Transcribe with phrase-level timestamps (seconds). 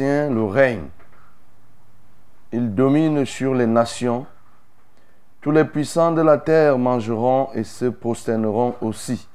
[0.00, 0.88] Le règne.
[2.52, 4.26] Il domine sur les nations.
[5.40, 9.26] Tous les puissants de la terre mangeront et se prosterneront aussi.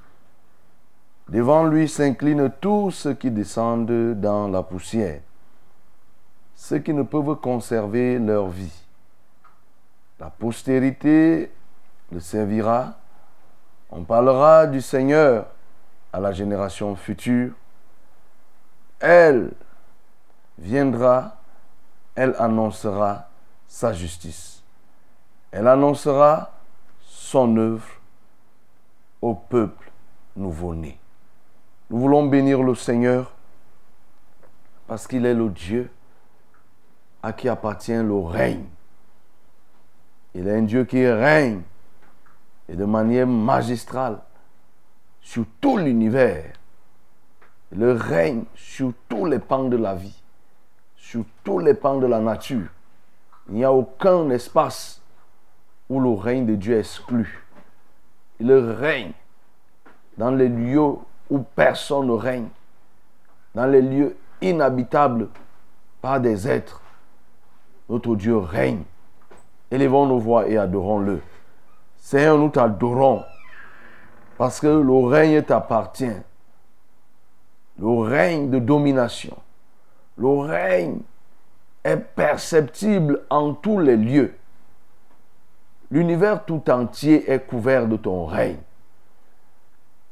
[1.28, 5.20] Devant lui s'inclinent tous ceux qui descendent dans la poussière,
[6.56, 8.86] ceux qui ne peuvent conserver leur vie.
[10.20, 11.52] La postérité
[12.12, 12.96] le servira.
[13.92, 15.48] On parlera du Seigneur
[16.14, 17.52] à la génération future.
[19.00, 19.52] Elle
[20.58, 21.38] viendra,
[22.16, 23.30] elle annoncera
[23.68, 24.64] sa justice.
[25.52, 26.52] Elle annoncera
[27.02, 27.88] son œuvre
[29.22, 29.92] au peuple
[30.36, 31.00] nouveau-né.
[31.90, 33.32] Nous voulons bénir le Seigneur
[34.88, 35.92] parce qu'il est le Dieu
[37.24, 38.66] à qui appartient le règne.
[40.34, 41.62] Il est un Dieu qui règne
[42.70, 44.20] et de manière magistrale
[45.22, 46.54] sur tout l'univers.
[47.72, 50.22] Il règne sur tous les pans de la vie,
[51.10, 52.68] sur tous les pans de la nature.
[53.48, 55.02] Il n'y a aucun espace
[55.90, 57.46] où le règne de Dieu est exclu.
[58.42, 59.14] Il règne
[60.18, 60.96] dans les lieux
[61.30, 62.50] où personne ne règne,
[63.56, 65.30] dans les lieux inhabitables
[66.02, 66.82] par des êtres.
[67.88, 68.84] Notre Dieu règne.
[69.72, 71.22] Élevons nos voix et adorons-le.
[71.96, 73.24] Seigneur, nous t'adorons
[74.38, 76.20] parce que le règne t'appartient.
[77.80, 79.38] Le règne de domination.
[80.18, 81.00] Le règne
[81.84, 84.34] est perceptible en tous les lieux.
[85.90, 88.58] L'univers tout entier est couvert de ton règne.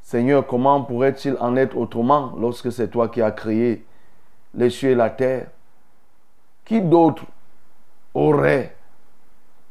[0.02, 3.84] Seigneur, comment pourrait-il en être autrement lorsque c'est toi qui as créé
[4.54, 5.48] les cieux et la terre?
[6.64, 7.24] Qui d'autre
[8.14, 8.76] aurait,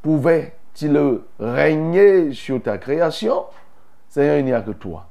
[0.01, 3.45] pouvait-il régner sur ta création?
[4.09, 5.07] Seigneur, il n'y a que toi.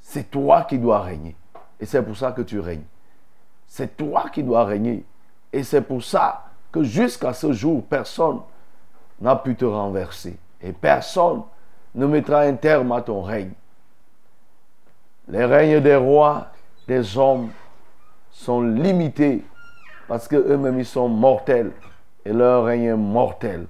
[0.00, 1.34] C'est toi qui dois régner.
[1.80, 2.84] Et c'est pour ça que tu règnes.
[3.66, 5.04] C'est toi qui dois régner.
[5.52, 8.40] Et c'est pour ça que jusqu'à ce jour, personne
[9.20, 10.38] n'a pu te renverser.
[10.60, 11.42] Et personne
[11.94, 13.52] ne mettra un terme à ton règne.
[15.28, 16.48] Les règnes des rois,
[16.86, 17.50] des hommes
[18.30, 19.44] sont limités
[20.06, 21.72] parce qu'eux-mêmes ils sont mortels
[22.24, 23.66] et leur règne est mortel.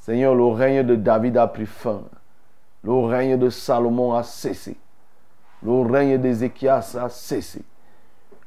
[0.00, 2.02] Seigneur, le règne de David a pris fin.
[2.82, 4.76] Le règne de Salomon a cessé.
[5.62, 7.62] Le règne d'Ézéchias a cessé.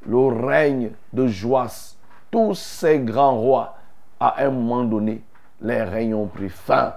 [0.07, 1.95] Le règne de Joas,
[2.31, 3.75] tous ces grands rois,
[4.19, 5.21] à un moment donné,
[5.61, 6.93] les règnes ont pris fin.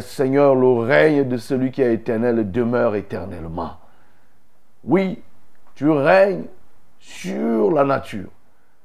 [0.00, 3.76] Seigneur, le règne de celui qui est éternel demeure éternellement.
[4.84, 5.22] Oui,
[5.74, 6.44] tu règnes
[6.98, 8.30] sur la nature.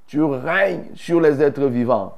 [0.07, 2.17] Tu règnes sur les êtres vivants.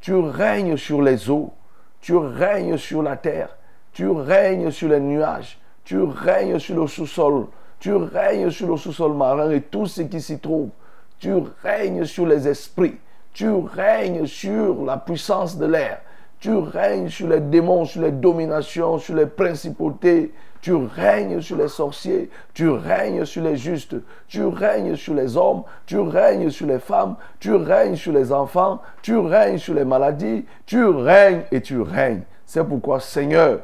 [0.00, 1.52] Tu règnes sur les eaux.
[2.00, 3.56] Tu règnes sur la terre.
[3.92, 5.58] Tu règnes sur les nuages.
[5.84, 7.46] Tu règnes sur le sous-sol.
[7.80, 10.70] Tu règnes sur le sous-sol marin et tout ce qui s'y trouve.
[11.18, 11.32] Tu
[11.62, 12.96] règnes sur les esprits.
[13.32, 16.00] Tu règnes sur la puissance de l'air.
[16.40, 20.32] Tu règnes sur les démons, sur les dominations, sur les principautés.
[20.60, 22.30] Tu règnes sur les sorciers.
[22.52, 23.96] Tu règnes sur les justes.
[24.26, 25.62] Tu règnes sur les hommes.
[25.86, 27.16] Tu règnes sur les femmes.
[27.38, 28.80] Tu règnes sur les enfants.
[29.02, 30.44] Tu règnes sur les maladies.
[30.66, 32.22] Tu règnes et tu règnes.
[32.44, 33.60] C'est pourquoi, Seigneur,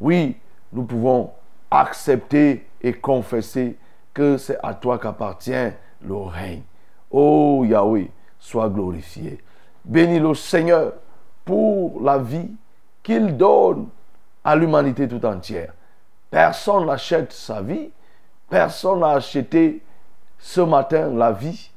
[0.00, 0.36] oui,
[0.72, 1.30] nous pouvons
[1.70, 3.78] accepter et confesser
[4.12, 5.70] que c'est à toi qu'appartient
[6.02, 6.62] le règne.
[7.10, 9.42] Oh Yahweh, sois glorifié.
[9.84, 10.92] Bénis le Seigneur
[11.44, 12.50] pour la vie
[13.02, 13.88] qu'il donne
[14.44, 15.72] à l'humanité tout entière.
[16.30, 17.90] Personne n'achète sa vie.
[18.48, 19.82] Personne n'a acheté
[20.38, 21.70] ce matin la vie.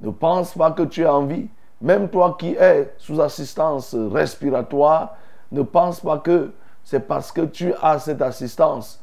[0.00, 1.48] Ne pense pas que tu as envie.
[1.80, 5.16] Même toi qui es sous assistance respiratoire,
[5.52, 9.00] ne pense pas que c'est parce que tu as cette assistance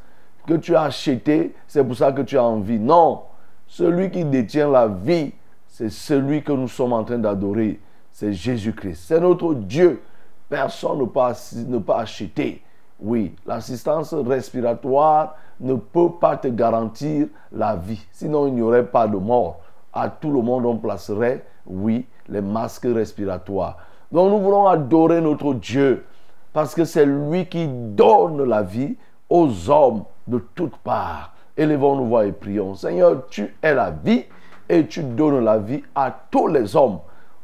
[0.48, 2.80] que tu as acheté, c'est pour ça que tu as envie.
[2.80, 3.22] Non,
[3.68, 5.31] celui qui détient la vie,
[5.68, 7.80] c'est celui que nous sommes en train d'adorer.
[8.12, 9.06] C'est Jésus-Christ.
[9.07, 10.01] C'est notre Dieu.
[10.48, 11.19] Personne ne peut,
[11.68, 12.62] ne acheter.
[13.00, 18.06] Oui, l'assistance respiratoire ne peut pas te garantir la vie.
[18.12, 19.62] Sinon, il n'y aurait pas de mort.
[19.92, 23.78] À tout le monde, on placerait, oui, les masques respiratoires.
[24.12, 26.06] Donc, nous voulons adorer notre Dieu
[26.54, 28.96] parce que c'est lui qui donne la vie
[29.28, 31.34] aux hommes de toutes parts.
[31.56, 32.75] Élevons nos voix et prions.
[32.75, 34.25] Seigneur, tu es la vie
[34.70, 37.00] et tu donnes la vie à tous les hommes.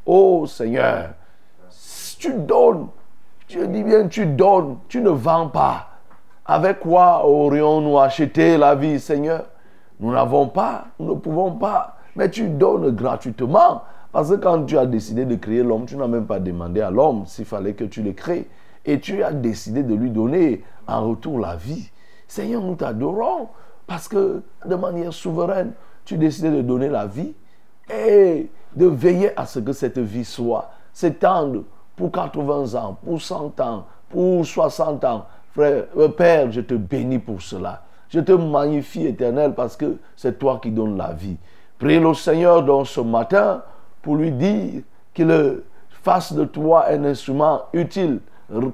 [0.05, 1.09] Oh Seigneur,
[2.17, 2.87] tu donnes,
[3.47, 5.87] je dis bien tu donnes, tu ne vends pas.
[6.45, 9.45] Avec quoi aurions-nous acheté la vie, Seigneur?
[9.99, 13.83] Nous n'avons pas, nous ne pouvons pas, mais tu donnes gratuitement.
[14.11, 16.89] Parce que quand tu as décidé de créer l'homme, tu n'as même pas demandé à
[16.89, 18.47] l'homme s'il fallait que tu le crées.
[18.85, 21.91] Et tu as décidé de lui donner en retour la vie.
[22.29, 23.49] Seigneur, nous t'adorons
[23.87, 25.73] parce que de manière souveraine,
[26.05, 27.33] tu décides de donner la vie
[27.91, 31.63] et de veiller à ce que cette vie soit, s'étende
[31.95, 35.25] pour 80 ans, pour 100 ans, pour 60 ans.
[35.51, 37.83] Frère, euh, Père, je te bénis pour cela.
[38.09, 41.37] Je te magnifie, éternel, parce que c'est toi qui donnes la vie.
[41.79, 43.63] Prie le Seigneur dans ce matin
[44.03, 44.83] pour lui dire
[45.15, 48.19] qu'il fasse de toi un instrument utile,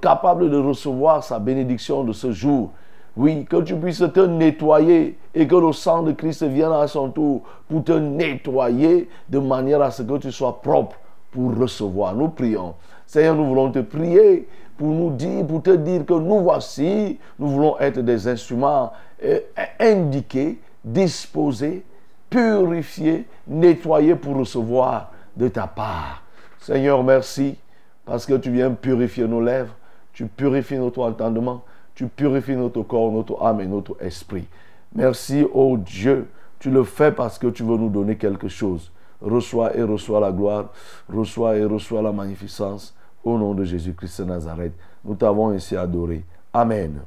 [0.02, 2.72] capable de recevoir sa bénédiction de ce jour.
[3.18, 7.10] Oui, que tu puisses te nettoyer et que le sang de Christ vienne à son
[7.10, 10.98] tour pour te nettoyer de manière à ce que tu sois propre
[11.32, 12.14] pour recevoir.
[12.14, 12.76] Nous prions.
[13.06, 14.48] Seigneur, nous voulons te prier
[14.78, 18.92] pour nous dire, pour te dire que nous voici, nous voulons être des instruments
[19.24, 19.40] euh,
[19.80, 21.86] indiqués, disposés,
[22.30, 26.24] purifiés, nettoyés pour recevoir de ta part.
[26.60, 27.58] Seigneur, merci
[28.06, 29.74] parce que tu viens purifier nos lèvres,
[30.12, 31.64] tu purifies notre entendement,
[31.96, 34.46] tu purifies notre corps, notre âme et notre esprit.
[34.94, 36.28] Merci, oh Dieu,
[36.60, 38.92] tu le fais parce que tu veux nous donner quelque chose.
[39.22, 40.72] Reçois et reçois la gloire,
[41.12, 42.94] reçois et reçois la magnificence.
[43.24, 46.24] Au nom de Jésus-Christ de Nazareth, nous t'avons ainsi adoré.
[46.54, 47.02] Amen.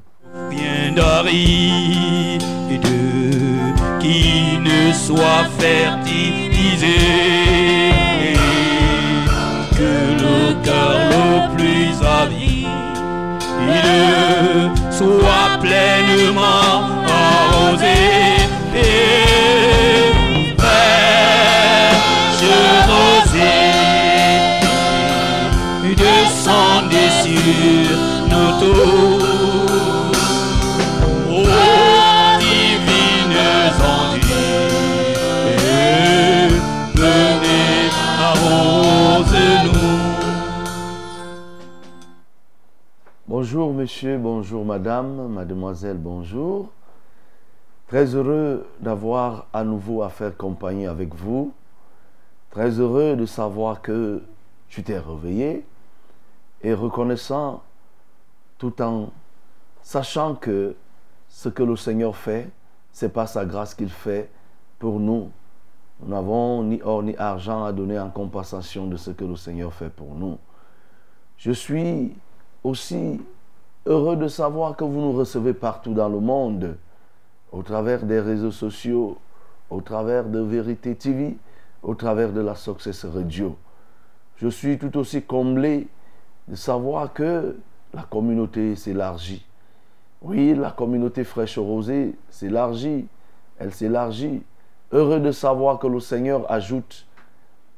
[0.49, 2.39] Bien d'Ari
[3.99, 6.87] qui ne soit fertilisé,
[9.71, 9.93] que
[10.23, 12.69] le cœur le plus avide
[14.99, 16.73] soit pleinement
[17.07, 17.99] arrosé
[18.75, 20.11] et
[20.57, 22.43] fraîche
[22.89, 23.79] rosée
[25.95, 27.97] descendez sur
[28.31, 29.08] nos tours.
[43.79, 46.67] Monsieur, bonjour madame, mademoiselle, bonjour.
[47.87, 51.53] Très heureux d'avoir à nouveau à faire compagnie avec vous.
[52.51, 54.21] Très heureux de savoir que
[54.67, 55.65] tu t'es réveillé
[56.61, 57.63] et reconnaissant
[58.57, 59.11] tout en
[59.81, 60.75] sachant que
[61.29, 62.49] ce que le Seigneur fait,
[62.91, 64.29] c'est pas sa grâce qu'il fait
[64.77, 65.31] pour nous.
[66.01, 69.73] Nous n'avons ni or ni argent à donner en compensation de ce que le Seigneur
[69.73, 70.37] fait pour nous.
[71.37, 72.13] Je suis
[72.61, 73.21] aussi
[73.89, 76.77] heureux de savoir que vous nous recevez partout dans le monde,
[77.51, 79.17] au travers des réseaux sociaux,
[79.71, 81.35] au travers de Vérité TV,
[81.81, 83.57] au travers de la Success Radio.
[84.37, 85.87] Je suis tout aussi comblé
[86.47, 87.57] de savoir que
[87.93, 89.43] la communauté s'élargit.
[90.21, 93.07] Oui, la communauté fraîche rosée s'élargit,
[93.57, 94.43] elle s'élargit.
[94.91, 97.07] Heureux de savoir que le Seigneur ajoute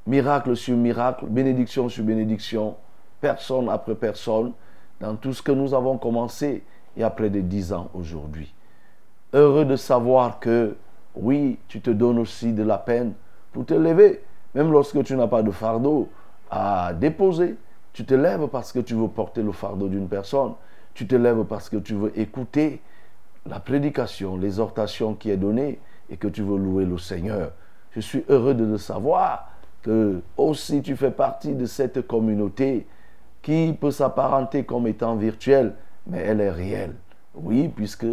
[0.06, 2.76] miracle sur miracle, bénédiction sur bénédiction,
[3.22, 4.52] personne après personne,
[5.02, 6.64] dans tout ce que nous avons commencé
[6.96, 8.54] il y a près de 10 ans aujourd'hui.
[9.34, 10.76] Heureux de savoir que,
[11.16, 13.14] oui, tu te donnes aussi de la peine
[13.52, 14.22] pour te lever.
[14.54, 16.10] Même lorsque tu n'as pas de fardeau
[16.50, 17.56] à déposer,
[17.94, 20.54] tu te lèves parce que tu veux porter le fardeau d'une personne.
[20.94, 22.82] Tu te lèves parce que tu veux écouter
[23.50, 25.80] la prédication, l'exhortation qui est donnée
[26.10, 27.54] et que tu veux louer le Seigneur.
[27.92, 29.50] Je suis heureux de le savoir
[29.82, 32.86] que aussi tu fais partie de cette communauté
[33.42, 35.74] qui peut s'apparenter comme étant virtuelle,
[36.08, 36.96] mais elle est réelle.
[37.36, 38.06] Oui, puisque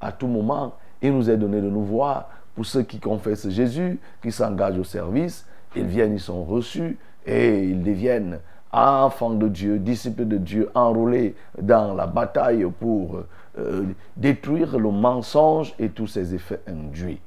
[0.00, 2.28] à tout moment, il nous est donné de nous voir.
[2.54, 7.64] Pour ceux qui confessent Jésus, qui s'engagent au service, ils viennent, ils sont reçus et
[7.64, 8.38] ils deviennent
[8.72, 13.20] enfants de Dieu, disciples de Dieu, enrôlés dans la bataille pour
[13.58, 13.84] euh,
[14.16, 17.20] détruire le mensonge et tous ses effets induits.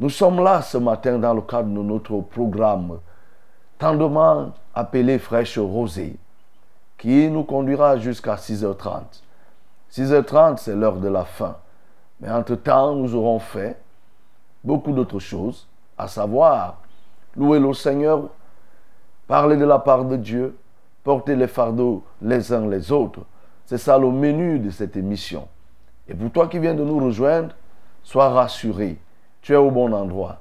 [0.00, 2.98] Nous sommes là ce matin dans le cadre de notre programme
[3.78, 6.16] tendement appelé Fraîche Rosée,
[6.98, 9.22] qui nous conduira jusqu'à 6h30.
[9.92, 11.56] 6h30, c'est l'heure de la fin.
[12.20, 13.78] Mais entre-temps, nous aurons fait
[14.64, 16.78] beaucoup d'autres choses, à savoir
[17.36, 18.28] louer le Seigneur,
[19.26, 20.56] parler de la part de Dieu,
[21.04, 23.20] porter les fardeaux les uns les autres.
[23.66, 25.46] C'est ça le menu de cette émission.
[26.08, 27.54] Et pour toi qui viens de nous rejoindre,
[28.02, 28.98] sois rassuré.
[29.42, 30.38] Tu es au bon endroit.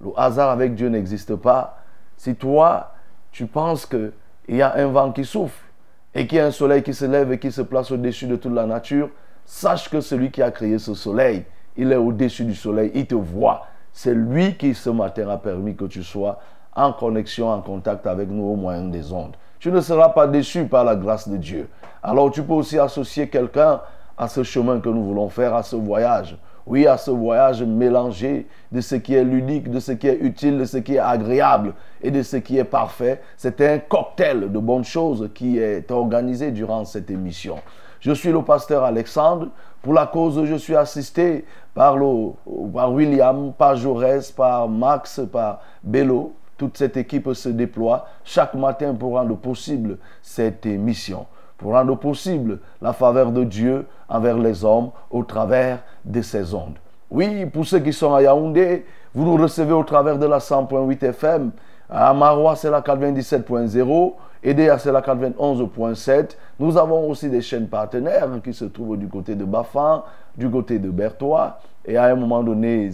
[0.00, 1.78] Le hasard avec Dieu n'existe pas.
[2.16, 2.92] Si toi,
[3.32, 4.12] tu penses qu'il
[4.48, 5.64] y a un vent qui souffle
[6.14, 8.36] et qu'il y a un soleil qui se lève et qui se place au-dessus de
[8.36, 9.10] toute la nature,
[9.44, 11.44] sache que celui qui a créé ce soleil,
[11.76, 13.66] il est au-dessus du soleil, il te voit.
[13.92, 16.38] C'est lui qui ce matin a permis que tu sois
[16.74, 19.36] en connexion, en contact avec nous au moyen des ondes.
[19.58, 21.68] Tu ne seras pas déçu par la grâce de Dieu.
[22.02, 23.80] Alors tu peux aussi associer quelqu'un
[24.16, 26.36] à ce chemin que nous voulons faire, à ce voyage.
[26.66, 30.58] Oui, à ce voyage mélangé de ce qui est ludique, de ce qui est utile,
[30.58, 33.20] de ce qui est agréable et de ce qui est parfait.
[33.36, 37.56] C'est un cocktail de bonnes choses qui est organisé durant cette émission.
[38.00, 39.48] Je suis le pasteur Alexandre.
[39.82, 41.44] Pour la cause, je suis assisté
[41.74, 42.30] par, le,
[42.72, 46.32] par William, par Jaurès, par Max, par Bello.
[46.56, 51.26] Toute cette équipe se déploie chaque matin pour rendre possible cette émission
[51.58, 56.78] pour rendre possible la faveur de Dieu envers les hommes au travers de ces ondes.
[57.10, 58.84] Oui, pour ceux qui sont à Yaoundé,
[59.14, 61.52] vous nous recevez au travers de la 100.8 FM.
[61.88, 64.14] À Marois, c'est la 97.0.
[64.42, 66.36] EDA, c'est la 91.7.
[66.58, 70.02] Nous avons aussi des chaînes partenaires qui se trouvent du côté de Bafan,
[70.36, 71.58] du côté de Bertois.
[71.86, 72.90] Et à un moment donné,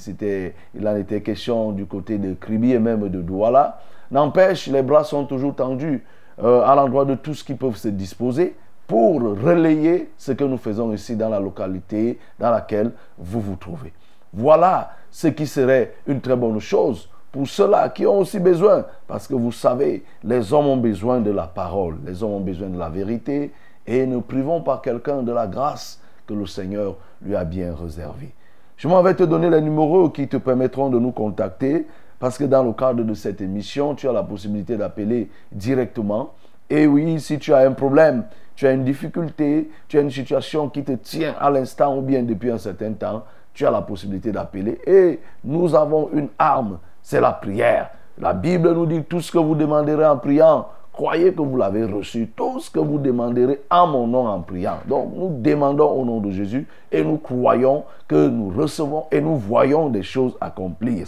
[0.75, 3.81] il en était question du côté de Kribi et même de Douala.
[4.11, 6.05] N'empêche, les bras sont toujours tendus
[6.43, 8.57] euh, à l'endroit de tous qui peuvent se disposer
[8.87, 13.93] pour relayer ce que nous faisons ici dans la localité dans laquelle vous vous trouvez.
[14.33, 19.29] Voilà ce qui serait une très bonne chose pour ceux-là qui ont aussi besoin, parce
[19.29, 22.79] que vous savez, les hommes ont besoin de la parole, les hommes ont besoin de
[22.79, 23.53] la vérité,
[23.87, 28.33] et ne privons pas quelqu'un de la grâce que le Seigneur lui a bien réservée.
[28.77, 31.87] Je m'en vais te donner les numéros qui te permettront de nous contacter
[32.21, 36.35] parce que dans le cadre de cette émission, tu as la possibilité d'appeler directement.
[36.69, 38.25] Et oui, si tu as un problème,
[38.55, 42.23] tu as une difficulté, tu as une situation qui te tient à l'instant ou bien
[42.23, 43.25] depuis un certain temps,
[43.55, 44.79] tu as la possibilité d'appeler.
[44.87, 47.91] Et nous avons une arme, c'est la prière.
[48.19, 51.87] La Bible nous dit tout ce que vous demanderez en priant, croyez que vous l'avez
[51.87, 52.31] reçu.
[52.37, 54.77] Tout ce que vous demanderez en mon nom en priant.
[54.87, 59.37] Donc nous demandons au nom de Jésus et nous croyons que nous recevons et nous
[59.37, 61.07] voyons des choses accomplir,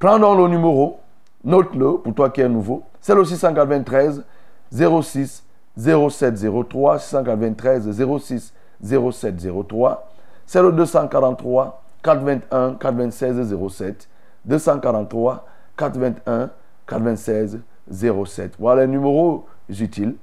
[0.00, 0.18] s'accomplir.
[0.18, 1.00] Prenons le numéro,
[1.44, 2.82] note-le pour toi qui es nouveau.
[3.00, 4.24] C'est le 693
[4.72, 5.44] 06
[5.76, 7.90] 0703, 693
[8.20, 10.08] 06 0703.
[10.46, 14.08] C'est le 243 421 426 07.
[14.46, 16.50] 243 421
[16.86, 17.58] 426
[17.90, 18.54] 07.
[18.58, 20.16] Voilà les numéros utiles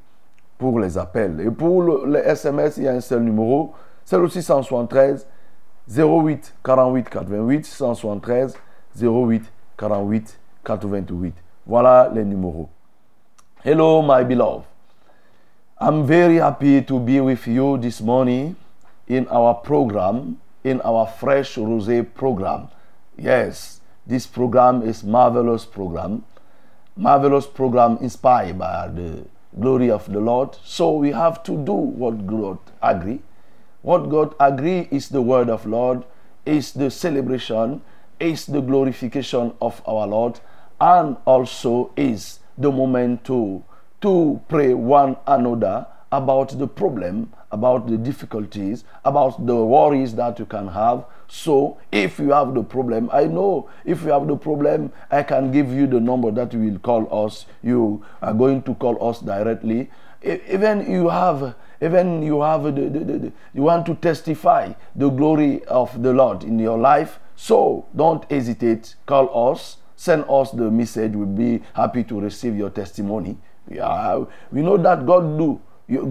[0.58, 1.40] pour les appels.
[1.40, 3.74] Et pour les SMS, il y a un seul numéro.
[4.04, 5.28] C'est le 673
[5.88, 8.58] 08 48 88 673
[9.00, 11.34] 08 48 88.
[11.68, 12.70] Voilà les numéros.
[13.64, 14.66] Hello, my beloved.
[15.80, 18.56] I'm very happy to be with you this morning
[19.08, 22.70] in our program, in our Fresh Rosé program.
[23.18, 26.24] Yes, this program is marvelous program.
[26.96, 29.26] Marvelous program inspired by the
[29.60, 30.58] glory of the Lord.
[30.64, 33.22] So we have to do what God agree.
[33.84, 36.04] What God agree is the word of Lord,
[36.46, 37.82] is the celebration,
[38.20, 40.40] is the glorification of our Lord
[40.80, 43.64] and also is the moment to,
[44.02, 50.46] to pray one another about the problem, about the difficulties, about the worries that you
[50.46, 51.06] can have.
[51.28, 55.52] So, if you have the problem, I know if you have the problem, I can
[55.52, 57.46] give you the number that you will call us.
[57.62, 59.90] You are going to call us directly.
[60.24, 65.64] Even you have even you have the, the, the, you want to testify the glory
[65.66, 67.20] of the Lord in your life.
[67.38, 68.96] So don't hesitate.
[69.06, 69.78] Call us.
[69.96, 71.14] Send us the message.
[71.14, 73.38] We'll be happy to receive your testimony.
[73.70, 75.62] Yeah, we know that God do.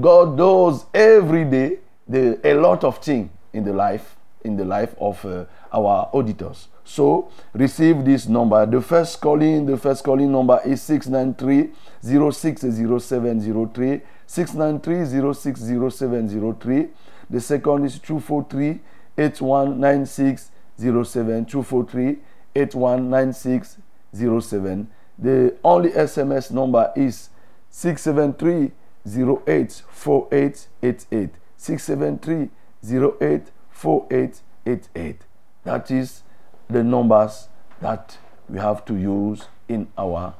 [0.01, 1.79] God does every day
[2.09, 6.69] the, a lot of things in the life in the life of uh, our auditors.
[6.85, 8.65] So receive this number.
[8.65, 16.89] The first calling, the first calling number is 693 060703 693 060703.
[17.29, 18.81] The second is 243
[19.19, 22.19] 819607 243
[22.55, 24.89] 819607.
[25.19, 27.31] The only SMS number is
[27.71, 28.73] 673
[29.07, 32.51] 084888 673
[32.83, 35.21] 084888
[35.65, 36.23] that is
[36.69, 37.49] the numbers
[37.81, 38.19] that
[38.49, 40.35] we have to use in our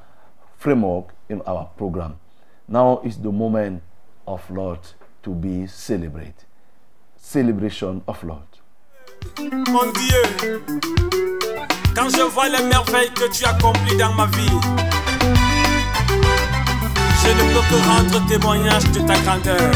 [0.57, 2.17] framework in our program.
[2.67, 3.83] Now is the moment
[4.25, 4.79] of lord
[5.23, 6.45] to be celebrated.
[7.17, 8.56] Celebration of lord
[9.69, 10.23] Mon Dieu,
[11.95, 14.59] quand je vois les merveilles que tu accomplis dans ma vie,
[17.21, 19.71] je ne peux que rendre témoignage de ta grandeur.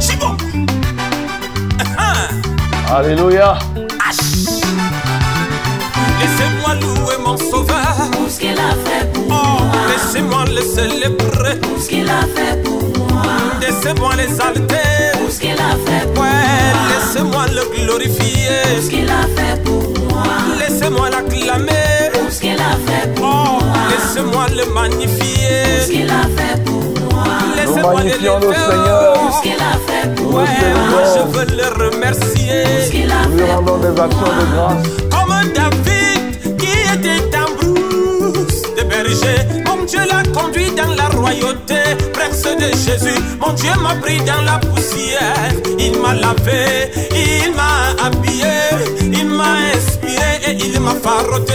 [0.00, 0.36] Chibo!
[2.94, 3.58] alléluia
[6.20, 7.96] Laissez-moi louer mon sauveur.
[8.12, 11.58] Tout ce qu'il a fait pour Oh, laissez-moi le célébrer.
[11.60, 12.93] tout ce qu'il a fait pour moi,
[13.60, 15.12] Laissez-moi l'exalter.
[15.14, 18.62] tout ce qu'il a fait pour Ouais, laissez-moi le glorifier.
[18.76, 20.22] tout ce qu'il a fait pour moi,
[20.58, 22.10] Laissez-moi l'acclamer.
[22.12, 25.86] tout ce qu'il a fait pour Oh, moi, laissez-moi le tout ce magnifier.
[25.90, 27.24] qu'il a fait pour moi,
[27.56, 28.10] Laissez-moi le.
[28.10, 29.14] Seigneur.
[29.14, 32.64] tout ce qu'il a fait pour moi, Ouais, moi je veux le tout ce remercier.
[32.90, 37.28] qu'il a nous lui fait rendons des actions de grâce Comme David qui était
[39.06, 41.74] Mon Dieu l'a conduit dans la royauté,
[42.14, 43.20] prince de Jésus.
[43.38, 45.52] Mon Dieu m'a pris dans la poussière.
[45.78, 48.56] Il m'a lavé, il m'a habillé,
[49.02, 51.52] il m'a inspiré et il m'a faroté.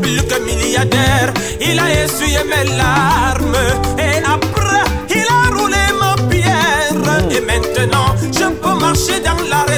[0.00, 3.54] Plus que milliardaire, il a essuyé mes larmes.
[3.98, 7.28] Et après, il a roulé ma pierre.
[7.30, 9.71] Et maintenant, je peux marcher dans la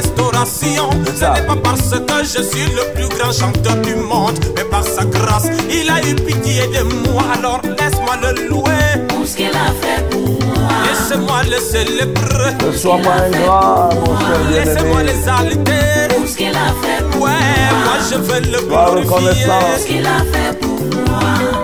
[0.46, 4.82] Ce n'est pas parce que je suis le plus grand chanteur du monde, mais par
[4.84, 7.22] sa grâce, il a eu pitié de moi.
[7.38, 12.72] Alors laisse-moi le louer, tout ce qu'il a fait pour moi, laisse-moi le célébrer, ne
[12.76, 16.14] sois pas ingrat mon cher laissez-moi bien-aimé l'exalter.
[16.16, 17.94] tout ce qu'il a fait pour Ouais, moi?
[18.10, 19.00] je veux le reconnaissant.
[19.00, 19.96] tout ce glorifier.
[19.96, 21.63] qu'il a fait pour moi,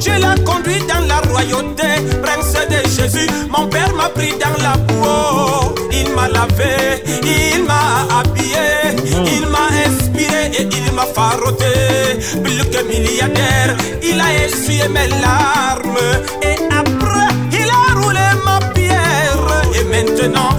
[0.00, 1.88] Dieu l'a conduit dans la royauté,
[2.22, 3.28] prince de Jésus.
[3.50, 5.74] Mon père m'a pris dans la boue.
[5.92, 8.96] Il m'a lavé, il m'a habillé,
[9.36, 11.66] il m'a inspiré et il m'a faroté.
[12.42, 15.98] Plus que milliardaire, il a essuyé mes larmes.
[16.42, 19.62] Et après, il a roulé ma pierre.
[19.74, 20.50] Et maintenant,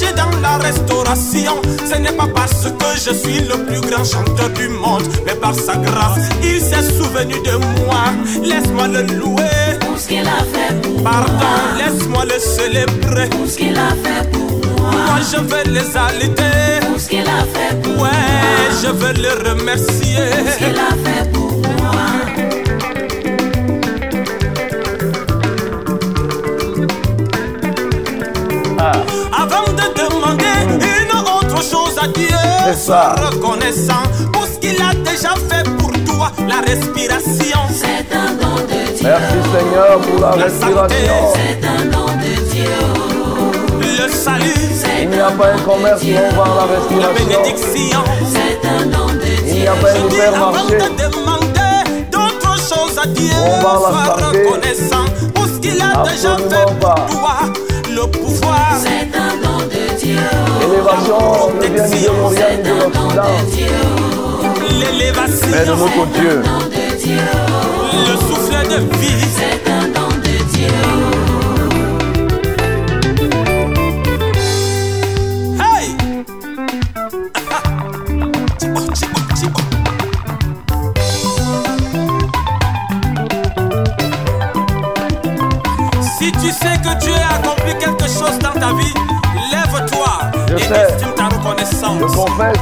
[0.00, 1.60] marcher dans la restauration.
[1.90, 5.54] Ce n'est pas parce que je suis le plus grand chanteur du monde, mais par
[5.54, 8.04] sa grâce, il s'est souvenu de moi.
[8.42, 9.78] Laisse-moi le louer.
[9.80, 11.46] tout ce qu'il a fait pour moi, Pardon,
[11.78, 13.28] laisse-moi le célébrer.
[13.30, 16.86] tout ce qu'il a fait pour moi, Moi, je veux les aliter.
[16.86, 20.16] tout ce qu'il a fait pour moi, Ouais, je veux le tout ce remercier.
[20.58, 21.39] qu'il a fait pour
[32.66, 33.14] C'est ça.
[33.16, 37.60] sois reconnaissant pour ce qu'il a déjà fait pour toi, la respiration.
[37.72, 42.50] C'est un don de Dieu, merci Seigneur pour la La respiration c'est un don de
[42.50, 46.54] Dieu, Le salut, c'est il n'y a un pas un commerce Dieu, on vend
[47.00, 48.04] la bénédiction.
[48.32, 51.02] c'est un don de il n'y Dieu, a pas un Je dis avant hypermarché de
[51.02, 54.44] demander d'autres choses à Dieu, On va la santé.
[54.44, 56.94] reconnaissant pour ce qu'il a déjà fait pas.
[56.94, 57.36] pour toi,
[57.90, 58.76] le pouvoir.
[58.82, 59.58] c'est un don
[60.10, 61.22] de Dieu, l'élévation
[61.54, 63.76] ne vient ni de l'Orient ni de c'est un don l'Occident de Dieu,
[64.60, 67.26] mais de l'élévation, notre Dieu don de Dieu,
[67.92, 69.28] le souffle de vie.
[69.36, 70.74] c'est un don de Dieu.
[86.18, 88.99] Si tu sais que Dieu a accompli quelque chose dans ta vie,
[90.70, 92.54] Je confesse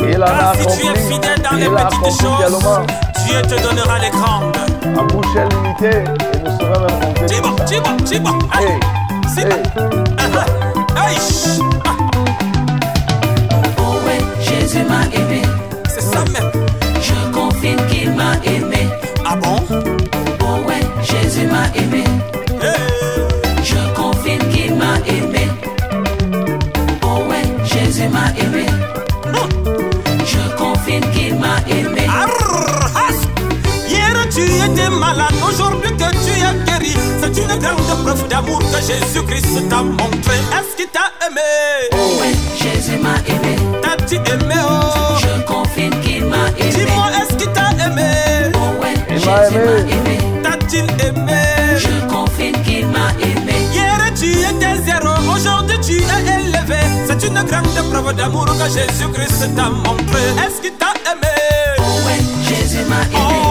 [0.00, 2.26] il en a Car si tu accompli es fidèle dans les il a petites accompli
[2.26, 2.86] choses,
[3.26, 4.56] Dieu te donnera les grandes.
[4.84, 7.66] à bouche limitée et ne saurait même ça.
[7.66, 8.30] chibo, chibo.
[8.54, 8.78] Hey, Hey,
[9.34, 9.62] c'est hey.
[10.96, 11.60] Hey, shh.
[11.84, 11.90] Ah.
[14.40, 15.42] Jésus m'a aimé.
[15.88, 16.50] C'est ça même.
[17.02, 18.73] Je confirme qu'il m'a aimé.
[37.64, 40.36] C'est une grande preuve d'amour que Jésus-Christ t'a montré.
[40.52, 41.88] Est-ce qu'il t'a aimé?
[41.92, 43.56] Oh ouais, Jésus m'a aimé.
[43.80, 46.70] T'as-tu aimé oh Je confirme qu'il m'a aimé.
[46.74, 48.52] Dis-moi, est-ce qu'il t'a aimé?
[48.54, 49.92] Oh Il Jésus m'a aimé.
[49.92, 50.18] aimé.
[50.42, 51.42] T'a-t-il aimé?
[51.78, 53.54] Je confirme qu'il m'a aimé.
[53.72, 56.80] Hier tu étais zéro, aujourd'hui tu es élevé.
[57.06, 60.20] C'est une grande preuve d'amour que Jésus-Christ t'a montré.
[60.46, 61.32] Est-ce qu'il t'a aimé?
[61.78, 63.14] Oh ouais, Jésus m'a aimé.
[63.16, 63.43] Oh,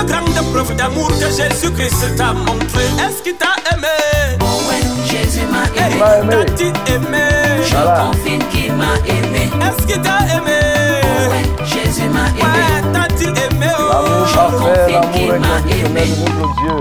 [0.00, 2.84] une grande preuve d'amour que Jésus-Christ t'a montré.
[3.06, 3.86] Est-ce qu'il t'a aimé?
[4.40, 6.00] Oh ouais, Jésus m'a Hey, aimé.
[6.00, 6.44] m'a aimé.
[6.46, 7.18] T'a-t-il aimé
[7.62, 8.04] Je Voilà.
[8.10, 9.50] confirme qu'il m'a aimé.
[9.66, 10.58] Est-ce qu'il t'a aimé?
[11.02, 12.42] Oh ouais, Jésus m'a aimé.
[12.42, 13.66] Ouais, t'a-t-il aimé?
[13.66, 16.24] L'amour oh parfait, l'amour inconditionnel de
[16.60, 16.80] Dieu.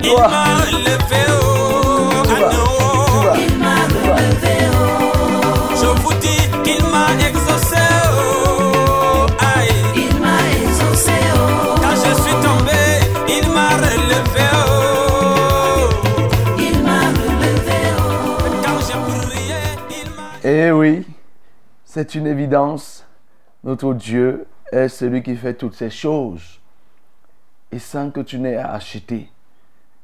[0.00, 2.50] Il m'a relevé, oh, Tu vas.
[2.52, 2.66] non.
[3.06, 3.36] Tu vas.
[3.38, 4.56] Il m'a relevé.
[4.72, 4.76] Oh.
[5.76, 9.70] Je vous dis, il m'a exaucé, oh, aïe.
[9.94, 11.12] Il m'a exaucé.
[11.76, 12.80] Quand je suis tombé,
[13.28, 14.46] il m'a relevé.
[16.58, 17.80] Il m'a relevé.
[18.64, 20.22] Quand j'ai prié, il m'a...
[20.42, 21.06] Eh oui,
[21.84, 23.04] c'est une évidence.
[23.62, 26.60] Notre Dieu est celui qui fait toutes ces choses.
[27.70, 29.31] Et sans que tu n'aies à acheter.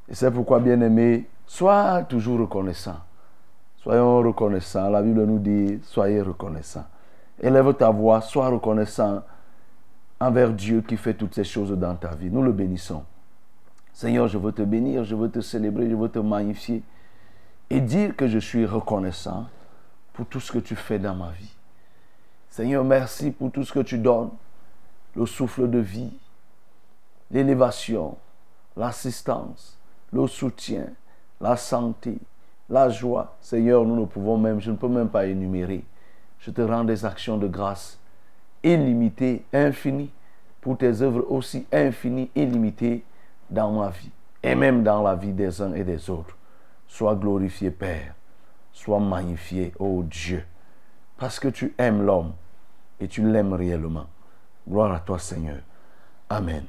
[0.09, 2.97] Et c'est pourquoi, bien-aimé, sois toujours reconnaissant.
[3.77, 4.89] Soyons reconnaissants.
[4.89, 6.85] La Bible nous dit, soyez reconnaissants.
[7.39, 9.23] Élève ta voix, sois reconnaissant
[10.19, 12.29] envers Dieu qui fait toutes ces choses dans ta vie.
[12.29, 13.03] Nous le bénissons.
[13.93, 16.83] Seigneur, je veux te bénir, je veux te célébrer, je veux te magnifier
[17.69, 19.47] et dire que je suis reconnaissant
[20.13, 21.55] pour tout ce que tu fais dans ma vie.
[22.49, 24.31] Seigneur, merci pour tout ce que tu donnes,
[25.15, 26.11] le souffle de vie,
[27.31, 28.17] l'élévation,
[28.75, 29.78] l'assistance,
[30.11, 30.87] le soutien,
[31.39, 32.17] la santé,
[32.69, 33.35] la joie.
[33.41, 35.83] Seigneur, nous ne pouvons même, je ne peux même pas énumérer.
[36.39, 37.99] Je te rends des actions de grâce
[38.63, 40.11] illimitées, infinies,
[40.61, 43.03] pour tes œuvres aussi infinies, illimitées
[43.49, 44.11] dans ma vie
[44.43, 46.35] et même dans la vie des uns et des autres.
[46.87, 48.13] Sois glorifié, Père.
[48.71, 50.43] Sois magnifié, ô Dieu,
[51.17, 52.33] parce que tu aimes l'homme
[52.99, 54.07] et tu l'aimes réellement.
[54.67, 55.59] Gloire à toi, Seigneur.
[56.29, 56.63] Amen.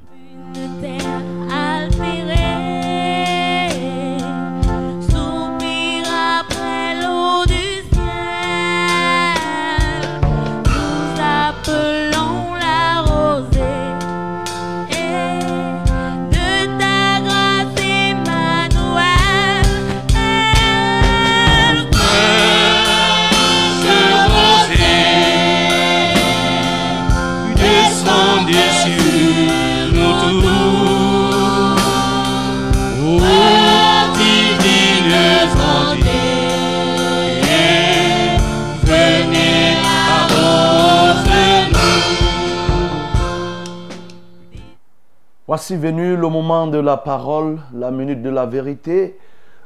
[45.51, 49.19] Voici venu le moment de la parole, la minute de la vérité,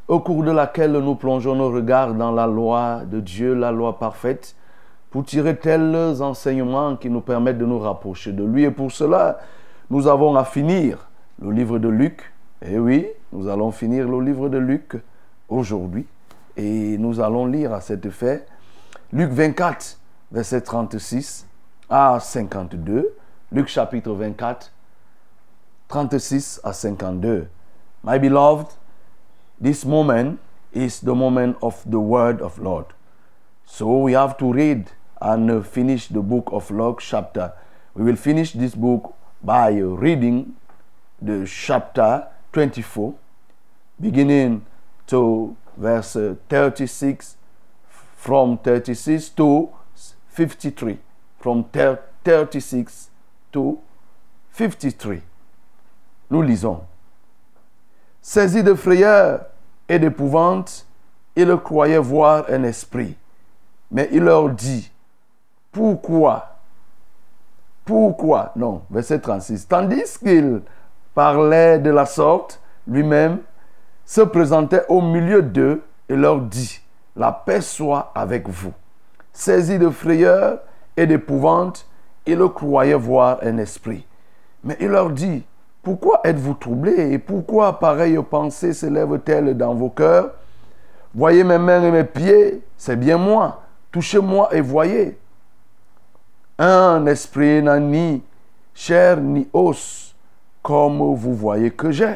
[0.08, 4.00] au cours de laquelle nous plongeons nos regards dans la loi de Dieu, la loi
[4.00, 4.56] parfaite,
[5.12, 8.64] pour tirer tels enseignements qui nous permettent de nous rapprocher de lui.
[8.64, 9.38] Et pour cela,
[9.92, 11.08] nous avons à finir
[11.40, 12.34] le livre de Luc.
[12.68, 14.98] Et oui, nous allons finir le livre de Luc
[15.50, 16.08] aujourd'hui.
[16.58, 18.48] Et nous allons lire à cet effet
[19.14, 20.00] Luc 24,
[20.32, 21.46] verset 36
[21.92, 23.14] à 52.
[23.52, 24.72] Luc chapitre 24,
[25.90, 27.48] 36 à 52.
[28.04, 28.68] My beloved,
[29.60, 30.40] this moment
[30.74, 32.88] is the moment of the word of Lord.
[33.66, 37.54] So we have to read and uh, finish the book of Luke chapter.
[37.94, 40.56] We will finish this book by uh, reading
[41.22, 43.16] the chapter 24,
[44.00, 44.66] beginning
[45.08, 47.38] to verse uh, 36,
[48.16, 49.70] from 36 to
[50.30, 50.98] 53.
[51.40, 53.10] From 36
[53.54, 53.80] to
[54.52, 55.22] 53.
[56.30, 56.82] Nous lisons.
[58.22, 59.46] Saisi de frayeur
[59.88, 60.88] et d'épouvante,
[61.36, 63.16] il croyait voir un esprit.
[63.92, 64.92] Mais il leur dit,
[65.72, 66.56] pourquoi?
[67.84, 68.52] Pourquoi?
[68.56, 69.68] Non, verset 36.
[69.68, 70.62] Tandis qu'il
[71.14, 73.40] parlait de la sorte, lui-même
[74.06, 76.82] se présentait au milieu d'eux et leur dit,
[77.16, 78.74] la paix soit avec vous.
[79.34, 80.60] Saisi de frayeur
[80.98, 81.88] et d'épouvante,
[82.26, 84.06] il croyait voir un esprit.
[84.64, 85.44] Mais il leur dit,
[85.86, 90.32] pourquoi êtes-vous troublés et pourquoi pareille pensée s'élève-t-elle dans vos cœurs?
[91.14, 93.62] Voyez mes mains et mes pieds, c'est bien moi.
[93.92, 95.16] Touchez-moi et voyez.
[96.58, 98.24] Un esprit n'a ni
[98.74, 100.16] chair ni os,
[100.64, 102.16] comme vous voyez que j'ai.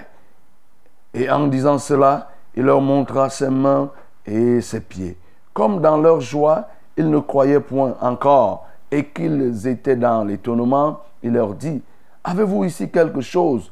[1.13, 3.91] Et en disant cela, il leur montra ses mains
[4.25, 5.15] et ses pieds.
[5.53, 11.33] Comme dans leur joie, ils ne croyaient point encore et qu'ils étaient dans l'étonnement, il
[11.33, 11.83] leur dit,
[12.23, 13.71] Avez-vous ici quelque chose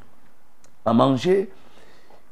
[0.86, 1.49] à manger?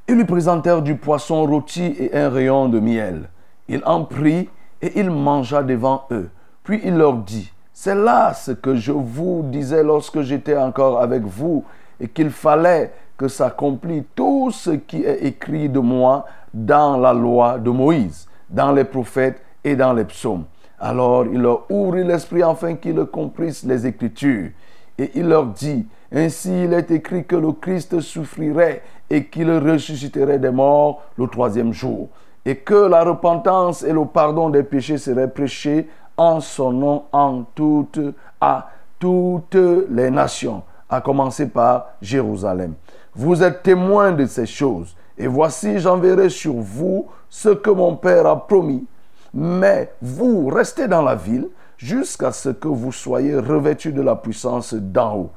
[0.07, 3.29] Ils lui présentèrent du poisson rôti et un rayon de miel.
[3.67, 4.49] Il en prit
[4.81, 6.29] et il mangea devant eux.
[6.63, 11.23] Puis il leur dit, c'est là ce que je vous disais lorsque j'étais encore avec
[11.23, 11.63] vous,
[11.99, 17.57] et qu'il fallait que s'accomplisse tout ce qui est écrit de moi dans la loi
[17.57, 20.45] de Moïse, dans les prophètes et dans les psaumes.
[20.79, 24.49] Alors il leur ouvrit l'esprit afin qu'ils comprissent les Écritures.
[24.97, 30.39] Et il leur dit, ainsi il est écrit que le Christ souffrirait et qu'il ressusciterait
[30.39, 32.09] des morts le troisième jour.
[32.45, 35.87] Et que la repentance et le pardon des péchés seraient prêchés
[36.17, 37.99] en son nom en toutes,
[38.39, 39.57] à toutes
[39.89, 42.73] les nations, à commencer par Jérusalem.
[43.15, 44.95] Vous êtes témoins de ces choses.
[45.17, 48.85] Et voici, j'enverrai sur vous ce que mon Père a promis.
[49.33, 54.73] Mais vous restez dans la ville jusqu'à ce que vous soyez revêtus de la puissance
[54.73, 55.29] d'en haut.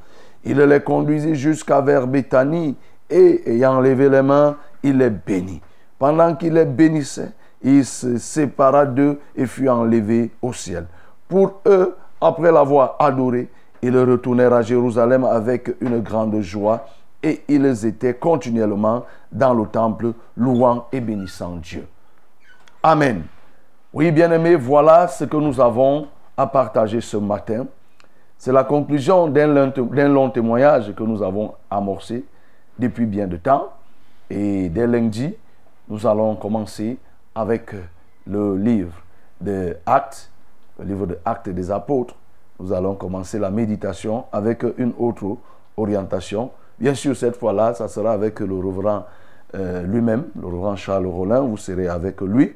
[0.48, 2.74] Il les conduisit jusqu'à vers Béthanie
[3.10, 5.60] et ayant levé les mains, il les bénit.
[5.98, 7.32] Pendant qu'il les bénissait,
[7.62, 10.86] il se sépara d'eux et fut enlevé au ciel.
[11.28, 13.50] Pour eux, après l'avoir adoré,
[13.82, 16.86] ils retournèrent à Jérusalem avec une grande joie
[17.22, 21.86] et ils étaient continuellement dans le temple louant et bénissant Dieu.
[22.82, 23.24] Amen.
[23.92, 26.08] Oui, bien-aimés, voilà ce que nous avons
[26.38, 27.66] à partager ce matin.
[28.38, 29.48] C'est la conclusion d'un
[30.08, 32.24] long, témoignage que nous avons amorcé
[32.78, 33.72] depuis bien de temps.
[34.30, 35.34] Et dès lundi,
[35.88, 36.98] nous allons commencer
[37.34, 37.74] avec
[38.28, 38.94] le livre
[39.40, 40.30] de Actes,
[40.78, 42.14] le livre de Actes des Apôtres.
[42.60, 45.36] Nous allons commencer la méditation avec une autre
[45.76, 46.52] orientation.
[46.78, 49.04] Bien sûr, cette fois-là, ça sera avec le reverend
[49.56, 51.40] euh, lui-même, le reverend Charles Rollin.
[51.40, 52.54] Vous serez avec lui.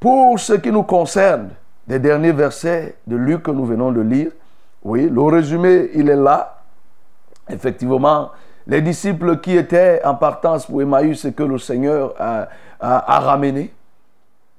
[0.00, 1.50] Pour ce qui nous concerne,
[1.86, 4.30] des derniers versets de Luc que nous venons de lire,
[4.82, 6.62] oui, le résumé, il est là.
[7.48, 8.30] Effectivement,
[8.66, 12.48] les disciples qui étaient en partance pour Emmaüs et que le Seigneur a,
[12.80, 13.72] ramené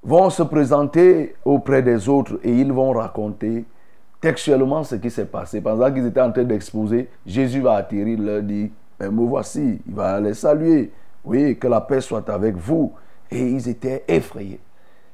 [0.01, 3.65] vont se présenter auprès des autres et ils vont raconter
[4.19, 5.62] textuellement ce qui s'est passé.
[5.62, 9.93] Pendant qu'ils étaient en train d'exposer, Jésus va atterrir, leur dit, mais me voici, il
[9.93, 10.91] va les saluer.
[11.23, 12.93] Oui, que la paix soit avec vous.
[13.29, 14.60] Et ils étaient effrayés.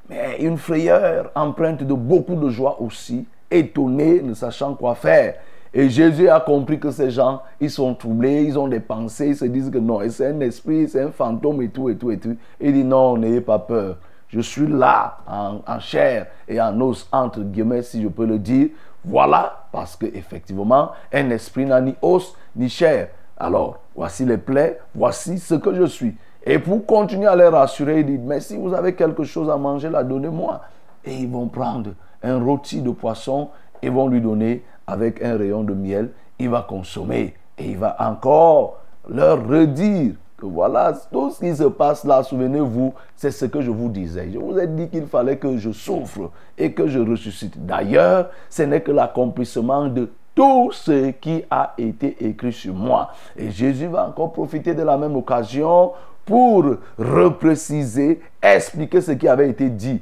[0.09, 5.35] Mais une frayeur empreinte de beaucoup de joie aussi, étonnés, ne sachant quoi faire.
[5.73, 9.35] Et Jésus a compris que ces gens, ils sont troublés, ils ont des pensées, ils
[9.35, 12.17] se disent que non, c'est un esprit, c'est un fantôme et tout, et tout, et
[12.17, 12.37] tout.
[12.61, 13.97] Il dit non, n'ayez pas peur.
[14.29, 18.39] Je suis là, en, en, chair et en os, entre guillemets, si je peux le
[18.39, 18.69] dire.
[19.03, 23.09] Voilà, parce qu'effectivement, un esprit n'a ni os ni chair.
[23.37, 26.15] Alors, voici les plaies, voici ce que je suis.
[26.45, 29.57] Et pour continuer à les rassurer, il dit, mais si vous avez quelque chose à
[29.57, 30.61] manger, là, donnez-moi.
[31.03, 31.91] Et ils vont prendre
[32.25, 33.49] un rôti de poisson
[33.81, 36.09] et vont lui donner avec un rayon de miel.
[36.39, 41.63] Il va consommer et il va encore leur redire que voilà, tout ce qui se
[41.63, 44.29] passe là, souvenez-vous, c'est ce que je vous disais.
[44.33, 47.65] Je vous ai dit qu'il fallait que je souffre et que je ressuscite.
[47.65, 53.11] D'ailleurs, ce n'est que l'accomplissement de tout ce qui a été écrit sur moi.
[53.37, 55.93] Et Jésus va encore profiter de la même occasion
[56.25, 56.65] pour
[56.97, 60.01] repréciser, expliquer ce qui avait été dit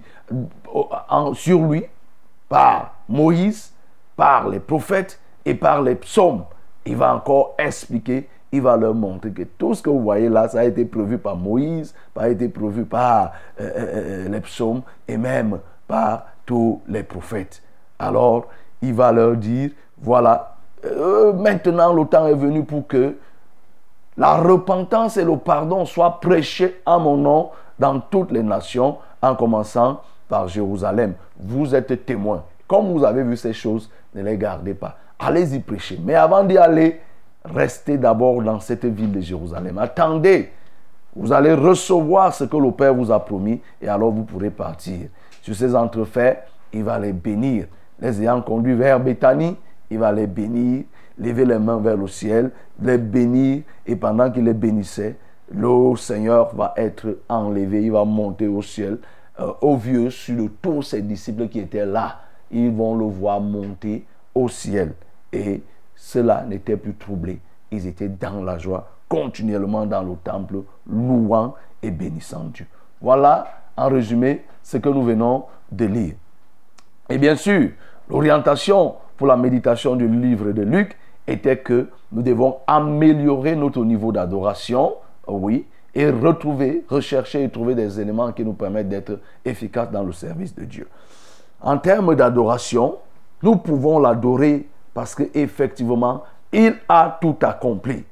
[1.09, 1.83] en- sur lui
[2.53, 3.73] par Moïse,
[4.15, 6.43] par les prophètes et par les psaumes.
[6.85, 10.47] Il va encore expliquer, il va leur montrer que tout ce que vous voyez là,
[10.47, 14.39] ça a été prévu par Moïse, ça a été prévu par euh, euh, euh, les
[14.41, 17.63] psaumes et même par tous les prophètes.
[17.97, 18.45] Alors,
[18.83, 20.55] il va leur dire, voilà,
[21.33, 23.15] maintenant le temps est venu pour que
[24.15, 29.33] la repentance et le pardon soient prêchés à mon nom dans toutes les nations, en
[29.33, 31.13] commençant par Jérusalem.
[31.39, 32.43] Vous êtes témoins.
[32.67, 34.97] Comme vous avez vu ces choses, ne les gardez pas.
[35.19, 35.99] Allez-y prêcher.
[36.03, 36.99] Mais avant d'y aller,
[37.45, 39.77] restez d'abord dans cette ville de Jérusalem.
[39.77, 40.51] Attendez.
[41.15, 45.09] Vous allez recevoir ce que le Père vous a promis et alors vous pourrez partir.
[45.41, 47.67] Sur ces entrefaits, il va les bénir.
[47.99, 49.55] Les ayant conduits vers Béthanie,
[49.91, 50.85] il va les bénir,
[51.19, 52.49] lever les mains vers le ciel,
[52.81, 55.15] les bénir et pendant qu'il les bénissait,
[55.51, 58.97] le Seigneur va être enlevé, il va monter au ciel.
[59.39, 62.19] Euh, vieux, sur le- tous ses disciples qui étaient là,
[62.51, 64.93] ils vont le voir monter au ciel.
[65.31, 65.63] Et
[65.95, 67.39] cela n'était plus troublé.
[67.71, 72.67] Ils étaient dans la joie, continuellement dans le temple, louant et bénissant Dieu.
[73.01, 76.13] Voilà, en résumé, ce que nous venons de lire.
[77.09, 77.71] Et bien sûr,
[78.09, 84.11] l'orientation pour la méditation du livre de Luc était que nous devons améliorer notre niveau
[84.11, 84.93] d'adoration,
[85.27, 85.65] oui,
[85.95, 90.55] et retrouver, rechercher et trouver des éléments qui nous permettent d'être efficaces dans le service
[90.55, 90.87] de Dieu.
[91.61, 92.97] En termes d'adoration,
[93.41, 98.03] nous pouvons l'adorer parce qu'effectivement, il a tout accompli.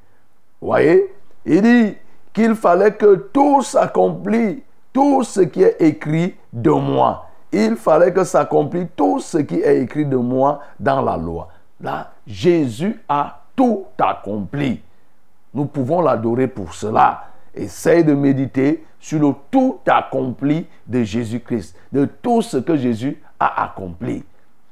[0.61, 1.13] Vous voyez?
[1.45, 1.97] Il dit
[2.33, 4.59] qu'il fallait que tout s'accomplisse,
[4.93, 7.27] tout ce qui est écrit de moi.
[7.51, 11.49] Il fallait que s'accomplisse tout ce qui est écrit de moi dans la loi.
[11.81, 14.81] Là, Jésus a tout accompli.
[15.53, 17.25] Nous pouvons l'adorer pour cela.
[17.53, 23.63] Essaye de méditer sur le tout accompli de Jésus-Christ, de tout ce que Jésus a
[23.63, 24.23] accompli.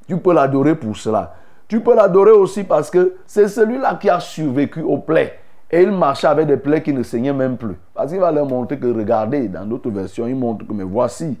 [0.08, 1.34] Tu peux l'adorer pour cela.
[1.68, 5.38] Tu peux l'adorer aussi parce que c'est celui-là qui a survécu aux plaies.
[5.70, 7.76] Et il marchait avec des plaies qui ne saignaient même plus.
[7.94, 11.38] Parce qu'il va leur montrer que, regardez, dans d'autres versions, il montre que, mais voici,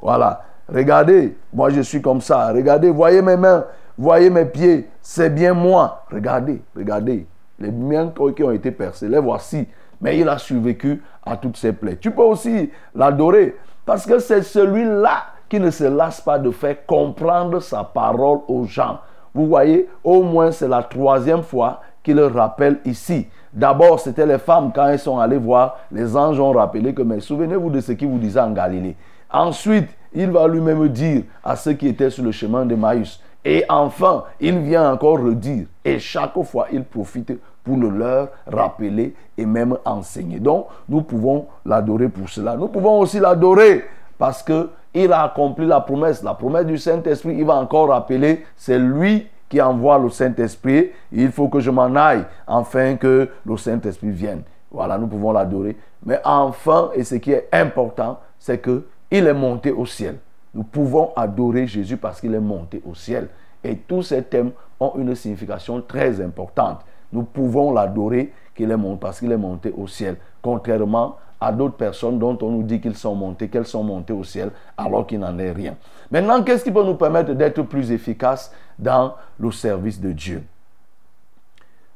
[0.00, 2.52] voilà, regardez, moi je suis comme ça.
[2.52, 3.64] Regardez, voyez mes mains,
[3.96, 6.04] voyez mes pieds, c'est bien moi.
[6.10, 7.26] Regardez, regardez,
[7.60, 9.66] les miens qui ont été percés, les voici.
[10.00, 11.96] Mais il a survécu à toutes ces plaies.
[11.96, 16.84] Tu peux aussi l'adorer parce que c'est celui-là qui ne se lasse pas de faire
[16.86, 19.00] comprendre sa parole aux gens.
[19.34, 23.26] Vous voyez, au moins c'est la troisième fois qu'il le rappelle ici.
[23.52, 27.20] D'abord, c'était les femmes quand elles sont allées voir, les anges ont rappelé que, mais
[27.20, 28.96] souvenez-vous de ce qu'il vous disait en Galilée.
[29.30, 33.20] Ensuite, il va lui-même dire à ceux qui étaient sur le chemin de Maïs.
[33.44, 35.66] Et enfin, il vient encore redire.
[35.84, 37.32] Et chaque fois, il profite
[37.68, 40.40] pour le leur rappeler et même enseigner.
[40.40, 42.56] Donc, nous pouvons l'adorer pour cela.
[42.56, 43.84] Nous pouvons aussi l'adorer
[44.16, 46.22] parce que il a accompli la promesse.
[46.22, 50.90] La promesse du Saint-Esprit, il va encore rappeler, c'est lui qui envoie le Saint-Esprit.
[51.12, 54.42] Il faut que je m'en aille afin que le Saint-Esprit vienne.
[54.70, 55.76] Voilà, nous pouvons l'adorer.
[56.04, 60.16] Mais enfin, et ce qui est important, c'est que il est monté au ciel.
[60.54, 63.28] Nous pouvons adorer Jésus parce qu'il est monté au ciel.
[63.62, 66.80] Et tous ces thèmes ont une signification très importante.
[67.12, 70.16] Nous pouvons l'adorer qu'il est monté parce qu'il est monté au ciel.
[70.42, 74.24] Contrairement à d'autres personnes dont on nous dit qu'ils sont montés, qu'elles sont montées au
[74.24, 75.76] ciel, alors qu'il n'en est rien.
[76.10, 80.42] Maintenant, qu'est-ce qui peut nous permettre d'être plus efficaces dans le service de Dieu?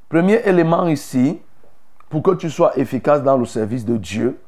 [0.09, 1.40] Premier élément ici,
[2.09, 4.38] pour que tu sois efficace dans le service de Dieu,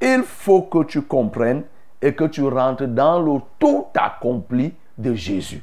[0.00, 1.64] il faut que tu comprennes
[2.00, 5.62] et que tu rentres dans le tout accompli de Jésus.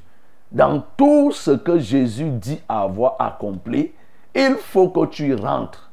[0.51, 3.91] Dans tout ce que Jésus dit avoir accompli,
[4.37, 5.89] il faut que tu rentres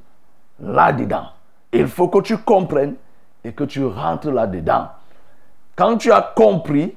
[0.61, 1.29] là-dedans.
[1.73, 2.95] Il faut que tu comprennes
[3.43, 4.89] et que tu rentres là-dedans.
[5.75, 6.95] Quand tu as compris,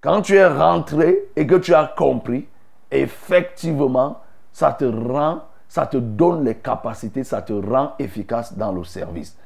[0.00, 2.46] quand tu es rentré et que tu as compris,
[2.90, 4.20] effectivement,
[4.52, 9.38] ça te rend, ça te donne les capacités, ça te rend efficace dans le service.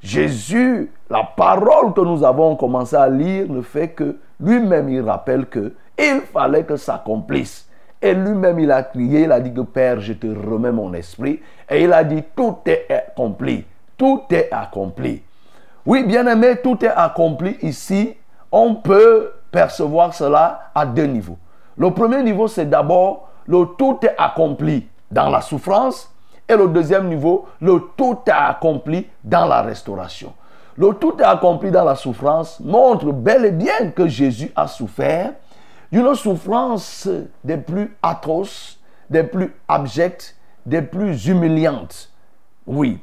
[0.00, 5.46] Jésus, la parole que nous avons commencé à lire ne fait que lui-même il rappelle
[5.46, 7.69] que il fallait que ça s'accomplisse.
[8.02, 11.40] Et lui-même il a crié, il a dit que Père, je te remets mon esprit.
[11.68, 13.64] Et il a dit tout est accompli.
[13.96, 15.22] Tout est accompli.
[15.84, 18.14] Oui, bien aimé, tout est accompli ici.
[18.50, 21.38] On peut percevoir cela à deux niveaux.
[21.76, 26.12] Le premier niveau, c'est d'abord le tout est accompli dans la souffrance
[26.48, 30.32] Et le deuxième niveau, le tout est accompli dans la restauration.
[30.76, 35.32] Le tout est accompli dans la souffrance montre bel et bien que Jésus a souffert
[35.92, 37.08] d'une souffrance
[37.42, 38.78] des plus atroces,
[39.08, 42.10] des plus abjectes, des plus humiliantes.
[42.66, 43.00] Oui.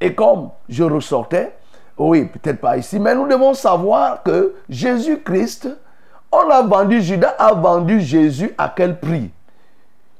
[0.00, 1.54] Et comme je ressortais,
[1.98, 5.68] oui, peut-être pas ici, mais nous devons savoir que Jésus-Christ,
[6.30, 9.30] on a vendu, Judas a vendu Jésus à quel prix?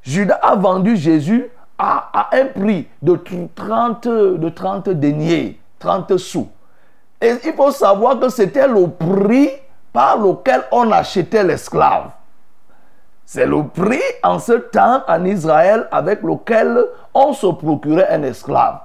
[0.03, 1.49] Judas a vendu Jésus
[1.79, 3.19] à, un prix de
[3.55, 6.49] 30, de 30 deniers, 30 sous.
[7.21, 9.51] Et il faut savoir que c'était le prix
[9.93, 12.11] par lequel on achetait l'esclave.
[13.25, 16.85] C'est le prix en ce temps en Israël avec lequel
[17.15, 18.81] on se procurait un esclave.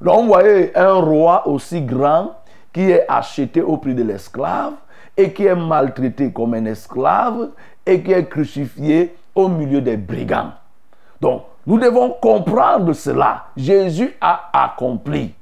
[0.00, 2.34] Donc, vous voyez un roi aussi grand
[2.72, 4.72] qui est acheté au prix de l'esclave
[5.16, 7.50] et qui est maltraité comme un esclave
[7.84, 10.52] et qui est crucifié au milieu des brigands.
[11.20, 13.44] Donc, nous devons comprendre cela.
[13.56, 15.34] Jésus a accompli.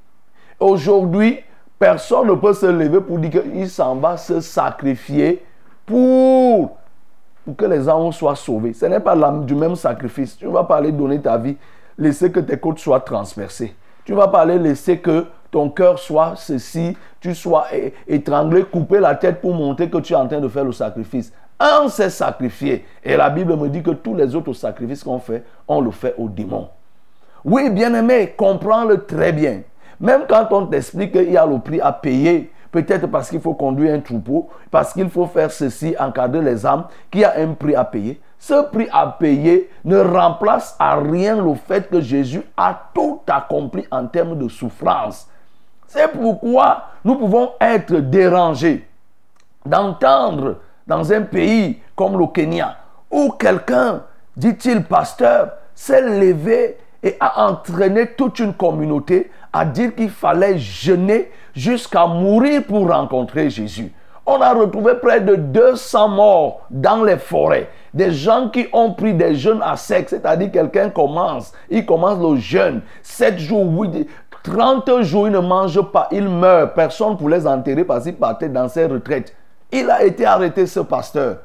[0.58, 1.40] Aujourd'hui,
[1.78, 5.44] personne ne peut se lever pour dire qu'il s'en va se sacrifier
[5.86, 6.76] pour,
[7.56, 8.72] que les hommes soient sauvés.
[8.72, 10.36] Ce n'est pas du même sacrifice.
[10.36, 11.56] Tu ne vas pas aller donner ta vie,
[11.96, 13.74] laisser que tes côtes soient transpercées.
[14.04, 17.66] Tu ne vas pas aller laisser que ton cœur soit ceci, tu sois
[18.06, 21.32] étranglé, couper la tête pour montrer que tu es en train de faire le sacrifice.
[21.58, 22.84] Un s'est sacrifié.
[23.02, 26.14] Et la Bible me dit que tous les autres sacrifices qu'on fait, on le fait
[26.18, 26.68] aux démons.
[27.44, 29.62] Oui, bien-aimé, comprends-le très bien.
[30.00, 33.54] Même quand on t'explique qu'il y a le prix à payer, peut-être parce qu'il faut
[33.54, 37.52] conduire un troupeau, parce qu'il faut faire ceci, encadrer les âmes, qu'il y a un
[37.54, 38.20] prix à payer.
[38.38, 43.84] Ce prix à payer ne remplace à rien le fait que Jésus a tout accompli
[43.90, 45.28] en termes de souffrance.
[45.88, 48.86] C'est pourquoi nous pouvons être dérangés
[49.64, 52.76] d'entendre dans un pays comme le Kenya,
[53.10, 54.02] où quelqu'un,
[54.36, 61.30] dit-il pasteur, s'est levé et a entraîné toute une communauté à dire qu'il fallait jeûner
[61.54, 63.92] jusqu'à mourir pour rencontrer Jésus.
[64.26, 67.70] On a retrouvé près de 200 morts dans les forêts.
[67.94, 72.38] Des gens qui ont pris des jeûnes à sec, c'est-à-dire quelqu'un commence, il commence le
[72.38, 74.06] jeûne, 7 jours, 8,
[74.42, 76.74] 30 jours, il ne mange pas, il meurt.
[76.74, 79.34] Personne pour les enterrer parce qu'il partait dans ses retraites.
[79.72, 81.38] Il a été arrêté, ce pasteur.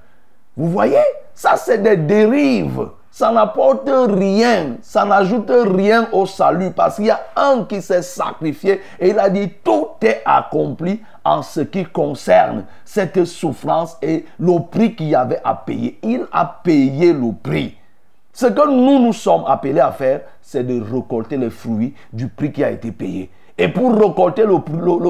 [0.55, 0.97] Vous voyez,
[1.33, 2.87] ça c'est des dérives.
[3.15, 8.01] Ça n'apporte rien, ça n'ajoute rien au salut parce qu'il y a un qui s'est
[8.01, 14.25] sacrifié et il a dit tout est accompli en ce qui concerne cette souffrance et
[14.39, 15.99] le prix qu'il y avait à payer.
[16.01, 17.77] Il a payé le prix.
[18.33, 22.51] Ce que nous nous sommes appelés à faire, c'est de récolter les fruits du prix
[22.51, 23.29] qui a été payé.
[23.63, 24.57] Et pour récolter le,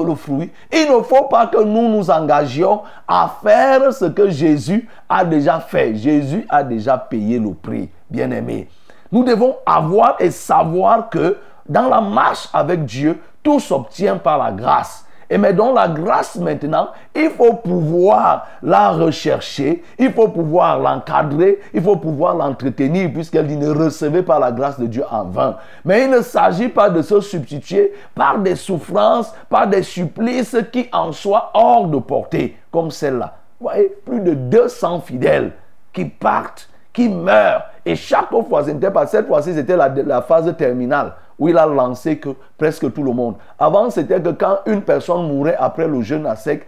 [0.06, 4.88] le- fruit, il ne faut pas que nous nous engagions à faire ce que Jésus
[5.08, 5.96] a déjà fait.
[5.96, 8.68] Jésus a déjà payé le prix, bien aimé.
[9.10, 11.36] Nous devons avoir et savoir que
[11.68, 15.04] dans la marche avec Dieu, tout s'obtient par la grâce.
[15.30, 21.60] Et mais dans la grâce maintenant, il faut pouvoir la rechercher, il faut pouvoir l'encadrer,
[21.72, 25.56] il faut pouvoir l'entretenir, puisqu'elle dit ne recevez pas la grâce de Dieu en vain.
[25.84, 30.88] Mais il ne s'agit pas de se substituer par des souffrances, par des supplices qui
[30.92, 33.34] en soient hors de portée, comme celle-là.
[33.60, 35.52] Vous voyez, plus de 200 fidèles
[35.92, 37.64] qui partent, qui meurent.
[37.86, 38.64] Et chaque fois,
[39.06, 43.36] cette fois-ci, c'était la phase terminale où il a lancé que presque tout le monde.
[43.58, 46.66] Avant, c'était que quand une personne mourait après le jeûne à sec,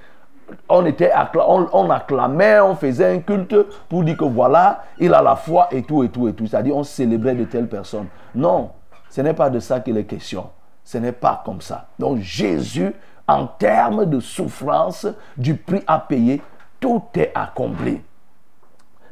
[0.69, 1.13] on, était
[1.45, 3.57] on acclamait, on faisait un culte
[3.89, 6.47] pour dire que voilà, il a la foi et tout et tout et tout.
[6.47, 8.07] C'est-à-dire, on célébrait de telles personnes.
[8.35, 8.71] Non,
[9.11, 10.51] ce n'est pas de ça qu'il est question.
[10.85, 11.87] Ce n'est pas comme ça.
[11.99, 12.95] Donc, Jésus,
[13.27, 15.07] en termes de souffrance,
[15.37, 16.41] du prix à payer,
[16.79, 18.01] tout est accompli.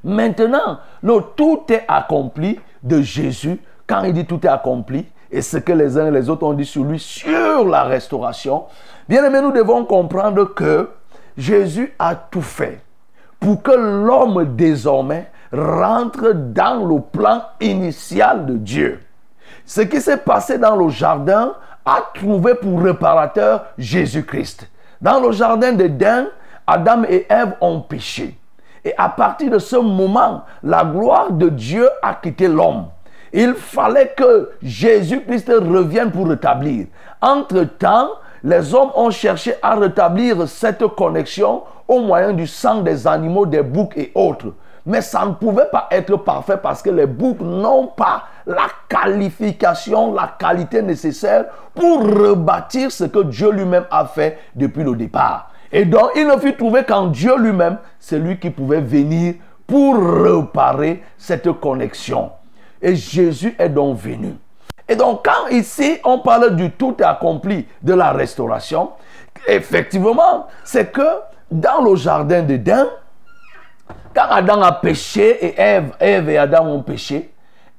[0.05, 3.61] Maintenant, le tout est accompli de Jésus.
[3.87, 6.53] Quand il dit tout est accompli, et ce que les uns et les autres ont
[6.53, 8.67] dit sur lui, sur la restauration,
[9.09, 10.91] bien aimé, nous devons comprendre que
[11.37, 12.81] Jésus a tout fait
[13.41, 19.01] pour que l'homme désormais rentre dans le plan initial de Dieu.
[19.67, 21.55] Ce qui s'est passé dans le jardin
[21.85, 24.71] a trouvé pour réparateur Jésus-Christ.
[25.01, 26.29] Dans le jardin d'Éden,
[26.65, 28.39] Adam et Ève ont péché.
[28.85, 32.87] Et à partir de ce moment, la gloire de Dieu a quitté l'homme.
[33.37, 36.87] Il fallait que Jésus-Christ revienne pour rétablir.
[37.21, 38.11] Entre-temps,
[38.45, 43.63] les hommes ont cherché à rétablir cette connexion au moyen du sang des animaux, des
[43.63, 44.55] boucs et autres.
[44.87, 50.15] Mais ça ne pouvait pas être parfait parce que les boucs n'ont pas la qualification,
[50.15, 55.51] la qualité nécessaire pour rebâtir ce que Dieu lui-même a fait depuis le départ.
[55.73, 59.35] Et donc, il ne fut trouvé qu'en Dieu lui-même, c'est lui qui pouvait venir
[59.67, 62.31] pour réparer cette connexion.
[62.85, 64.35] Et Jésus est donc venu.
[64.87, 68.91] Et donc, quand ici, on parle du tout accompli de la restauration,
[69.49, 71.07] effectivement, c'est que
[71.51, 72.87] dans le jardin d'Éden,
[74.15, 77.33] quand Adam a péché et Ève, Ève et Adam ont péché,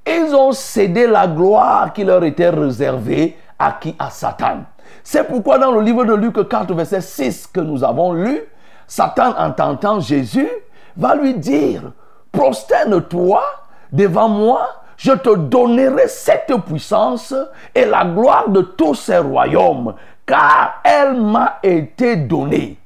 [0.08, 4.64] ils ont cédé la gloire qui leur était réservée à À Satan.
[5.04, 8.42] C'est pourquoi dans le livre de Luc 4, verset 6 que nous avons lu,
[8.88, 10.50] Satan, en tentant Jésus,
[10.98, 11.92] va lui dire,
[12.32, 13.44] prosterne-toi
[13.92, 17.34] devant moi, je te donnerai cette puissance
[17.74, 19.94] et la gloire de tous ces royaumes,
[20.26, 22.78] car elle m'a été donnée.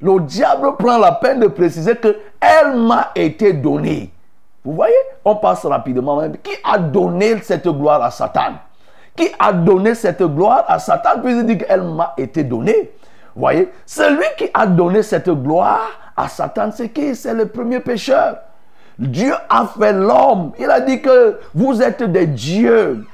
[0.00, 4.12] Le diable prend la peine de préciser que elle m'a été donnée.
[4.64, 4.94] Vous voyez,
[5.24, 6.20] on passe rapidement.
[6.42, 8.54] Qui a donné cette gloire à Satan?
[9.16, 11.20] Qui a donné cette gloire à Satan?
[11.22, 12.92] Puis il dit qu'elle m'a été donnée.
[13.34, 17.14] Vous voyez, celui qui a donné cette gloire à Satan, c'est qui?
[17.14, 18.36] C'est le premier pécheur.
[18.98, 20.52] Dieu a fait l'homme.
[20.58, 23.04] Il a dit que vous êtes des dieux.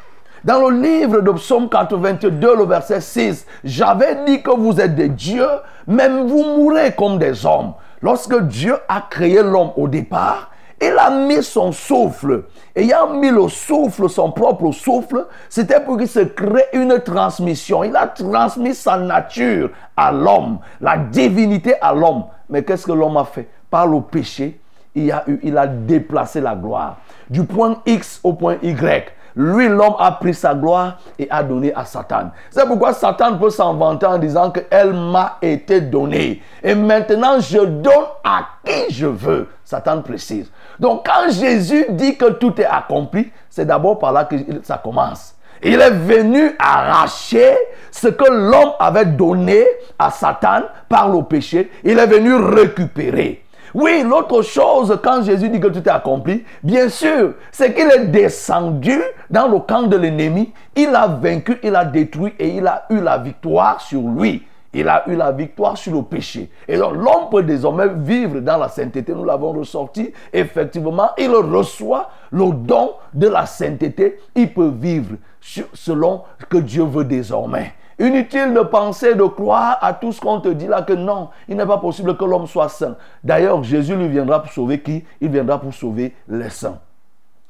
[0.43, 5.09] Dans le livre de Psaume 82, le verset 6, j'avais dit que vous êtes des
[5.09, 5.49] dieux,
[5.87, 7.73] même vous mourrez comme des hommes.
[8.03, 12.45] Lorsque Dieu a créé l'homme au départ, il a mis son souffle.
[12.77, 17.85] Ayant mis le souffle, son propre souffle, c'était pour qu'il se crée une transmission.
[17.85, 22.25] Il a transmis sa nature à l'homme, la divinité à l'homme.
[22.51, 23.49] Mais qu'est-ce que l'homme a fait?
[23.71, 24.61] Par le péché,
[24.95, 26.99] il a, déplacé la gloire.
[27.29, 29.13] Du point X au point Y.
[29.37, 32.31] Lui, l'homme a pris sa gloire et a donné à Satan.
[32.51, 36.41] C'est pourquoi Satan peut s'en vanter en disant qu'elle m'a été donnée.
[36.63, 39.49] Et maintenant, je donne à qui je veux.
[39.65, 40.51] Satan précise.
[40.79, 45.35] Donc, quand Jésus dit que tout est accompli, c'est d'abord par là que ça commence.
[45.63, 47.57] Il est venu arracher
[47.91, 49.65] ce que l'homme avait donné
[49.99, 51.73] à Satan par le péché.
[51.83, 53.44] Il est venu récupérer.
[53.75, 58.07] Oui, l'autre chose, quand Jésus dit que tout est accompli, bien sûr, c'est qu'il est
[58.07, 62.87] descendu dans le camp de l'ennemi, il a vaincu, il a détruit et il a
[62.89, 64.47] eu la victoire sur lui.
[64.75, 66.51] Il a eu la victoire sur le péché.
[66.67, 69.13] Et donc l'homme peut désormais vivre dans la sainteté.
[69.15, 70.13] Nous l'avons ressorti.
[70.33, 74.19] Effectivement, il reçoit le don de la sainteté.
[74.35, 77.73] Il peut vivre selon ce que Dieu veut désormais.
[77.99, 81.57] Inutile de penser, de croire à tout ce qu'on te dit là que non, il
[81.57, 82.97] n'est pas possible que l'homme soit saint.
[83.23, 85.05] D'ailleurs, Jésus lui viendra pour sauver qui?
[85.21, 86.79] Il viendra pour sauver les saints.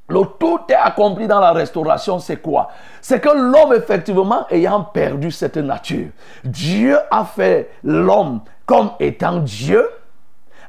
[0.07, 2.69] Le tout est accompli dans la restauration, c'est quoi?
[3.01, 6.09] C'est que l'homme, effectivement, ayant perdu cette nature,
[6.45, 9.89] Dieu a fait l'homme comme étant Dieu.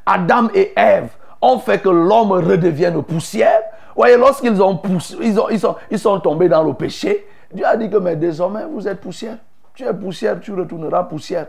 [0.05, 1.09] Adam et Ève
[1.41, 3.61] ont fait que l'homme redevienne poussière.
[3.93, 4.82] Voyez, lorsqu'ils ont
[5.21, 8.65] ils, ils, sont, ils sont tombés dans le péché, Dieu a dit que mais désormais
[8.65, 9.38] vous êtes poussière
[9.76, 11.47] tu es poussière, tu retourneras poussière.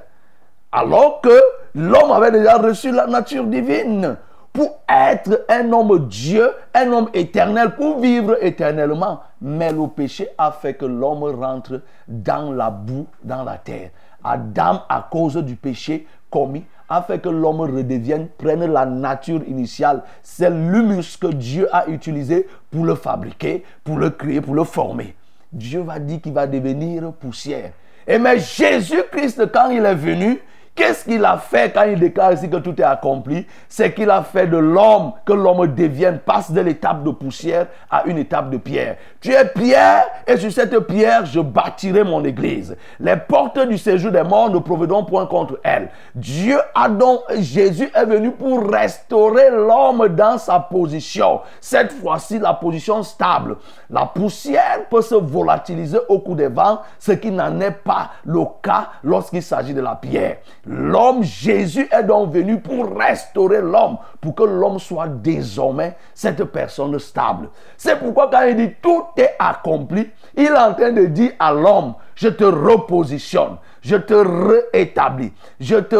[0.72, 1.40] Alors que
[1.74, 4.16] l'homme avait déjà reçu la nature divine
[4.52, 9.20] pour être un homme Dieu, un homme éternel, pour vivre éternellement.
[9.40, 13.90] Mais le péché a fait que l'homme rentre dans la boue, dans la terre.
[14.24, 20.02] Adam, à cause du péché commis, a fait que l'homme redevienne, prenne la nature initiale.
[20.22, 25.14] C'est l'humus que Dieu a utilisé pour le fabriquer, pour le créer, pour le former.
[25.52, 27.72] Dieu va dire qu'il va devenir poussière.
[28.06, 30.38] Et mais Jésus-Christ, quand il est venu,
[30.76, 33.46] Qu'est-ce qu'il a fait quand il déclare ici que tout est accompli?
[33.66, 38.04] C'est qu'il a fait de l'homme que l'homme devienne, passe de l'étape de poussière à
[38.04, 38.96] une étape de pierre.
[39.22, 42.76] Tu es pierre et sur cette pierre, je bâtirai mon église.
[43.00, 45.88] Les portes du séjour des morts ne proviendront point contre elle.
[46.14, 51.40] Dieu a donc, Jésus est venu pour restaurer l'homme dans sa position.
[51.58, 53.56] Cette fois-ci, la position stable.
[53.88, 58.42] La poussière peut se volatiliser au coup des vents, ce qui n'en est pas le
[58.62, 60.36] cas lorsqu'il s'agit de la pierre.
[60.66, 66.98] L'homme, Jésus est donc venu pour restaurer l'homme, pour que l'homme soit désormais cette personne
[66.98, 67.48] stable.
[67.76, 71.52] C'est pourquoi quand il dit tout est accompli, il est en train de dire à
[71.52, 75.96] l'homme, je te repositionne, je te réétablis, je te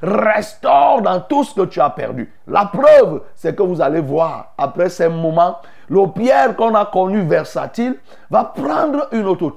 [0.00, 2.32] restaure dans tout ce que tu as perdu.
[2.46, 5.56] La preuve, c'est que vous allez voir, après ces moments,
[5.88, 7.96] le Pierre qu'on a connu versatile
[8.30, 9.52] va prendre une autre.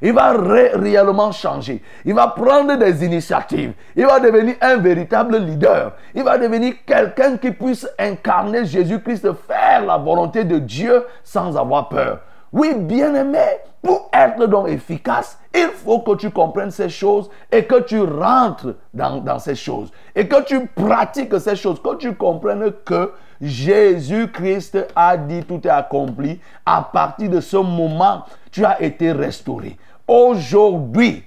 [0.00, 1.80] Il va réellement changer.
[2.04, 3.74] Il va prendre des initiatives.
[3.94, 5.92] Il va devenir un véritable leader.
[6.16, 11.88] Il va devenir quelqu'un qui puisse incarner Jésus-Christ, faire la volonté de Dieu sans avoir
[11.88, 12.18] peur.
[12.52, 13.38] Oui, bien-aimé,
[13.80, 18.74] pour être donc efficace, il faut que tu comprennes ces choses et que tu rentres
[18.92, 19.90] dans, ces choses.
[20.14, 25.70] Et que tu pratiques ces choses, que tu comprennes que Jésus-Christ a dit tout est
[25.70, 26.40] accompli.
[26.66, 29.78] À partir de ce moment, tu as été restauré.
[30.06, 31.24] Aujourd'hui,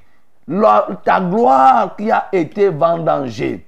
[1.03, 3.65] ta gloire qui a été vendangée,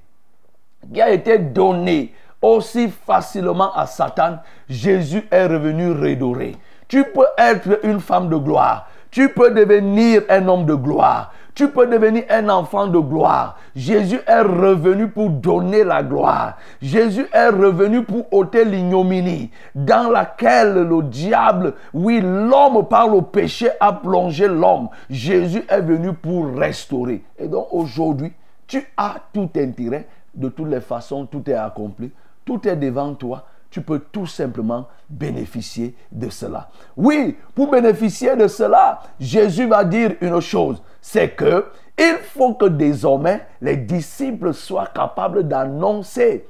[0.94, 4.38] qui a été donnée aussi facilement à Satan,
[4.68, 6.54] Jésus est revenu redoré.
[6.88, 8.88] Tu peux être une femme de gloire.
[9.10, 11.32] Tu peux devenir un homme de gloire.
[11.54, 13.58] Tu peux devenir un enfant de gloire.
[13.74, 16.56] Jésus est revenu pour donner la gloire.
[16.80, 23.70] Jésus est revenu pour ôter l'ignominie dans laquelle le diable, oui, l'homme par le péché
[23.80, 24.88] a plongé l'homme.
[25.10, 27.24] Jésus est venu pour restaurer.
[27.38, 28.32] Et donc aujourd'hui,
[28.68, 30.06] tu as tout intérêt.
[30.34, 32.12] De toutes les façons, tout est accompli.
[32.44, 36.70] Tout est devant toi tu peux tout simplement bénéficier de cela.
[36.96, 41.66] Oui, pour bénéficier de cela, Jésus va dire une chose, c'est que
[41.98, 46.46] il faut que désormais les disciples soient capables d'annoncer,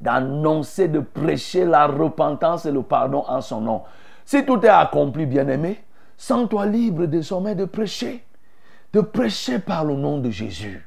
[0.00, 3.82] d'annoncer, de prêcher la repentance et le pardon en son nom.
[4.26, 5.82] Si tout est accompli, bien-aimé,
[6.18, 8.22] sens-toi libre désormais de prêcher,
[8.92, 10.86] de prêcher par le nom de Jésus.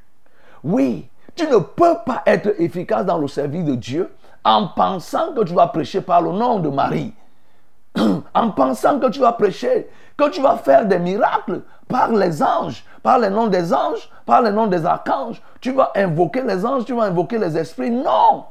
[0.63, 4.09] Oui, tu ne peux pas être efficace dans le service de Dieu
[4.43, 7.13] en pensant que tu vas prêcher par le nom de Marie,
[8.33, 12.83] en pensant que tu vas prêcher, que tu vas faire des miracles par les anges,
[13.01, 15.41] par le nom des anges, par le nom des archanges.
[15.61, 17.91] Tu vas invoquer les anges, tu vas invoquer les esprits.
[17.91, 18.45] Non.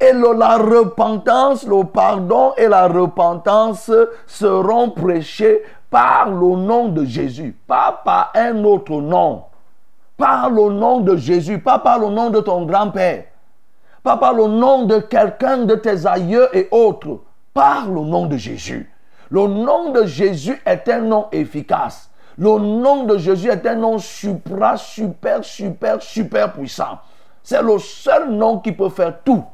[0.00, 3.90] Et la repentance, le pardon et la repentance
[4.26, 9.44] seront prêchés par le nom de Jésus, pas par un autre nom.
[10.16, 13.24] Par le nom de Jésus, pas par le nom de ton grand-père
[14.02, 17.20] pas par le nom de quelqu'un de tes aïeux et autres,
[17.52, 18.90] par le nom de Jésus.
[19.30, 22.10] Le nom de Jésus est un nom efficace.
[22.38, 26.98] Le nom de Jésus est un nom supra, super, super, super puissant.
[27.42, 29.44] C'est le seul nom qui peut faire tout.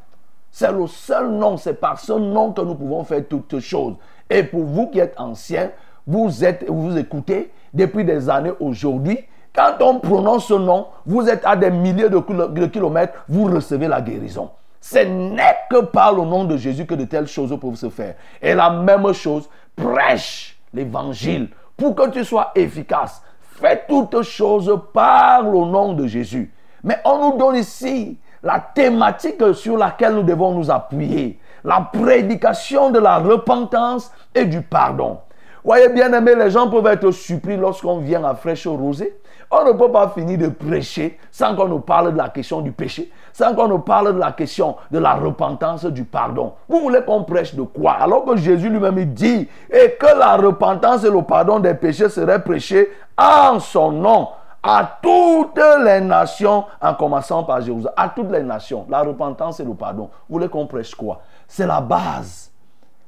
[0.51, 3.95] C'est le seul nom, c'est par ce nom que nous pouvons faire toutes choses.
[4.31, 5.71] Et pour vous qui êtes anciens,
[6.07, 9.19] vous êtes, vous écoutez depuis des années aujourd'hui,
[9.57, 14.01] quand on prononce ce nom, vous êtes à des milliers de kilomètres, vous recevez la
[14.01, 14.51] guérison.
[14.81, 18.15] Ce n'est que par le nom de Jésus que de telles choses peuvent se faire.
[18.41, 23.23] Et la même chose, prêche l'évangile pour que tu sois efficace.
[23.41, 26.53] Fais toutes choses par le nom de Jésus.
[26.85, 31.41] Mais on nous donne ici la thématique sur laquelle nous devons nous appuyer.
[31.65, 35.19] La prédication de la repentance et du pardon.
[35.65, 39.17] Voyez bien aimé, les gens peuvent être surpris lorsqu'on vient à Fraîche Rosée
[39.51, 42.73] on ne peut pas finir de prêcher sans qu'on nous parle de la question du
[42.73, 46.55] péché, sans qu'on nous parle de la question de la repentance, du pardon.
[46.69, 47.93] Vous voulez qu'on prêche de quoi?
[47.93, 52.43] Alors que Jésus lui-même dit et que la repentance et le pardon des péchés seraient
[52.43, 54.29] prêchés en son nom
[54.63, 59.65] à toutes les nations, en commençant par Jérusalem, à toutes les nations, la repentance et
[59.65, 60.11] le pardon.
[60.29, 61.21] Vous voulez qu'on prêche quoi?
[61.47, 62.51] C'est la base.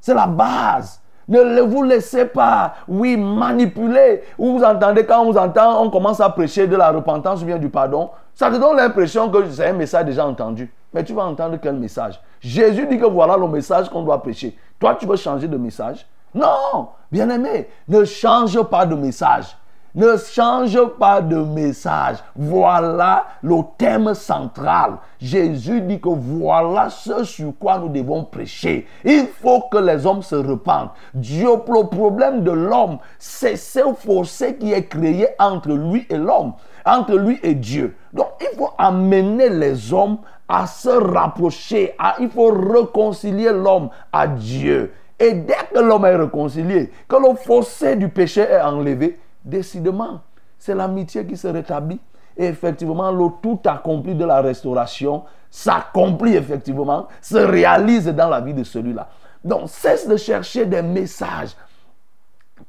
[0.00, 1.00] C'est la base.
[1.28, 4.22] Ne vous laissez pas, oui, manipuler.
[4.38, 7.58] Vous entendez, quand on vous entend, on commence à prêcher de la repentance ou bien
[7.58, 8.10] du pardon.
[8.34, 10.72] Ça te donne l'impression que c'est un message déjà entendu.
[10.94, 14.56] Mais tu vas entendre quel message Jésus dit que voilà le message qu'on doit prêcher.
[14.78, 16.06] Toi, tu veux changer de message?
[16.34, 19.56] Non, bien aimé, ne change pas de message.
[19.94, 22.18] Ne change pas de message.
[22.36, 24.98] Voilà le thème central.
[25.18, 28.86] Jésus dit que voilà ce sur quoi nous devons prêcher.
[29.04, 30.90] Il faut que les hommes se repentent.
[31.14, 36.52] Dieu, le problème de l'homme, c'est ce fossé qui est créé entre lui et l'homme,
[36.84, 37.96] entre lui et Dieu.
[38.12, 40.18] Donc il faut amener les hommes
[40.48, 41.94] à se rapprocher.
[42.20, 44.92] il faut réconcilier l'homme à Dieu.
[45.18, 50.20] Et dès que l'homme est réconcilié, que le fossé du péché est enlevé, décidément,
[50.58, 52.00] c'est l'amitié qui se rétablit.
[52.36, 58.54] Et effectivement, le tout accompli de la restauration s'accomplit effectivement, se réalise dans la vie
[58.54, 59.08] de celui-là.
[59.44, 61.56] Donc, cesse de chercher des messages.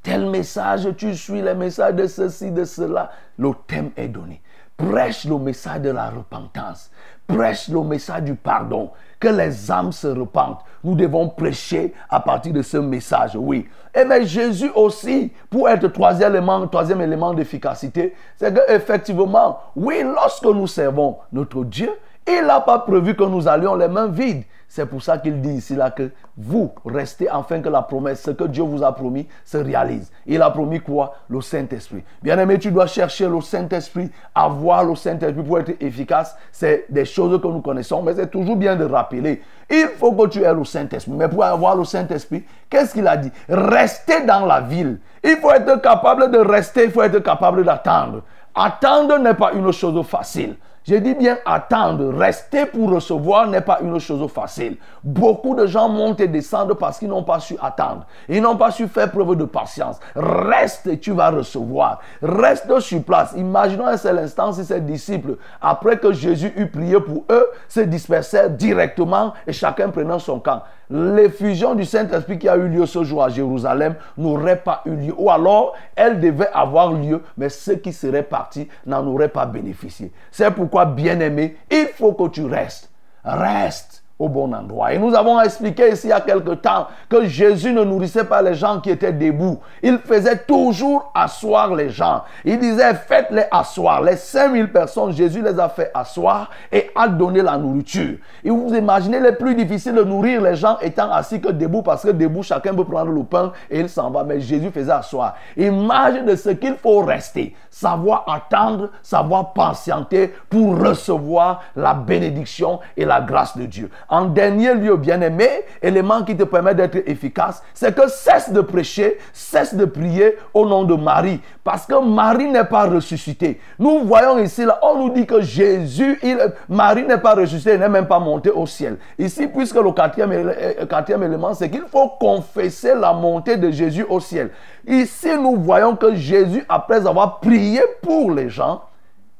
[0.02, 3.10] Tel message, tu suis les messages de ceci, de cela.
[3.36, 4.40] Le thème est donné.
[4.88, 6.90] Prêche le message de la repentance.
[7.26, 8.90] Prêche le message du pardon.
[9.18, 10.60] Que les âmes se repentent.
[10.82, 13.68] Nous devons prêcher à partir de ce message, oui.
[13.94, 20.46] Et mais Jésus aussi, pour être troisième élément, troisième élément d'efficacité, c'est qu'effectivement, oui, lorsque
[20.46, 21.90] nous servons notre Dieu,
[22.38, 24.44] il n'a pas prévu que nous allions les mains vides.
[24.72, 28.30] C'est pour ça qu'il dit ici là que vous restez afin que la promesse, ce
[28.30, 30.12] que Dieu vous a promis, se réalise.
[30.26, 31.14] Il a promis quoi?
[31.28, 32.04] Le Saint-Esprit.
[32.22, 36.36] Bien aimé, tu dois chercher le Saint-Esprit, avoir le Saint-Esprit pour être efficace.
[36.52, 39.42] C'est des choses que nous connaissons, mais c'est toujours bien de rappeler.
[39.68, 41.14] Il faut que tu aies le Saint-Esprit.
[41.16, 43.32] Mais pour avoir le Saint-Esprit, qu'est-ce qu'il a dit?
[43.48, 45.00] Rester dans la ville.
[45.24, 48.22] Il faut être capable de rester, il faut être capable d'attendre.
[48.54, 50.56] Attendre n'est pas une chose facile.
[50.86, 54.78] Je dis bien attendre, rester pour recevoir n'est pas une chose facile.
[55.04, 58.06] Beaucoup de gens montent et descendent parce qu'ils n'ont pas su attendre.
[58.28, 60.00] Ils n'ont pas su faire preuve de patience.
[60.16, 62.00] Reste et tu vas recevoir.
[62.22, 63.34] Reste sur place.
[63.36, 67.80] Imaginons un seul instant si ces disciples, après que Jésus eut prié pour eux, se
[67.80, 70.62] dispersèrent directement et chacun prenant son camp.
[70.90, 75.14] L'effusion du Saint-Esprit qui a eu lieu ce jour à Jérusalem n'aurait pas eu lieu.
[75.16, 80.12] Ou alors, elle devait avoir lieu, mais ceux qui seraient partis n'en auraient pas bénéficié.
[80.30, 82.90] C'est pourquoi, bien-aimé, il faut que tu restes.
[83.24, 84.92] Reste au bon endroit.
[84.92, 88.42] Et nous avons expliqué ici il y a quelque temps que Jésus ne nourrissait pas
[88.42, 89.58] les gens qui étaient debout.
[89.82, 92.22] Il faisait toujours asseoir les gens.
[92.44, 94.02] Il disait, faites-les asseoir.
[94.02, 98.18] Les 5000 personnes, Jésus les a fait asseoir et a donné la nourriture.
[98.44, 102.02] Et vous imaginez les plus difficiles de nourrir les gens étant assis que debout parce
[102.02, 104.22] que debout, chacun peut prendre le pain et il s'en va.
[104.22, 105.34] Mais Jésus faisait asseoir.
[105.56, 107.56] Imagine de ce qu'il faut rester.
[107.70, 113.90] Savoir attendre, savoir patienter pour recevoir la bénédiction et la grâce de Dieu.
[114.10, 115.48] En dernier lieu, bien-aimé,
[115.80, 120.66] élément qui te permet d'être efficace, c'est que cesse de prêcher, cesse de prier au
[120.66, 121.40] nom de Marie.
[121.62, 123.60] Parce que Marie n'est pas ressuscitée.
[123.78, 126.20] Nous voyons ici, là, on nous dit que Jésus,
[126.68, 128.98] Marie n'est pas ressuscitée, elle n'est même pas montée au ciel.
[129.16, 134.04] Ici, puisque le quatrième, euh, quatrième élément, c'est qu'il faut confesser la montée de Jésus
[134.08, 134.50] au ciel.
[134.88, 138.82] Ici, nous voyons que Jésus, après avoir prié pour les gens,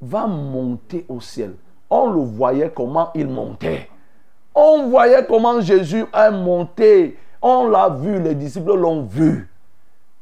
[0.01, 1.55] va monter au ciel.
[1.91, 3.89] On le voyait comment il montait.
[4.55, 7.18] On voyait comment Jésus est monté.
[7.40, 9.48] On l'a vu, les disciples l'ont vu.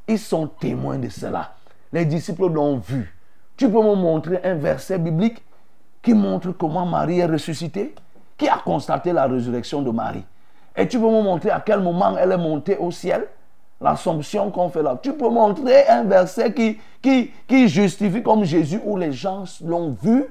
[0.06, 1.52] Ils sont témoins de cela.
[1.92, 3.14] Les disciples l'ont vu.
[3.56, 5.42] Tu peux me montrer un verset biblique
[6.02, 7.94] qui montre comment Marie est ressuscitée
[8.36, 10.24] Qui a constaté la résurrection de Marie
[10.76, 13.26] Et tu peux me montrer à quel moment elle est montée au ciel
[13.80, 14.98] L'assomption qu'on fait là.
[15.00, 19.96] Tu peux montrer un verset qui, qui, qui justifie comme Jésus où les gens l'ont
[20.02, 20.24] vu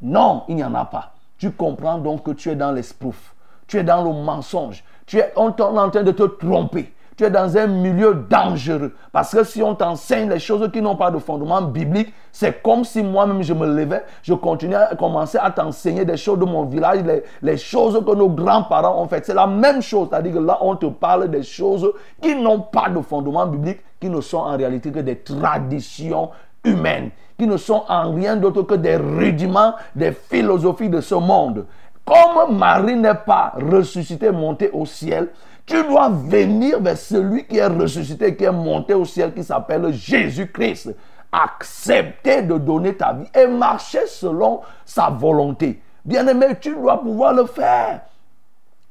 [0.00, 1.14] Non, il n'y en a pas.
[1.42, 3.34] Tu comprends donc que tu es dans l'esprouf.
[3.66, 4.84] Tu es dans le mensonge.
[5.06, 6.94] Tu es, on en train de te tromper.
[7.16, 8.94] Tu es dans un milieu dangereux.
[9.10, 12.84] Parce que si on t'enseigne les choses qui n'ont pas de fondement biblique, c'est comme
[12.84, 16.64] si moi-même je me levais, je continuais à commencer à t'enseigner des choses de mon
[16.64, 19.26] village, les, les choses que nos grands-parents ont faites.
[19.26, 20.10] C'est la même chose.
[20.12, 24.08] C'est-à-dire que là, on te parle des choses qui n'ont pas de fondement biblique, qui
[24.08, 26.30] ne sont en réalité que des traditions
[26.64, 27.10] humaines,
[27.42, 31.66] qui ne sont en rien d'autre que des rudiments des philosophies de ce monde.
[32.04, 35.30] Comme Marie n'est pas ressuscitée, montée au ciel,
[35.66, 39.92] tu dois venir vers celui qui est ressuscité, qui est monté au ciel, qui s'appelle
[39.92, 40.94] Jésus-Christ.
[41.32, 45.82] Accepter de donner ta vie et marcher selon sa volonté.
[46.04, 48.02] Bien-aimé, tu dois pouvoir le faire.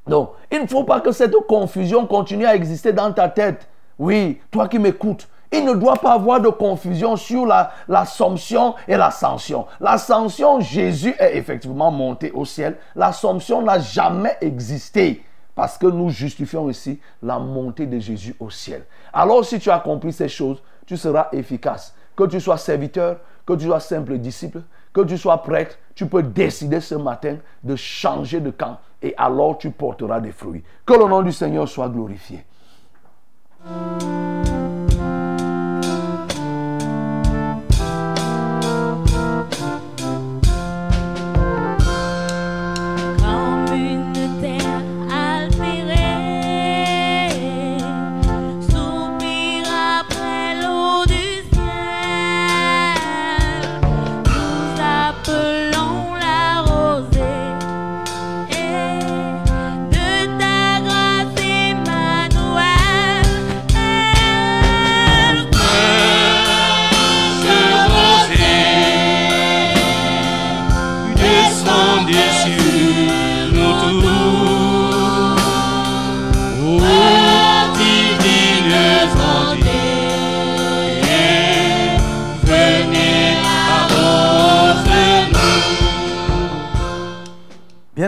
[0.06, 3.66] Donc, il ne faut pas que cette confusion continue à exister dans ta tête.
[3.98, 7.46] Oui, toi qui m'écoutes, il ne doit pas avoir de confusion sur
[7.88, 9.66] l'assomption et l'ascension.
[9.80, 12.78] L'ascension, Jésus est effectivement monté au ciel.
[12.94, 15.22] L'assomption n'a jamais existé.
[15.54, 18.84] Parce que nous justifions ici la montée de Jésus au ciel.
[19.12, 21.94] Alors si tu as compris ces choses, tu seras efficace.
[22.16, 24.62] Que tu sois serviteur, que tu sois simple disciple,
[24.94, 29.58] que tu sois prêtre, tu peux décider ce matin de changer de camp et alors
[29.58, 30.64] tu porteras des fruits.
[30.86, 32.44] Que le nom du Seigneur soit glorifié.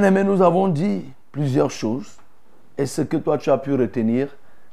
[0.04, 1.02] Bien-aimés, nous avons dit
[1.32, 2.18] plusieurs choses.
[2.76, 4.28] Et ce que toi tu as pu retenir,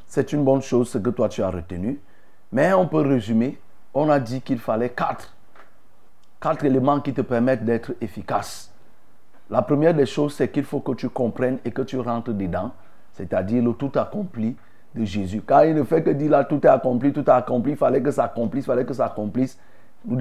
[0.06, 2.02] c'est une bonne chose, ce que toi tu as retenu.
[2.52, 3.58] Mais on peut résumer.
[3.94, 5.34] On a dit qu'il fallait quatre.
[6.42, 8.74] Quatre éléments qui te permettent d'être efficace.
[9.50, 12.74] La première des choses, c'est qu'il faut que tu comprennes et que tu rentres dedans.
[13.14, 14.58] C'est-à-dire le tout accompli
[14.94, 15.42] de Jésus.
[15.48, 17.72] Car il ne fait que dire là, tout est accompli, tout est accompli.
[17.72, 19.58] Il fallait que ça accomplisse, il fallait que ça accomplisse.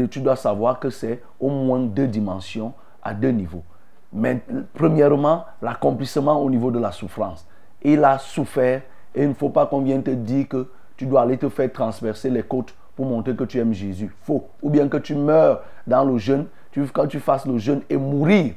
[0.09, 3.65] Tu dois savoir que c'est au moins deux dimensions à deux niveaux.
[4.13, 4.41] Mais
[4.75, 7.47] premièrement, l'accomplissement au niveau de la souffrance.
[7.83, 8.83] Il a souffert
[9.15, 11.73] et il ne faut pas qu'on vienne te dire que tu dois aller te faire
[11.73, 14.15] transverser les côtes pour montrer que tu aimes Jésus.
[14.23, 14.49] Faux.
[14.63, 17.97] Ou bien que tu meurs dans le jeûne, tu, quand tu fasses le jeûne et
[17.97, 18.55] mourir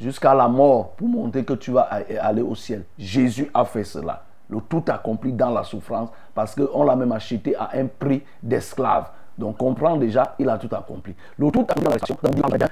[0.00, 1.88] jusqu'à la mort pour montrer que tu vas
[2.20, 2.84] aller au ciel.
[2.98, 4.24] Jésus a fait cela.
[4.48, 9.10] Le tout accompli dans la souffrance parce qu'on l'a même acheté à un prix d'esclave.
[9.40, 11.14] Donc comprends déjà, il a tout accompli.
[11.38, 12.16] Le tout accompli dans la création,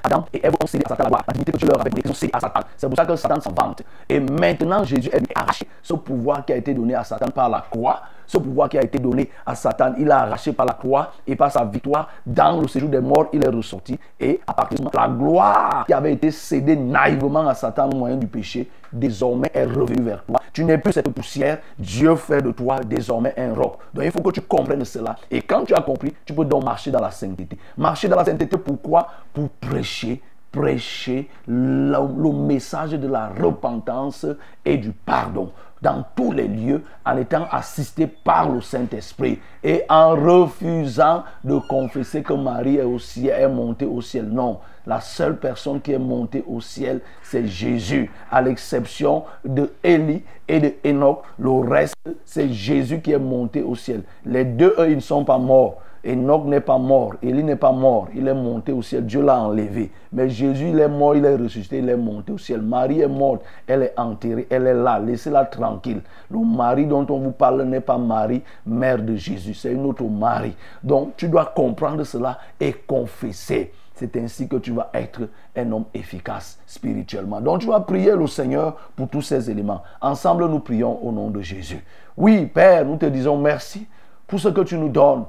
[0.03, 1.17] Adam et Ève ont cédé à Satan la
[1.51, 2.59] que Dieu leur avait donnée, à Satan.
[2.77, 3.81] C'est pour ça que Satan s'en vante.
[4.07, 5.67] Et maintenant, Jésus est arraché.
[5.81, 8.83] Ce pouvoir qui a été donné à Satan par la croix, ce pouvoir qui a
[8.83, 12.61] été donné à Satan, il a arraché par la croix et par sa victoire dans
[12.61, 13.97] le séjour des morts, il est ressorti.
[14.19, 18.17] Et à partir de la gloire qui avait été cédée naïvement à Satan au moyen
[18.17, 20.39] du péché, désormais est revenue vers toi.
[20.53, 21.57] Tu n'es plus cette poussière.
[21.79, 23.79] Dieu fait de toi désormais un roc.
[23.95, 25.15] Donc il faut que tu comprennes cela.
[25.31, 27.57] Et quand tu as compris, tu peux donc marcher dans la sainteté.
[27.77, 29.07] Marcher dans la sainteté, pourquoi?
[29.33, 30.21] Pour prêcher
[30.51, 34.25] prêcher le message de la repentance
[34.65, 35.51] et du pardon
[35.81, 42.21] dans tous les lieux en étant assisté par le Saint-Esprit et en refusant de confesser
[42.21, 44.25] que Marie est, est montée au ciel.
[44.25, 50.23] Non, la seule personne qui est montée au ciel, c'est Jésus, à l'exception de Élie
[50.47, 51.23] et de Enoch.
[51.37, 54.03] Le reste, c'est Jésus qui est monté au ciel.
[54.25, 55.81] Les deux, eux, ils ne sont pas morts.
[56.05, 59.39] Enoch n'est pas mort, Élie n'est pas mort, il est monté au ciel, Dieu l'a
[59.39, 59.91] enlevé.
[60.13, 62.61] Mais Jésus, il est mort, il est ressuscité, il est monté au ciel.
[62.61, 66.01] Marie est morte, elle est enterrée, elle est là, laissez-la tranquille.
[66.31, 70.03] Le mari dont on vous parle n'est pas Marie, mère de Jésus, c'est une autre
[70.03, 70.55] Marie.
[70.83, 73.73] Donc tu dois comprendre cela et confesser.
[73.93, 75.27] C'est ainsi que tu vas être
[75.57, 77.41] un homme efficace spirituellement.
[77.41, 79.83] Donc tu vas prier le Seigneur pour tous ces éléments.
[79.99, 81.83] Ensemble, nous prions au nom de Jésus.
[82.15, 83.85] Oui, Père, nous te disons merci
[84.25, 85.25] pour ce que tu nous donnes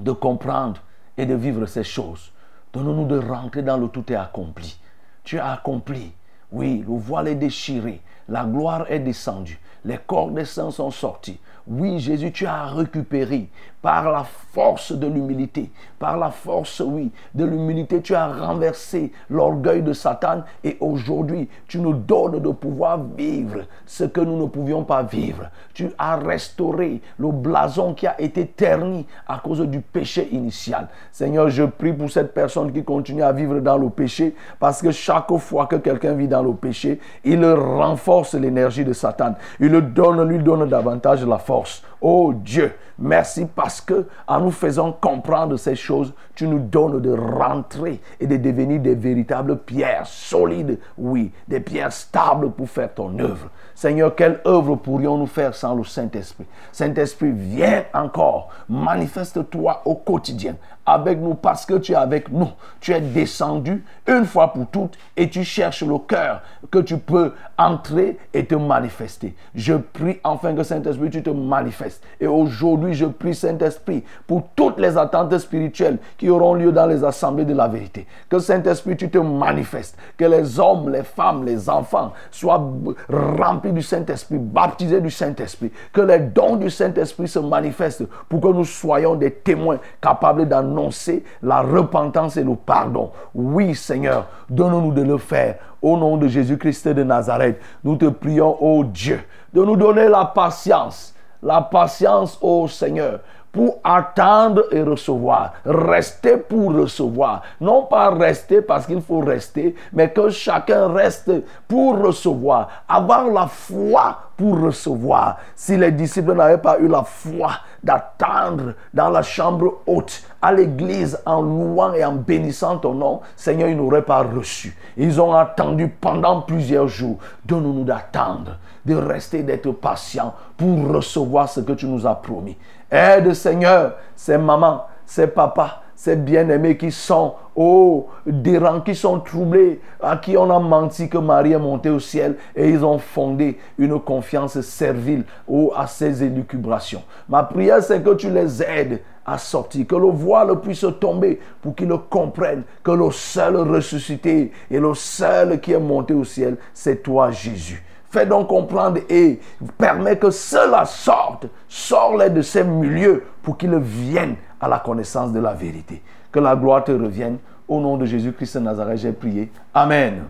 [0.00, 0.80] de comprendre
[1.16, 2.32] et de vivre ces choses.
[2.72, 4.78] Donne-nous de rentrer dans le tout est accompli.
[5.24, 6.12] Tu as accompli.
[6.52, 8.00] Oui, le voile est déchiré.
[8.28, 9.58] La gloire est descendue.
[9.84, 11.40] Les corps des saints sont sortis.
[11.66, 13.48] Oui, Jésus, tu as récupéré
[13.80, 19.82] par la force de l'humilité, par la force, oui, de l'humilité, tu as renversé l'orgueil
[19.82, 24.82] de Satan et aujourd'hui, tu nous donnes de pouvoir vivre ce que nous ne pouvions
[24.82, 25.50] pas vivre.
[25.74, 30.88] Tu as restauré le blason qui a été terni à cause du péché initial.
[31.12, 34.90] Seigneur, je prie pour cette personne qui continue à vivre dans le péché parce que
[34.90, 39.34] chaque fois que quelqu'un vit dans le péché, il renforce l'énergie de Satan.
[39.60, 41.82] Il lui donne davantage la force.
[42.00, 47.10] Oh Dieu, merci parce que en nous faisant comprendre ces choses, tu nous donnes de
[47.10, 53.18] rentrer et de devenir des véritables pierres solides, oui, des pierres stables pour faire ton
[53.18, 53.50] œuvre.
[53.74, 56.46] Seigneur, quelle œuvre pourrions-nous faire sans le Saint-Esprit?
[56.70, 60.54] Saint-Esprit, viens encore, manifeste-toi au quotidien
[60.88, 62.48] avec nous parce que tu es avec nous.
[62.80, 67.34] Tu es descendu une fois pour toutes et tu cherches le cœur que tu peux
[67.58, 69.34] entrer et te manifester.
[69.54, 72.02] Je prie enfin que Saint-Esprit, tu te manifestes.
[72.20, 77.04] Et aujourd'hui, je prie Saint-Esprit pour toutes les attentes spirituelles qui auront lieu dans les
[77.04, 78.06] assemblées de la vérité.
[78.28, 79.96] Que Saint-Esprit, tu te manifestes.
[80.16, 82.62] Que les hommes, les femmes, les enfants soient
[83.08, 85.70] remplis du Saint-Esprit, baptisés du Saint-Esprit.
[85.92, 91.24] Que les dons du Saint-Esprit se manifestent pour que nous soyons des témoins capables d'annoncer
[91.42, 93.10] la repentance et le pardon.
[93.34, 95.56] Oui, Seigneur, donne-nous de le faire.
[95.80, 99.20] Au nom de Jésus-Christ de Nazareth, nous te prions, ô Dieu,
[99.52, 101.14] de nous donner la patience.
[101.40, 103.20] La patience, ô Seigneur,
[103.52, 105.54] pour attendre et recevoir.
[105.64, 107.42] Rester pour recevoir.
[107.60, 111.30] Non pas rester parce qu'il faut rester, mais que chacun reste
[111.66, 112.68] pour recevoir.
[112.88, 115.38] Avoir la foi pour recevoir.
[115.56, 117.50] Si les disciples n'avaient pas eu la foi
[117.82, 123.68] d'attendre dans la chambre haute, à l'église, en louant et en bénissant ton nom, Seigneur,
[123.68, 124.76] ils n'auraient pas reçu.
[124.96, 127.18] Ils ont attendu pendant plusieurs jours.
[127.44, 132.56] Donne-nous d'attendre, de rester, d'être patient pour recevoir ce que tu nous as promis.
[132.90, 139.80] Aide, Seigneur, ces mamans, ces papas, ces bien-aimés qui sont, oh, rangs qui sont troublés,
[140.00, 143.58] à qui on a menti que Marie est montée au ciel et ils ont fondé
[143.78, 147.02] une confiance servile oh, à ces élucubrations.
[147.28, 151.74] Ma prière, c'est que tu les aides à sortir, que le voile puisse tomber pour
[151.74, 157.02] qu'ils comprennent que le seul ressuscité et le seul qui est monté au ciel, c'est
[157.02, 157.84] toi, Jésus.
[158.10, 159.38] Fais donc comprendre et
[159.76, 161.46] permets que cela sorte.
[161.68, 166.02] Sors-les de ces milieux pour qu'ils viennent à la connaissance de la vérité.
[166.32, 167.38] Que la gloire te revienne.
[167.66, 169.52] Au nom de Jésus-Christ de Nazareth, j'ai prié.
[169.74, 170.24] Amen.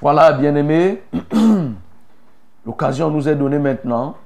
[0.00, 1.02] Voilà, bien-aimé.
[2.64, 4.16] L'occasion nous est donnée maintenant.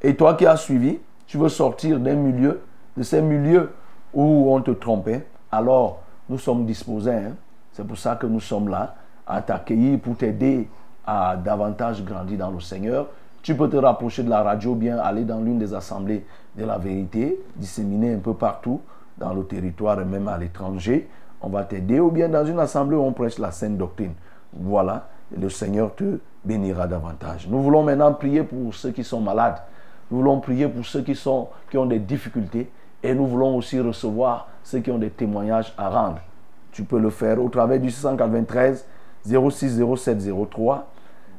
[0.00, 2.62] Et toi qui as suivi, tu veux sortir d'un milieu,
[2.96, 3.70] de ces milieux
[4.14, 5.26] où on te trompait.
[5.52, 7.12] Alors, nous sommes disposés.
[7.12, 7.36] hein.
[7.72, 8.94] C'est pour ça que nous sommes là
[9.30, 10.68] à t'accueillir pour t'aider
[11.06, 13.06] à davantage grandir dans le Seigneur.
[13.42, 16.26] Tu peux te rapprocher de la radio, bien aller dans l'une des assemblées
[16.56, 18.80] de la vérité, disséminées un peu partout
[19.16, 21.08] dans le territoire et même à l'étranger.
[21.40, 24.12] On va t'aider ou bien dans une assemblée où on prêche la sainte doctrine.
[24.52, 27.48] Voilà, le Seigneur te bénira davantage.
[27.48, 29.62] Nous voulons maintenant prier pour ceux qui sont malades.
[30.10, 32.68] Nous voulons prier pour ceux qui, sont, qui ont des difficultés
[33.02, 36.18] Et nous voulons aussi recevoir ceux qui ont des témoignages à rendre.
[36.72, 38.84] Tu peux le faire au travers du 693
[39.26, 40.18] 06 07
[40.50, 40.86] 03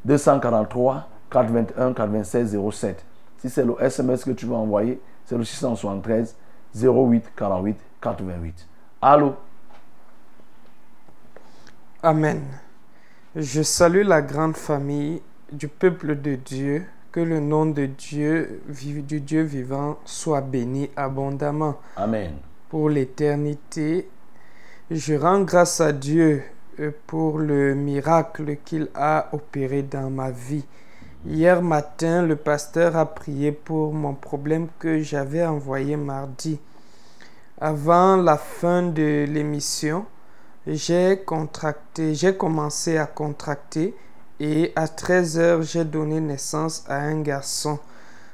[0.06, 3.06] 243 421 96 07.
[3.40, 6.36] Si c'est le SMS que tu veux envoyer, c'est le 673
[6.76, 8.68] 08 48 88.
[9.02, 9.36] Allô?
[12.04, 12.42] Amen.
[13.36, 15.22] Je salue la grande famille
[15.52, 16.86] du peuple de Dieu.
[17.12, 22.32] Que le nom de Dieu, vi- du Dieu vivant, soit béni abondamment Amen.
[22.70, 24.10] pour l'éternité.
[24.90, 26.42] Je rends grâce à Dieu
[27.08, 30.66] pour le miracle qu'il a opéré dans ma vie.
[31.26, 36.60] Hier matin, le pasteur a prié pour mon problème que j'avais envoyé mardi.
[37.60, 40.06] Avant la fin de l'émission,
[40.66, 43.96] j'ai contracté, j'ai commencé à contracter
[44.40, 47.78] et à 13 heures, j'ai donné naissance à un garçon.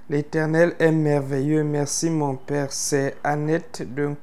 [0.10, 1.66] L'Éternel est merveilleux.
[1.66, 2.72] Merci mon Père.
[2.72, 4.16] C'est Annette d'un.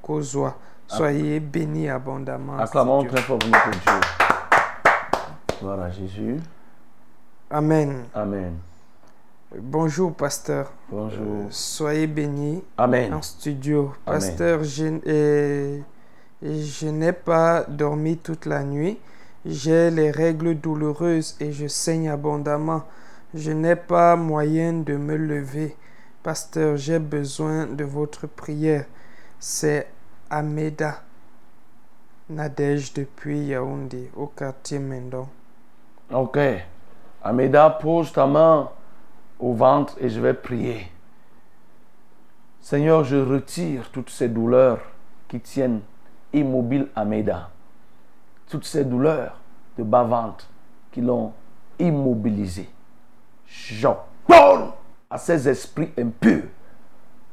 [0.87, 2.59] Soyez bénis abondamment.
[2.59, 4.01] Acclamons très fort notre Dieu.
[5.61, 6.41] Gloire à Jésus.
[7.51, 8.05] Amen.
[8.15, 8.55] Amen.
[9.57, 10.73] Bonjour, pasteur.
[10.91, 11.47] Bonjour.
[11.51, 13.15] Soyez bénis Amen.
[13.15, 13.95] en studio.
[14.07, 14.21] Amen.
[14.21, 15.79] Pasteur, je, euh,
[16.43, 18.99] je n'ai pas dormi toute la nuit.
[19.47, 22.83] J'ai les règles douloureuses et je saigne abondamment.
[23.35, 25.77] Je n'ai pas moyen de me lever.
[26.23, 28.87] Pasteur, j'ai besoin de votre prière.
[29.39, 29.87] C'est
[30.31, 31.03] Ameda
[32.31, 35.29] Nadège depuis Yaoundé, au quartier Mendon.
[36.13, 36.39] Ok.
[37.23, 38.71] Améda, pose ta main
[39.39, 40.91] au ventre et je vais prier.
[42.61, 44.81] Seigneur, je retire toutes ces douleurs
[45.29, 45.81] qui tiennent
[46.33, 47.51] immobile Améda.
[48.49, 49.39] Toutes ces douleurs
[49.77, 50.49] de bas-ventre
[50.93, 51.33] qui l'ont
[51.79, 52.69] immobilisé.
[53.47, 54.71] J'ordonne
[55.11, 56.45] à ces esprits impurs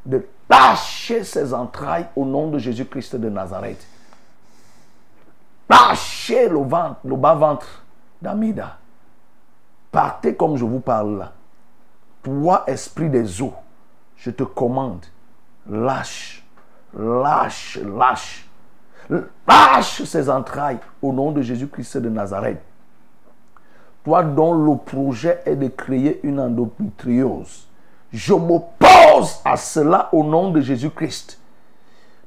[0.06, 3.88] de lâcher ses entrailles au nom de Jésus-Christ de Nazareth.
[5.70, 7.84] Lâchez le ventre, le bas-ventre
[8.22, 8.78] d'Amida.
[9.92, 11.30] Partez comme je vous parle.
[12.22, 13.54] Toi, esprit des eaux,
[14.18, 15.06] je te commande,
[15.70, 16.44] lâche,
[16.98, 18.48] lâche, lâche.
[19.48, 22.62] Lâche ses entrailles au nom de Jésus-Christ de Nazareth.
[24.04, 27.68] Toi dont le projet est de créer une endométriose.
[28.12, 28.71] Je m'oppose
[29.46, 31.40] à cela au nom de Jésus-Christ.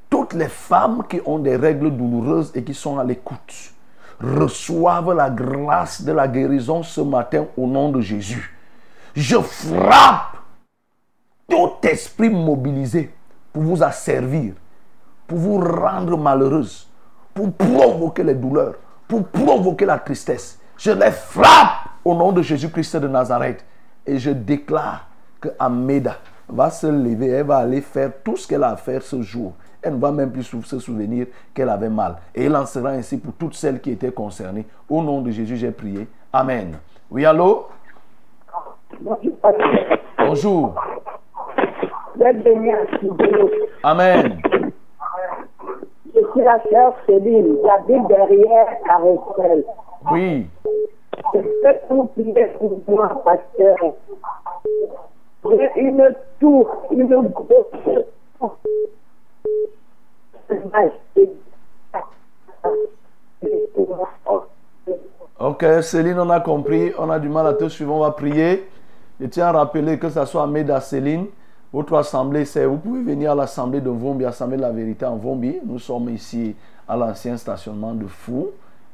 [0.09, 3.73] Toutes les femmes qui ont des règles douloureuses et qui sont à l'écoute
[4.21, 8.55] reçoivent la grâce de la guérison ce matin au nom de Jésus.
[9.13, 10.37] Je frappe
[11.49, 13.13] tout esprit mobilisé
[13.51, 14.53] pour vous asservir,
[15.27, 16.87] pour vous rendre malheureuse,
[17.33, 18.75] pour provoquer les douleurs,
[19.07, 20.59] pour provoquer la tristesse.
[20.77, 23.65] Je les frappe au nom de Jésus-Christ de Nazareth
[24.05, 25.07] et je déclare
[25.41, 26.17] que Améda
[26.47, 29.53] va se lever, elle va aller faire tout ce qu'elle a à faire ce jour.
[29.81, 32.15] Elle ne va même plus se souvenir qu'elle avait mal.
[32.33, 34.65] Et il en sera ainsi pour toutes celles qui étaient concernées.
[34.89, 36.07] Au nom de Jésus, j'ai prié.
[36.33, 36.77] Amen.
[37.11, 37.67] Oui, allô?
[40.17, 40.75] Bonjour.
[43.83, 44.41] Amen.
[46.15, 49.65] Je suis la sœur Céline, j'habite derrière Carousel.
[50.11, 50.47] Oui.
[51.33, 53.75] Je peux vous prier pour moi, pasteur.
[55.45, 56.15] Une.
[65.39, 66.91] Ok, Céline, on a compris.
[66.97, 67.93] On a du mal à te suivre.
[67.93, 68.67] On va prier.
[69.19, 71.27] Je tiens à rappeler que ce soit Ahmed Céline.
[71.71, 75.59] Votre assemblée, c'est vous pouvez venir à l'assemblée de Vombi, assemblée la vérité en Vombi.
[75.65, 76.55] Nous sommes ici
[76.87, 78.47] à l'ancien stationnement de Fou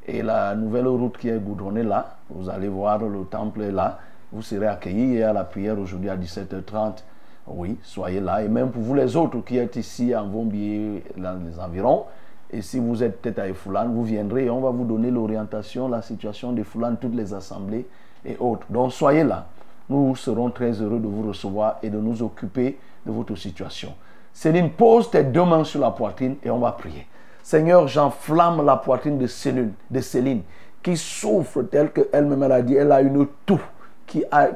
[0.08, 2.16] et la nouvelle route qui est goudronnée là.
[2.30, 4.00] Vous allez voir le temple là.
[4.32, 7.04] Vous serez accueillis et à la prière aujourd'hui à 17h30.
[7.48, 8.42] Oui, soyez là.
[8.44, 12.06] Et même pour vous les autres qui êtes ici en Vombi et dans les environs.
[12.50, 15.88] Et si vous êtes peut-être à Efoulan, vous viendrez et on va vous donner l'orientation,
[15.88, 17.88] la situation des Foulan, toutes les assemblées
[18.26, 18.66] et autres.
[18.70, 19.48] Donc soyez là.
[19.90, 23.94] Nous serons très heureux de vous recevoir et de nous occuper de votre situation.
[24.32, 27.06] Céline, pose tes deux mains sur la poitrine et on va prier.
[27.44, 30.44] Seigneur, j'enflamme la poitrine de Céline, de Céline
[30.82, 33.62] qui souffre telle qu'elle-même elle dit, elle a une toux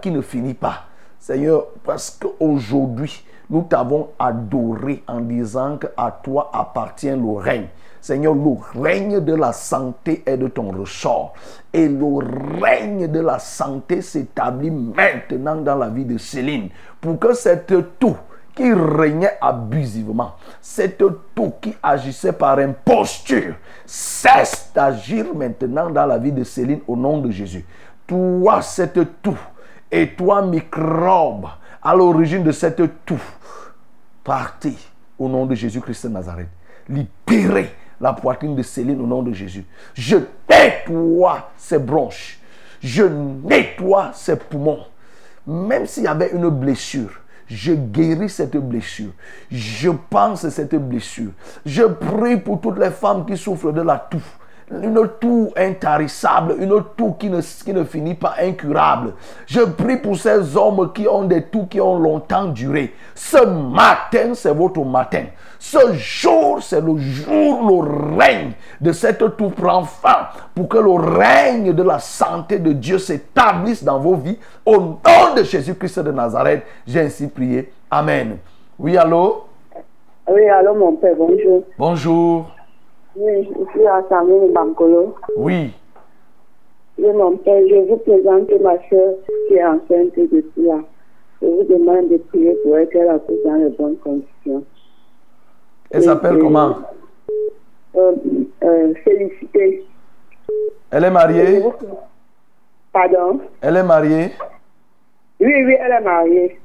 [0.02, 0.84] qui, ne finit pas.
[1.20, 7.68] Seigneur, parce qu'aujourd'hui, nous t'avons adoré en disant qu'à toi appartient le règne.
[8.02, 11.34] Seigneur, le règne de la santé est de ton ressort.
[11.74, 16.70] Et le règne de la santé s'établit maintenant dans la vie de Céline.
[17.02, 18.16] Pour que cette toux
[18.56, 21.04] qui régnait abusivement, cette
[21.36, 27.18] toux qui agissait par imposture, cesse d'agir maintenant dans la vie de Céline au nom
[27.18, 27.66] de Jésus.
[28.08, 29.38] Toi, cette toux,
[29.92, 31.48] et toi, microbe,
[31.82, 33.22] à l'origine de cette toux,
[34.24, 34.76] partez
[35.18, 36.50] au nom de Jésus-Christ de Nazareth.
[36.90, 39.66] Libérez la poitrine de Céline au nom de Jésus.
[39.94, 40.18] Je
[40.50, 42.40] nettoie ses bronches.
[42.82, 44.86] Je nettoie ses poumons.
[45.48, 47.12] Même s'il y avait une blessure,
[47.48, 49.12] je guéris cette blessure.
[49.52, 51.32] Je pense cette blessure.
[51.66, 54.24] Je prie pour toutes les femmes qui souffrent de la toux.
[54.72, 59.14] Une toux intarissable, une toux qui ne, qui ne finit pas incurable.
[59.46, 62.94] Je prie pour ces hommes qui ont des toux qui ont longtemps duré.
[63.14, 65.26] Ce matin, c'est votre matin.
[65.60, 70.94] Ce jour, c'est le jour, le règne de cette toux prend fin pour que le
[70.94, 74.40] règne de la santé de Dieu s'établisse dans vos vies.
[74.66, 77.72] Au nom de Jésus-Christ de Nazareth, j'ai ainsi prié.
[77.92, 78.38] Amen.
[78.80, 79.46] Oui, allô?
[80.28, 81.64] Oui, allô, mon père, bonjour.
[81.78, 82.55] Bonjour.
[83.16, 85.16] Oui, je suis à Samuel Bancolo.
[85.38, 85.74] Oui.
[86.98, 89.14] Père, je vous présente ma soeur
[89.48, 90.80] qui est enceinte de cela.
[91.42, 94.64] Je vous demande de prier pour elle qu'elle accouche dans les bonnes conditions.
[95.92, 96.76] Elle s'appelle comment?
[97.96, 98.16] Euh,
[98.64, 99.86] euh, félicité.
[100.92, 101.64] Elle est mariée?
[102.92, 103.40] Pardon?
[103.62, 104.32] Elle est mariée?
[105.40, 106.60] Oui, oui, elle est mariée.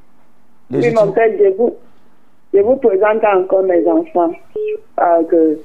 [0.71, 1.75] Oui, mon père, je vous,
[2.55, 4.33] je vous présente encore mes enfants.
[4.97, 5.59] Ah, que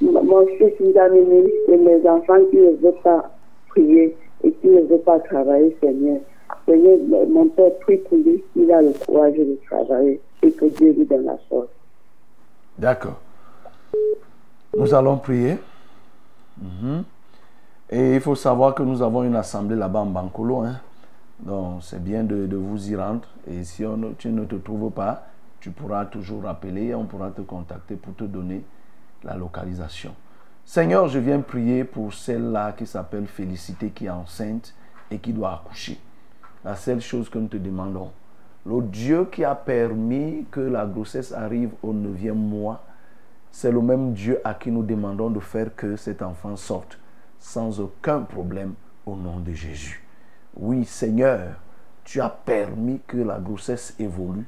[0.00, 3.30] mon fils nous a et mes enfants qui ne veulent pas
[3.68, 6.18] prier et qui ne veulent pas travailler, Seigneur.
[6.66, 6.98] Seigneur,
[7.28, 11.04] mon père prie pour lui, il a le courage de travailler et que Dieu lui
[11.04, 11.68] donne la force.
[12.78, 13.20] D'accord.
[14.76, 15.58] Nous allons prier.
[16.58, 17.04] Mhm.
[17.90, 20.60] Et il faut savoir que nous avons une assemblée là-bas en Bancolo.
[20.60, 20.80] hein.
[21.40, 23.26] Donc c'est bien de, vous y rendre.
[23.50, 23.82] Et si
[24.18, 25.26] tu ne te trouves pas,
[25.60, 28.62] tu pourras toujours appeler et on pourra te contacter pour te donner
[29.24, 30.14] la localisation.
[30.64, 34.74] Seigneur, je viens prier pour celle-là qui s'appelle Félicité, qui est enceinte
[35.10, 35.98] et qui doit accoucher.
[36.64, 38.12] La seule chose que nous te demandons,
[38.66, 42.84] le Dieu qui a permis que la grossesse arrive au neuvième mois,
[43.50, 46.98] c'est le même Dieu à qui nous demandons de faire que cet enfant sorte
[47.38, 48.74] sans aucun problème
[49.06, 50.04] au nom de Jésus.
[50.56, 51.54] Oui, Seigneur,
[52.04, 54.46] tu as permis que la grossesse évolue.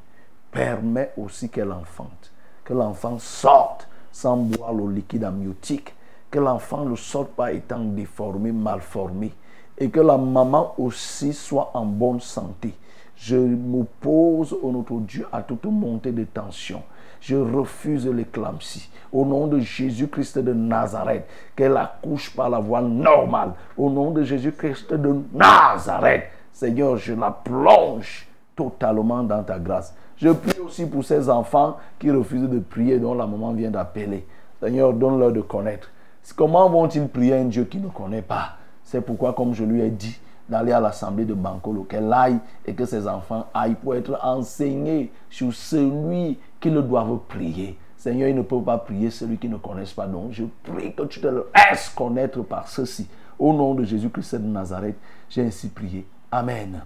[0.51, 2.33] Permets aussi qu'elle enfante.
[2.65, 5.95] Que l'enfant sorte sans boire le liquide amniotique.
[6.31, 9.33] Que l'enfant ne sorte pas étant déformé, mal formé.
[9.77, 12.75] Et que la maman aussi soit en bonne santé.
[13.17, 16.83] Je m'oppose, au notre Dieu, à toute montée de tension.
[17.21, 18.91] Je refuse l'éclampsie.
[19.13, 23.53] Au nom de Jésus-Christ de Nazareth, qu'elle accouche par la voie normale.
[23.77, 29.95] Au nom de Jésus-Christ de Nazareth, Seigneur, je la plonge totalement dans ta grâce.
[30.17, 34.27] Je prie aussi pour ces enfants qui refusent de prier, dont la maman vient d'appeler.
[34.61, 35.91] Seigneur, donne-leur de connaître.
[36.37, 38.57] Comment vont-ils prier un Dieu qui ne connaît pas?
[38.85, 42.75] C'est pourquoi, comme je lui ai dit, d'aller à l'assemblée de Bancolo, qu'elle aille et
[42.75, 47.79] que ses enfants aillent pour être enseignés sur celui qu'ils doivent prier.
[47.97, 50.07] Seigneur, ils ne peuvent pas prier celui qui ne connaissent pas.
[50.07, 53.09] Donc, je prie que tu te laisses connaître par ceci.
[53.39, 54.97] Au nom de Jésus-Christ de Nazareth,
[55.29, 56.07] j'ai ainsi prié.
[56.31, 56.83] Amen.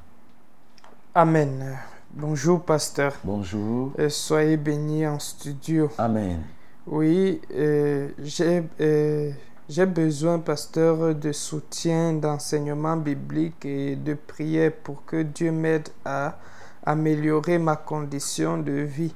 [1.15, 1.79] Amen.
[2.19, 3.13] Bonjour, pasteur.
[3.25, 3.93] Bonjour.
[3.99, 5.91] Euh, soyez bénis en studio.
[5.99, 6.45] Amen.
[6.87, 9.31] Oui, euh, j'ai euh,
[9.69, 16.39] j'ai besoin, pasteur, de soutien, d'enseignement biblique et de prière pour que Dieu m'aide à
[16.87, 19.15] améliorer ma condition de vie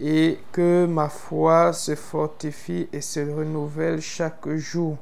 [0.00, 4.96] et que ma foi se fortifie et se renouvelle chaque jour.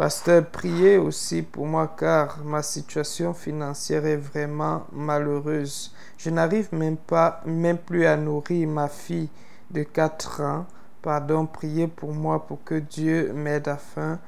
[0.00, 5.94] Pasteur, priez aussi pour moi car ma situation financière est vraiment malheureuse.
[6.16, 9.28] Je n'arrive même pas, même plus à nourrir ma fille
[9.70, 10.66] de 4 ans.
[11.02, 14.18] Pardon, priez pour moi pour que Dieu m'aide afin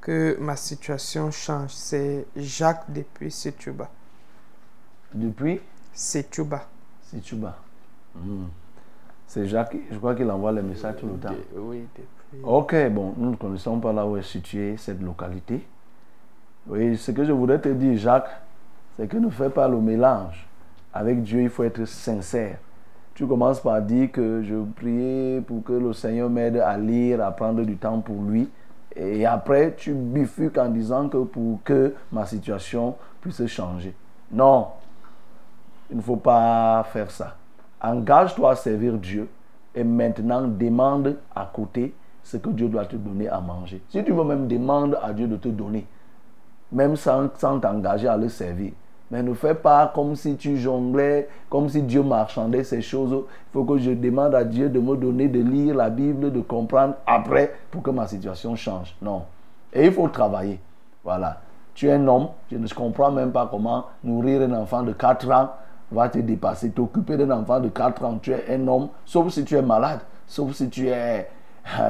[0.00, 1.74] que ma situation change.
[1.74, 3.88] C'est Jacques depuis Setouba.
[5.14, 5.60] Depuis?
[5.92, 6.66] Setouba.
[7.04, 7.56] Situba.
[8.16, 8.46] Hmm.
[9.28, 11.36] C'est Jacques, je crois qu'il envoie les messages tout le temps.
[11.54, 12.19] Oui, depuis.
[12.44, 15.66] Ok, bon, nous ne connaissons pas là où est située cette localité.
[16.68, 18.30] Oui, ce que je voudrais te dire, Jacques,
[18.96, 20.46] c'est que ne fais pas le mélange.
[20.94, 22.58] Avec Dieu, il faut être sincère.
[23.14, 27.32] Tu commences par dire que je prie pour que le Seigneur m'aide à lire, à
[27.32, 28.48] prendre du temps pour lui.
[28.94, 33.94] Et après, tu bifurques en disant que pour que ma situation puisse changer.
[34.30, 34.68] Non,
[35.90, 37.36] il ne faut pas faire ça.
[37.82, 39.28] Engage-toi à servir Dieu
[39.74, 41.92] et maintenant demande à côté
[42.30, 43.82] ce que Dieu doit te donner à manger.
[43.88, 45.84] Si tu veux même, demande à Dieu de te donner,
[46.70, 48.72] même sans t'engager à le servir.
[49.10, 53.10] Mais ne fais pas comme si tu jonglais, comme si Dieu marchandait ces choses.
[53.12, 56.40] Il faut que je demande à Dieu de me donner de lire la Bible, de
[56.40, 58.94] comprendre après pour que ma situation change.
[59.02, 59.22] Non.
[59.72, 60.60] Et il faut travailler.
[61.02, 61.40] Voilà.
[61.74, 65.30] Tu es un homme, je ne comprends même pas comment nourrir un enfant de 4
[65.32, 65.50] ans
[65.90, 66.70] va te dépasser.
[66.70, 70.00] T'occuper d'un enfant de 4 ans, tu es un homme, sauf si tu es malade.
[70.30, 71.28] sauf si tu es,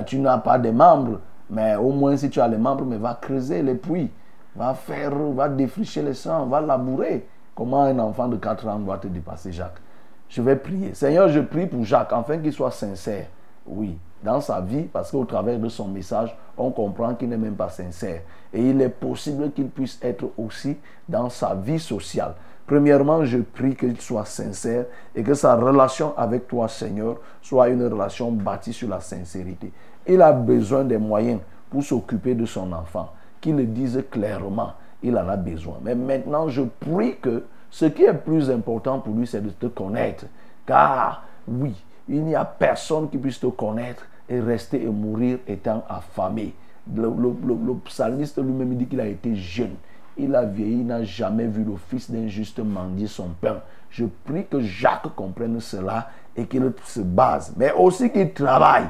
[0.07, 1.21] tu n'as pas de membres.
[1.49, 4.11] Mais au moins, si tu as les membres, mais va creuser les puits,
[4.55, 7.27] va faire, va défricher les champs, va labourer.
[7.55, 9.81] Comment un enfant de 4 ans doit te dépasser, Jacques?
[10.29, 10.95] Je vais prier.
[10.95, 13.27] Seigneur, je prie pour Jacques, afin qu'il soit sincère.
[13.67, 17.57] Oui, dans sa vie, parce qu'au travers de son message, on comprend qu'il n'est même
[17.57, 18.23] pas sincère.
[18.53, 20.77] Et il est possible qu'il puisse être aussi
[21.09, 22.35] dans sa vie sociale.
[22.71, 27.85] Premièrement, je prie qu'il soit sincère et que sa relation avec toi, Seigneur, soit une
[27.85, 29.73] relation bâtie sur la sincérité.
[30.07, 34.75] Il a besoin des moyens pour s'occuper de son enfant, qu'il le dise clairement.
[35.03, 35.79] Il en a besoin.
[35.83, 39.67] Mais maintenant, je prie que ce qui est plus important pour lui, c'est de te
[39.67, 40.27] connaître.
[40.65, 41.75] Car, oui,
[42.09, 46.55] il n'y a personne qui puisse te connaître et rester et mourir étant affamé.
[46.95, 49.75] Le, le, psalmiste lui-même dit qu'il a été jeune.
[50.23, 53.61] Il a vieilli, il n'a jamais vu le fils d'un juste mendier son pain.
[53.91, 58.89] Je prie que Jacques comprenne cela et qu'il se base, mais aussi qu'il travaille.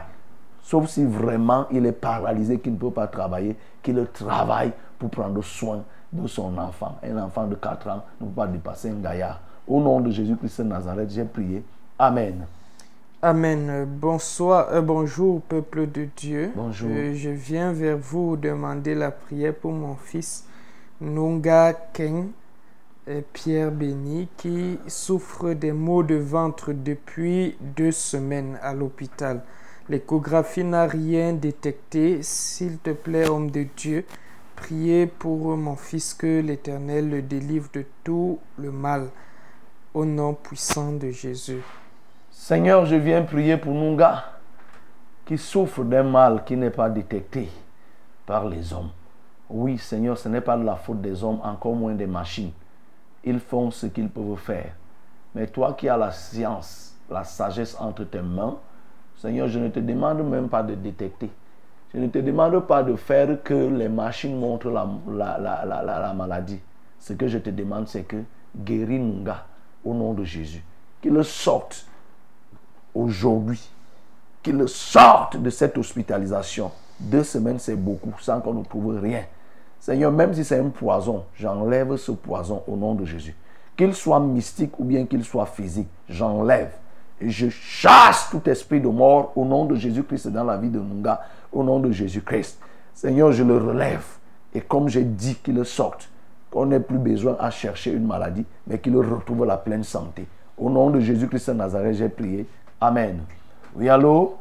[0.62, 5.42] Sauf si vraiment il est paralysé, qu'il ne peut pas travailler, qu'il travaille pour prendre
[5.42, 6.98] soin de son enfant.
[7.02, 9.40] Un enfant de 4 ans ne peut pas dépasser un gaillard.
[9.66, 11.64] Au nom de Jésus-Christ de Nazareth, j'ai prié.
[11.98, 12.44] Amen.
[13.22, 13.84] Amen.
[13.86, 16.52] Bonsoir, euh, bonjour peuple de Dieu.
[16.56, 16.88] Bonjour.
[16.90, 20.46] Euh, je viens vers vous demander la prière pour mon fils
[21.00, 22.32] Nunga Ken
[23.08, 29.42] euh, Pierre Béni qui souffre des maux de ventre depuis deux semaines à l'hôpital.
[29.88, 32.22] L'échographie n'a rien détecté.
[32.22, 34.04] S'il te plaît, homme de Dieu,
[34.56, 39.08] priez pour mon fils que l'Éternel le délivre de tout le mal.
[39.94, 41.62] Au nom puissant de Jésus.
[42.30, 44.24] Seigneur, je viens prier pour Nunga
[45.24, 47.48] qui souffre d'un mal qui n'est pas détecté
[48.26, 48.90] par les hommes.
[49.50, 52.52] Oui, Seigneur, ce n'est pas la faute des hommes, encore moins des machines.
[53.24, 54.72] Ils font ce qu'ils peuvent faire.
[55.34, 58.56] Mais toi qui as la science, la sagesse entre tes mains,
[59.16, 61.30] Seigneur, je ne te demande même pas de détecter.
[61.92, 65.82] Je ne te demande pas de faire que les machines montrent la, la, la, la,
[65.82, 66.60] la- la maladie.
[67.00, 68.22] Ce que je te demande, c'est que
[68.56, 69.44] guéris Nunga
[69.84, 70.62] au nom de Jésus.
[71.02, 71.86] Qu'il sorte
[72.94, 73.60] aujourd'hui.
[74.42, 76.70] Qu'il sorte de cette hospitalisation.
[76.98, 79.24] Deux semaines, c'est beaucoup, sans qu'on ne trouve rien.
[79.80, 83.34] Seigneur, même si c'est un poison, j'enlève ce poison au nom de Jésus.
[83.76, 86.70] Qu'il soit mystique ou bien qu'il soit physique, j'enlève.
[87.18, 90.78] Et je chasse tout esprit de mort au nom de Jésus-Christ dans la vie de
[90.78, 92.60] Nunga, au nom de Jésus-Christ.
[92.92, 94.04] Seigneur, je le relève.
[94.54, 96.10] Et comme j'ai dit qu'il sorte,
[96.50, 100.26] qu'on n'ait plus besoin à chercher une maladie, mais qu'il retrouve la pleine santé.
[100.58, 102.46] Au nom de Jésus-Christ de Nazareth, j'ai prié.
[102.80, 103.20] Amen.
[103.74, 104.36] Oui, allô?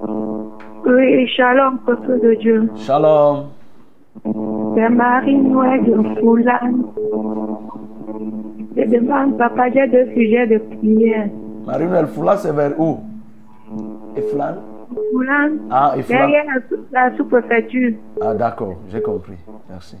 [0.00, 2.70] Oui, shalom, peuple de Dieu.
[2.76, 3.50] Shalom.
[4.22, 6.84] C'est Marie-Noël de Foulane.
[8.76, 11.28] Je demande, papa, j'ai deux sujets de prière.
[11.66, 13.00] Marie-Noël Foula, c'est vers où?
[14.16, 14.22] Et?
[14.22, 17.94] Foulane, Ah, et derrière la, sous- la sous-préfecture.
[18.20, 19.38] Ah, d'accord, j'ai compris.
[19.68, 19.96] Merci.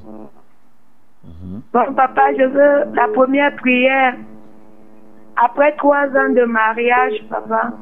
[1.72, 4.14] Bon, papa, je veux la première prière.
[5.36, 7.72] Après trois ans de mariage, papa,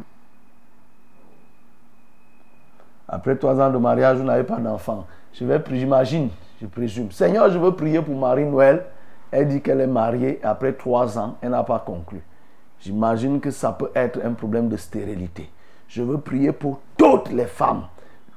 [3.09, 5.04] Après trois ans de mariage, vous n'avez pas d'enfant.
[5.34, 6.28] Je j'imagine,
[6.60, 7.10] je présume.
[7.10, 8.84] Seigneur, je veux prier pour Marie-Noël.
[9.30, 12.22] Elle dit qu'elle est mariée après trois ans, elle n'a pas conclu.
[12.80, 15.50] J'imagine que ça peut être un problème de stérilité.
[15.88, 17.84] Je veux prier pour toutes les femmes,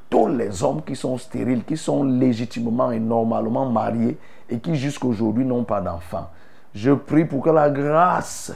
[0.09, 4.17] tous les hommes qui sont stériles, qui sont légitimement et normalement mariés
[4.49, 6.29] et qui jusqu'aujourd'hui n'ont pas d'enfant.
[6.73, 8.53] Je prie pour que la grâce,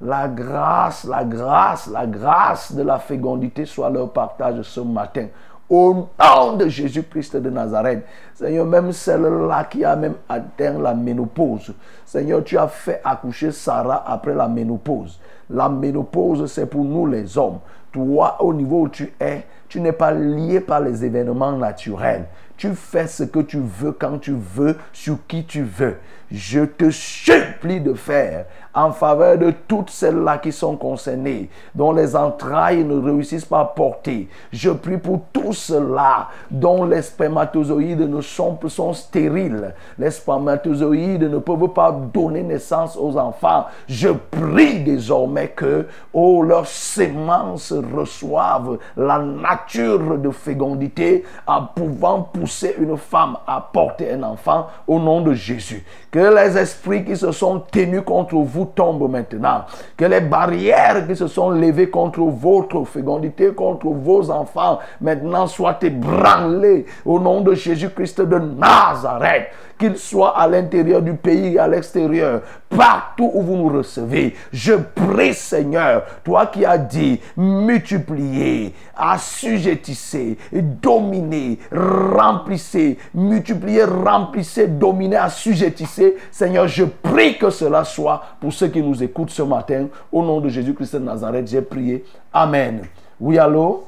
[0.00, 5.26] la grâce, la grâce, la grâce de la fécondité soit leur partage ce matin.
[5.72, 8.04] Au nom de Jésus-Christ de Nazareth.
[8.34, 11.72] Seigneur, même celle-là qui a même atteint la ménopause.
[12.04, 15.18] Seigneur, tu as fait accoucher Sarah après la ménopause.
[15.48, 17.60] La ménopause, c'est pour nous les hommes.
[17.90, 22.26] Toi, au niveau où tu es, tu n'es pas lié par les événements naturels.
[22.58, 25.96] Tu fais ce que tu veux quand tu veux, sur qui tu veux.
[26.30, 28.44] Je te supplie de faire
[28.74, 33.64] en faveur de toutes celles-là qui sont concernées, dont les entrailles ne réussissent pas à
[33.64, 34.28] porter.
[34.52, 39.74] Je prie pour tous ceux-là dont les spermatozoïdes ne sont, sont stériles.
[39.98, 43.66] Les spermatozoïdes ne peuvent pas donner naissance aux enfants.
[43.88, 52.74] Je prie désormais que oh, leurs semences reçoivent la nature de fécondité en pouvant pousser
[52.78, 55.84] une femme à porter un enfant au nom de Jésus.
[56.10, 59.64] Que les esprits qui se sont tenus contre vous tombent maintenant.
[59.96, 65.78] Que les barrières qui se sont levées contre votre fécondité, contre vos enfants, maintenant soient
[65.82, 69.48] ébranlées au nom de Jésus-Christ de Nazareth.
[69.78, 74.34] Qu'il soit à l'intérieur du pays à l'extérieur, partout où vous nous recevez.
[74.52, 85.16] Je prie prie, Seigneur, toi qui as dit multiplier, assujettissez, dominer, remplissez, multiplier, remplissez, dominer,
[85.16, 86.16] assujettissez.
[86.30, 89.86] Seigneur, je prie que cela soit pour ceux qui nous écoutent ce matin.
[90.12, 92.04] Au nom de Jésus-Christ de Nazareth, j'ai prié.
[92.32, 92.82] Amen.
[93.20, 93.84] Oui, allô?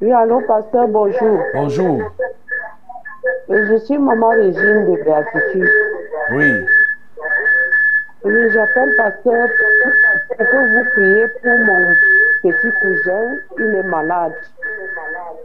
[0.00, 1.38] Oui, allô, pasteur, bonjour.
[1.54, 2.02] Bonjour.
[3.50, 5.68] Euh, Je suis maman Régine de Béatitude.
[6.32, 6.50] Oui.
[8.22, 9.48] Oui, j'appelle pasteur
[10.28, 11.94] pour que vous priez pour mon
[12.42, 13.36] petit cousin.
[13.58, 14.34] Il est malade.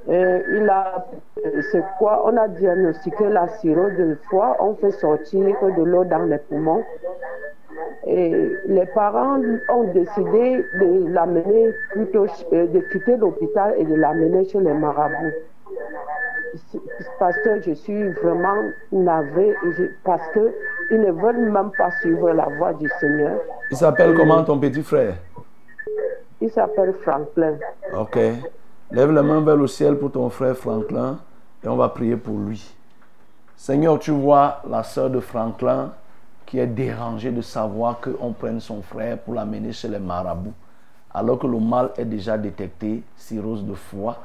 [0.10, 1.06] Euh, il a,
[1.46, 2.22] euh, c'est quoi?
[2.26, 4.56] On a diagnostiqué la cirrhose de foie.
[4.60, 6.84] On fait sortir de l'eau dans les poumons.
[8.08, 14.46] Et les parents ont décidé de l'amener plutôt, euh, de quitter l'hôpital et de l'amener
[14.46, 15.34] chez les marabouts.
[17.20, 19.54] Parce que je suis vraiment navrée
[20.04, 23.40] parce qu'ils ne veulent même pas suivre la voie du Seigneur.
[23.72, 25.16] Il s'appelle comment ton petit frère?
[26.40, 27.58] Il s'appelle Franklin.
[27.98, 28.18] Ok.
[28.92, 31.18] Lève la main vers le ciel pour ton frère Franklin
[31.64, 32.76] et on va prier pour lui.
[33.56, 35.92] Seigneur, tu vois la sœur de Franklin
[36.56, 40.54] qui est dérangée de savoir qu'on prenne son frère pour l'amener chez les marabouts,
[41.14, 44.22] alors que le mal est déjà détecté, cirrhose de foie,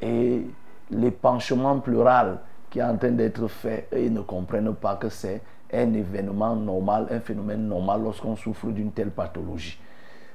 [0.00, 0.46] et
[0.90, 2.38] l'épanchement pleural
[2.70, 7.08] qui est en train d'être fait, ils ne comprennent pas que c'est un événement normal,
[7.10, 9.78] un phénomène normal lorsqu'on souffre d'une telle pathologie.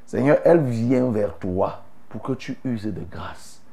[0.05, 3.63] Seigneur, elle vient vers toi pour que tu uses de grâce.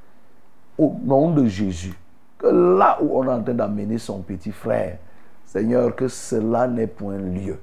[0.78, 1.98] Au nom de Jésus,
[2.38, 4.96] que là où on est en train d'amener son petit frère,
[5.48, 7.58] Seigneur, que cela n'ait point lieu.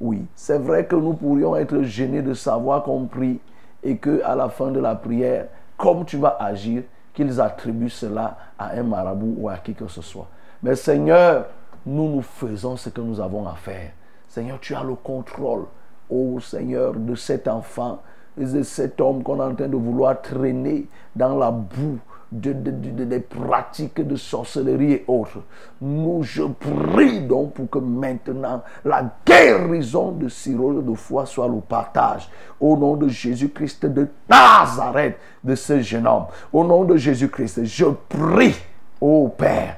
[0.00, 3.38] Oui, c'est vrai que nous pourrions être gênés de savoir qu'on prie
[3.84, 5.46] et que à la fin de la prière,
[5.78, 6.82] comme tu vas agir,
[7.12, 10.26] qu'ils attribuent cela à un marabout ou à qui que ce soit.
[10.60, 11.46] Mais Seigneur,
[11.86, 13.92] nous nous faisons ce que nous avons à faire.
[14.26, 15.66] Seigneur, tu as le contrôle,
[16.10, 18.02] ô Seigneur, de cet enfant
[18.36, 22.00] et de cet homme qu'on est en train de vouloir traîner dans la boue
[22.32, 25.38] de, de- de- de- des pratiques de sorcellerie et autres.
[25.80, 31.60] Nous, je prie donc pour que maintenant la guérison de cirrhose de foie soit le
[31.60, 32.28] partage.
[32.60, 36.26] Au nom de Jésus-Christ de Nazareth, de ce jeune homme.
[36.52, 38.56] Au nom de Jésus-Christ, je prie,
[39.00, 39.76] ô Père,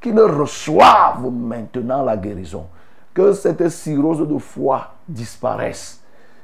[0.00, 2.66] qu'il reçoive maintenant la guérison.
[3.14, 6.00] Que cette cirrhose de foie disparaisse.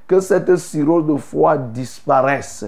[0.08, 2.64] Que cette cirrhose de foie disparaisse.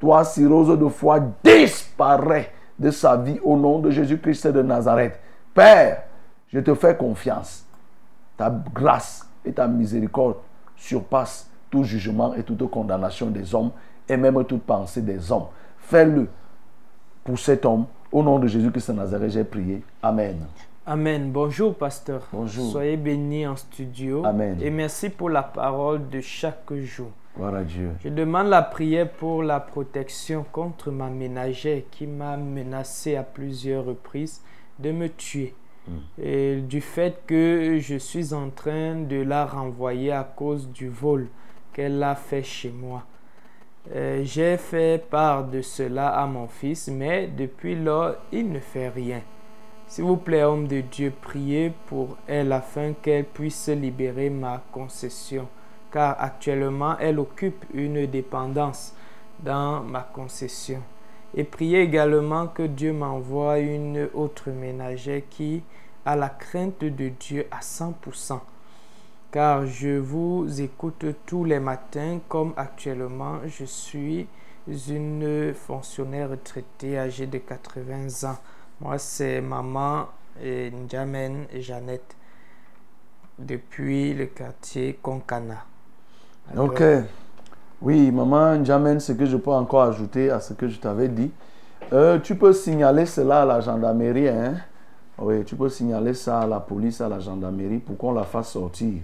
[0.00, 5.18] Toi, cirrhose de foie, disparaît de sa vie au nom de Jésus-Christ de Nazareth.
[5.52, 6.04] Père,
[6.48, 7.64] je te fais confiance.
[8.36, 10.36] Ta grâce et ta miséricorde
[10.76, 13.70] surpassent tout jugement et toute condamnation des hommes
[14.08, 15.46] et même toute pensée des hommes.
[15.78, 16.28] Fais-le
[17.24, 17.86] pour cet homme.
[18.10, 19.82] Au nom de Jésus-Christ de Nazareth, j'ai prié.
[20.02, 20.46] Amen.
[20.86, 21.30] Amen.
[21.30, 22.26] Bonjour, pasteur.
[22.32, 22.72] Bonjour.
[22.72, 24.24] Soyez bénis en studio.
[24.24, 24.56] Amen.
[24.62, 27.10] Et merci pour la parole de chaque jour.
[27.38, 27.92] Gloire à Dieu.
[28.02, 33.84] Je demande la prière pour la protection contre ma ménagère qui m'a menacé à plusieurs
[33.84, 34.42] reprises
[34.80, 35.54] de me tuer.
[36.20, 41.28] Et du fait que je suis en train de la renvoyer à cause du vol
[41.72, 43.04] qu'elle a fait chez moi.
[43.94, 48.88] Euh, J'ai fait part de cela à mon fils, mais depuis lors, il ne fait
[48.88, 49.22] rien.
[49.86, 55.48] S'il vous plaît, homme de Dieu, priez pour elle afin qu'elle puisse libérer ma concession,
[55.90, 58.94] car actuellement elle occupe une dépendance
[59.40, 60.82] dans ma concession.
[61.34, 65.62] Et priez également que Dieu m'envoie une autre ménagère qui
[66.04, 68.40] a la crainte de Dieu à 100%.
[69.30, 74.26] Car je vous écoute tous les matins comme actuellement je suis
[74.66, 78.38] une fonctionnaire retraitée âgée de 80 ans.
[78.80, 80.08] Moi, c'est maman
[80.42, 80.70] et
[81.58, 82.16] Jeannette
[83.38, 85.64] depuis le quartier Konkana.
[86.52, 86.82] Alors, Ok.
[87.80, 91.30] Oui, maman Jamen, ce que je peux encore ajouter à ce que je t'avais dit,
[91.92, 94.28] euh, tu peux signaler cela à la gendarmerie.
[94.28, 94.54] Hein?
[95.18, 98.50] Oui, tu peux signaler ça à la police, à la gendarmerie pour qu'on la fasse
[98.50, 98.94] sortir.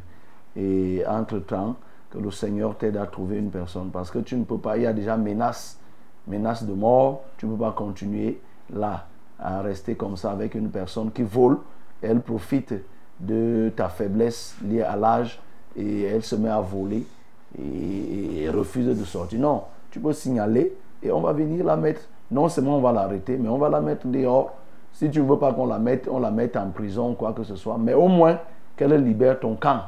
[0.57, 1.77] Et entre-temps,
[2.11, 3.91] que le Seigneur t'aide à trouver une personne.
[3.93, 5.79] Parce que tu ne peux pas, il y a déjà menace,
[6.27, 7.23] menace de mort.
[7.37, 8.41] Tu ne peux pas continuer
[8.73, 9.07] là
[9.39, 11.59] à rester comme ça avec une personne qui vole.
[12.03, 12.75] Elle profite
[13.21, 15.41] de ta faiblesse liée à l'âge
[15.77, 17.07] et elle se met à voler
[17.59, 19.41] et, et refuse de sortir.
[19.41, 22.03] Non, tu peux signaler et on va venir la mettre.
[22.31, 24.55] Non seulement on va l'arrêter, mais on va la mettre dehors.
[24.93, 27.43] Si tu ne veux pas qu'on la mette, on la mette en prison, quoi que
[27.43, 27.79] ce soit.
[27.79, 28.39] Mais au moins
[28.77, 29.83] qu'elle libère ton camp.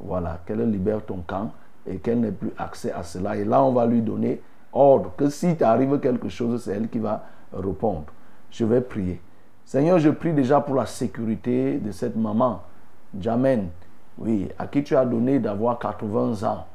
[0.00, 1.50] Voilà, qu'elle libère ton camp
[1.86, 3.36] et qu'elle n'ait plus accès à cela.
[3.36, 4.40] Et là, on va lui donner
[4.72, 8.06] ordre que si t'arrive quelque chose, c'est elle qui va répondre.
[8.50, 9.20] Je vais prier.
[9.64, 12.60] Seigneur, je prie déjà pour la sécurité de cette maman,
[13.18, 13.68] Jamen,
[14.18, 16.66] oui, à qui tu as donné d'avoir 80 ans.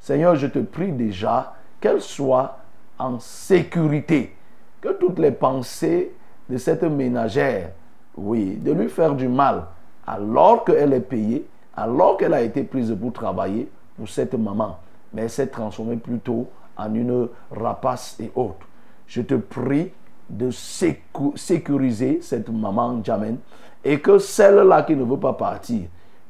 [0.00, 2.58] Seigneur, je te prie déjà qu'elle soit
[2.98, 4.34] en sécurité,
[4.80, 6.12] que toutes les pensées
[6.48, 7.70] de cette ménagère,
[8.16, 9.66] oui, de lui faire du mal,
[10.06, 11.46] alors qu'elle est payée,
[11.76, 14.78] alors qu'elle a été prise pour travailler pour cette maman,
[15.12, 18.66] mais elle s'est transformée plutôt en une rapace et autres.
[19.06, 19.92] Je te prie
[20.28, 23.38] de sécu- sécuriser cette maman Jamen
[23.84, 25.82] et que celle-là qui ne veut pas partir,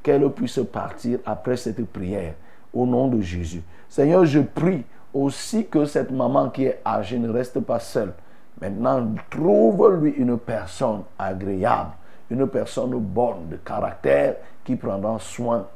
[0.02, 2.34] qu'elle puisse partir après cette prière
[2.72, 3.62] au nom de Jésus.
[3.88, 4.84] Seigneur, je prie
[5.14, 8.12] aussi que cette maman qui est âgée ne reste pas seule.
[8.60, 11.90] Maintenant, trouve-lui une personne agréable,
[12.30, 15.66] une personne bonne de caractère qui prendra soin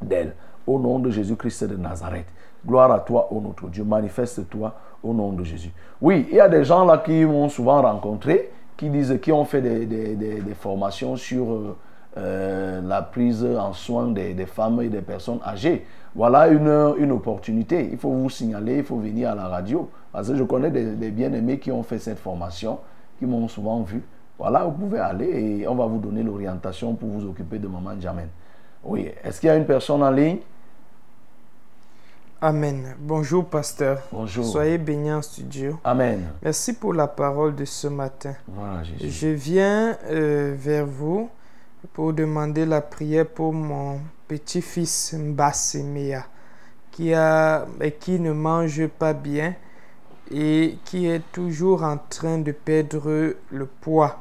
[0.00, 0.34] d'elle.
[0.66, 2.26] Au nom de Jésus-Christ de Nazareth.
[2.66, 3.84] Gloire à toi, ô notre Dieu.
[3.84, 5.72] Manifeste-toi au nom de Jésus.
[6.00, 9.44] Oui, il y a des gens là qui m'ont souvent rencontré, qui disent, qui ont
[9.44, 11.76] fait des, des- formations sur
[12.16, 15.84] euh, la prise en soin des, des femmes et des personnes âgées.
[16.14, 17.88] Voilà une, une opportunité.
[17.92, 19.90] Il faut vous signaler, il faut venir à la radio.
[20.12, 22.78] Parce que je connais des, des bien-aimés qui ont fait cette formation,
[23.18, 24.02] qui m'ont souvent vu.
[24.38, 28.00] Voilà, vous pouvez aller et on va vous donner l'orientation pour vous occuper de Maman
[28.00, 28.28] Jamen.
[28.84, 30.38] Oui, est-ce qu'il y a une personne en ligne?
[32.40, 32.94] Amen.
[33.00, 33.98] Bonjour, pasteur.
[34.12, 34.44] Bonjour.
[34.44, 35.78] Soyez bénis en studio.
[35.82, 36.22] Amen.
[36.42, 38.34] Merci pour la parole de ce matin.
[38.46, 39.08] Voilà, Jésus.
[39.10, 41.30] Je viens euh, vers vous
[41.92, 46.26] pour demander la prière pour mon petit-fils Mbassemea
[46.90, 47.66] qui, a,
[48.00, 49.54] qui ne mange pas bien
[50.30, 54.18] et qui est toujours en train de perdre le poids.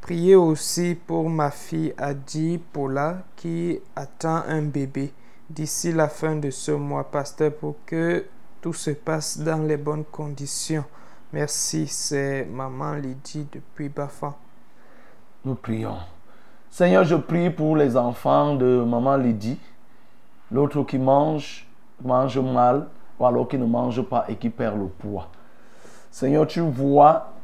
[0.00, 5.12] Priez aussi pour ma fille Adi Paula qui attend un bébé
[5.48, 8.24] d'ici la fin de ce mois, pasteur, pour que
[8.60, 10.84] tout se passe dans les bonnes conditions.
[11.32, 14.34] Merci, c'est maman Lydie depuis Bafan.
[15.44, 15.98] Nous prions.
[16.72, 19.60] Seigneur, je prie pour les enfants de maman Lydie,
[20.50, 21.68] l'autre qui mange,
[22.02, 22.86] mange mal,
[23.20, 25.28] ou alors qui ne mange pas et qui perd le poids.
[26.10, 27.34] Seigneur, tu vois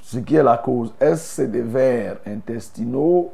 [0.00, 0.94] ce qui est la cause.
[1.00, 3.32] Est-ce c'est des vers intestinaux?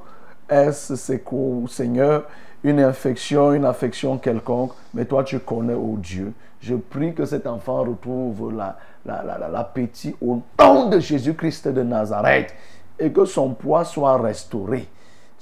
[0.49, 2.23] Est-ce c'est quoi, Seigneur,
[2.65, 4.73] une infection, une affection quelconque?
[4.95, 6.33] Mais toi, tu connais, oh Dieu.
[6.62, 12.55] Je prie que cet enfant retrouve la- la- l'appétit au nom de Jésus-Christ de Nazareth
[12.99, 14.89] et que son poids soit restauré.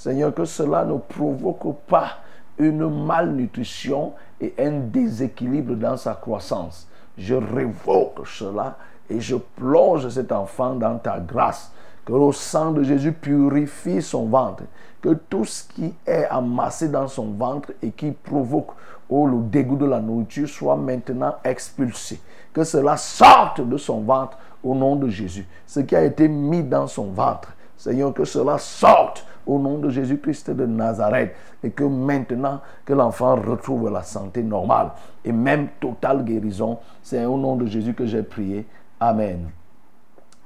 [0.01, 2.13] Seigneur, que cela ne provoque pas
[2.57, 6.89] une malnutrition et un déséquilibre dans sa croissance.
[7.19, 8.79] Je révoque cela
[9.11, 11.71] et je plonge cet enfant dans ta grâce.
[12.07, 14.63] Que le sang de Jésus purifie son ventre.
[15.03, 18.71] Que tout ce qui est amassé dans son ventre et qui provoque
[19.11, 22.23] oh, le dégoût de la nourriture soit maintenant expulsé.
[22.55, 25.47] Que cela sorte de son ventre au nom de Jésus.
[25.67, 29.89] Ce qui a été mis dans son ventre, Seigneur, que cela sorte au nom de
[29.91, 34.89] Jésus-Christ de Nazareth et que maintenant que l'enfant retrouve la santé normale
[35.25, 36.79] et même totale guérison.
[37.03, 38.65] C'est au nom de Jésus que j'ai prié.
[39.01, 39.51] Amen.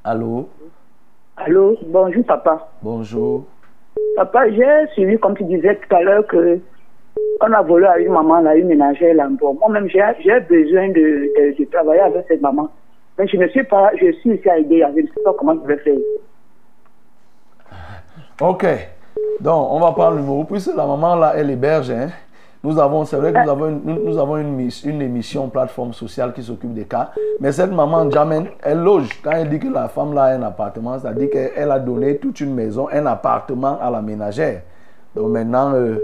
[0.05, 0.49] Allô?
[1.37, 2.69] Allô, bonjour papa.
[2.83, 3.45] Bonjour.
[4.16, 6.59] Papa, j'ai suivi, comme tu disais tout à l'heure, que
[7.41, 9.29] on a volé à une maman, là, une ménagère là.
[9.29, 12.69] Bon, moi-même, j'ai besoin de, de, de travailler avec cette maman.
[13.19, 15.55] Mais je ne suis pas, je suis ici à aider, je ne sais pas comment
[15.62, 15.99] je vais faire.
[18.40, 18.66] Ok.
[19.40, 20.44] Donc, on va prendre le numéro.
[20.44, 22.09] Puisque la maman là, elle héberge, hein,
[22.65, 27.11] nous avons, c'est vrai que nous avons, une, émission plateforme sociale qui s'occupe des cas.
[27.39, 29.09] Mais cette maman, Jamen, elle loge.
[29.23, 31.78] Quand elle dit que la femme là a un appartement, ça dit qu'elle elle a
[31.78, 34.62] donné toute une maison, un appartement à la ménagère.
[35.15, 35.98] Donc maintenant, euh,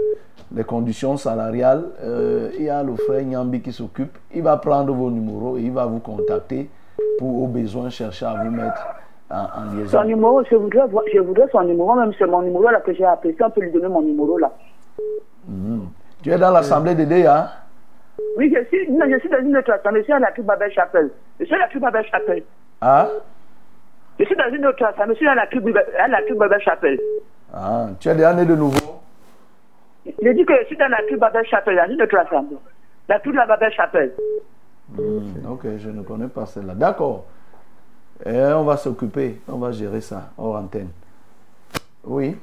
[0.53, 4.17] les conditions salariales, euh, il y a le frère Nyambi qui s'occupe.
[4.33, 6.69] Il va prendre vos numéros et il va vous contacter
[7.17, 8.85] pour au besoin chercher à vous mettre
[9.31, 9.99] en, en liaison.
[9.99, 12.93] Son numéro, je voudrais, voir- je voudrais son numéro, même c'est mon numéro là que
[12.93, 13.33] j'ai appelé.
[13.35, 14.51] Si on peut lui donner mon numéro là.
[15.47, 15.87] Mhm.
[16.21, 17.47] Tu es dans l'assemblée des DEA
[18.37, 20.71] Oui, je suis, non, je suis dans une autre assemblée, je suis à la Babel
[20.71, 21.09] Chapelle.
[21.39, 22.43] Je suis à la Babel Chapelle.
[22.81, 23.07] Ah?
[24.19, 25.45] Je suis dans une autre assemblée, je suis à la
[26.37, 26.99] Babel Chapelle.
[27.53, 28.99] Ah, tu es déjà né de nouveau?
[30.05, 32.57] Je dis que je suis dans la Cube Babel Chapelle, dans une autre assemblée.
[33.09, 34.13] La Cube de la Babel Chapelle.
[34.95, 36.73] Hmm, Ok, je ne connais pas celle-là.
[36.75, 37.25] D'accord.
[38.25, 40.89] Et on va s'occuper, on va gérer ça hors antenne.
[42.03, 42.35] Oui.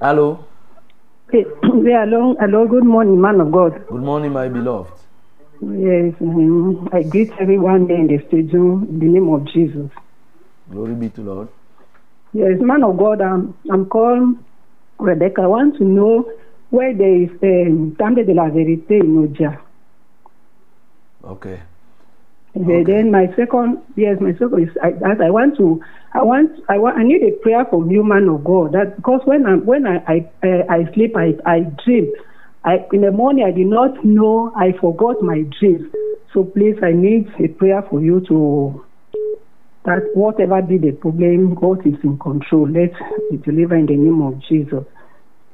[0.00, 0.38] Allô?
[1.28, 1.44] Okay.
[1.62, 3.72] hello, hello, good morning, man of God.
[3.88, 4.92] Good morning, my beloved.
[5.60, 9.90] Yes, um, I greet everyone there in the studio in the name of Jesus.
[10.70, 11.48] Glory be to Lord.
[12.32, 14.36] Yes, man of God, um, I'm called
[14.98, 15.42] Rebecca.
[15.42, 16.30] I want to know
[16.70, 19.58] where there is um, Temple de la Vérité in Oja.
[21.24, 21.58] Okay.
[22.56, 22.84] Okay.
[22.84, 25.82] Then my second, yes, my second is I, that I want to,
[26.14, 28.72] I want, I want, I need a prayer from you, man of God.
[28.72, 32.10] That because when I when I I, uh, I sleep, I I dream,
[32.64, 34.52] I, in the morning, I did not know.
[34.56, 35.92] I forgot my dreams.
[36.32, 38.84] So please, I need a prayer for you to
[39.84, 42.68] that whatever be the problem, God is in control.
[42.68, 42.96] Let's
[43.30, 44.84] be delivered in the name of Jesus.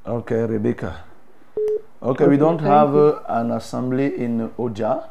[0.06, 1.04] Okay, Rebecca.
[2.02, 5.08] Okay, we don't have uh, an assembly in Oja,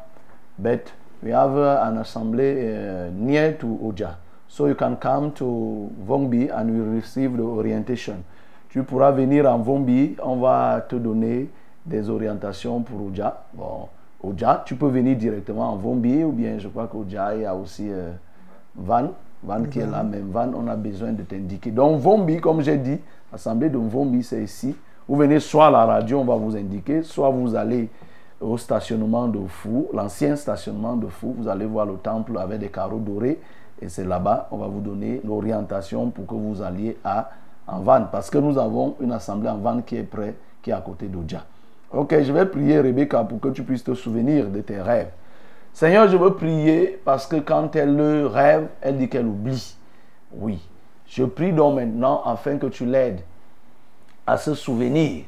[0.58, 4.16] but we have uh, an assembly uh, near to Oja.
[4.48, 8.24] So you can come to Vongbi and you receive the orientation.
[8.68, 11.48] Tu pourras venir en Vongbi, on va te donner
[11.86, 13.44] des orientations pour Oja.
[13.54, 13.88] Bon,
[14.22, 17.54] Oja, tu peux venir directement en Vongbi ou bien je crois qu'Oja, il y a
[17.54, 18.12] aussi euh,
[18.74, 19.10] Van,
[19.42, 21.70] Van qui est là, même Van, on a besoin de t'indiquer.
[21.70, 22.98] Donc Vombi, comme j'ai dit,
[23.30, 24.76] l'assemblée de Vombi, c'est ici.
[25.08, 27.88] Vous venez soit à la radio, on va vous indiquer, soit vous allez
[28.42, 32.68] au stationnement de Fou, l'ancien stationnement de Fou, vous allez voir le temple avec des
[32.68, 33.40] carreaux dorés,
[33.80, 37.30] et c'est là-bas, on va vous donner l'orientation pour que vous alliez à,
[37.66, 40.74] en Van, parce que nous avons une assemblée en Van qui est près, qui est
[40.74, 41.44] à côté d'Oja.
[41.92, 45.10] Ok, je vais prier Rebecca pour que tu puisses te souvenir de tes rêves.
[45.72, 49.76] Seigneur, je veux prier parce que quand elle le rêve, elle dit qu'elle oublie.
[50.32, 50.58] Oui.
[51.06, 53.20] Je prie donc maintenant afin que tu l'aides
[54.26, 55.24] à se souvenir.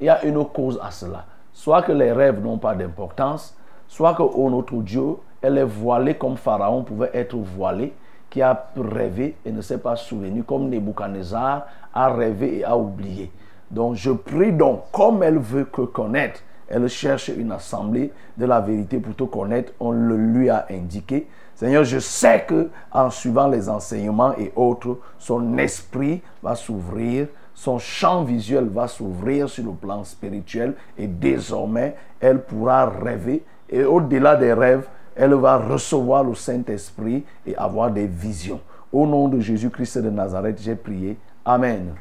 [0.00, 1.24] Il y a une cause à cela.
[1.58, 3.56] Soit que les rêves n'ont pas d'importance,
[3.88, 7.92] soit que oh, notre Dieu, elle est voilée comme Pharaon pouvait être voilé,
[8.30, 13.32] qui a rêvé et ne s'est pas souvenu, comme Nebuchadnezzar a rêvé et a oublié.
[13.72, 18.60] Donc je prie donc, comme elle veut que connaître, elle cherche une assemblée de la
[18.60, 21.26] vérité pour te connaître, on le lui a indiqué.
[21.56, 27.26] Seigneur, je sais que en suivant les enseignements et autres, son esprit va s'ouvrir,
[27.58, 33.82] son champ visuel va s'ouvrir sur le plan spirituel et désormais, elle pourra rêver et
[33.82, 34.86] au-delà des rêves,
[35.16, 38.60] elle va recevoir le Saint-Esprit et avoir des visions.
[38.92, 41.16] Au nom de Jésus-Christ de Nazareth, j'ai prié.
[41.44, 41.96] Amen.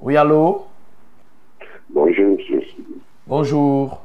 [0.00, 0.66] Oui, allô?
[1.90, 2.62] Bonjour, monsieur.
[3.24, 4.02] Bonjour.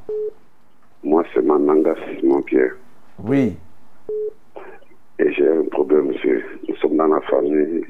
[1.03, 2.75] Moi, c'est Mananga Simon Pierre.
[3.17, 3.57] Oui.
[5.17, 6.45] Et j'ai un problème, monsieur.
[6.69, 7.83] Nous sommes dans la famille.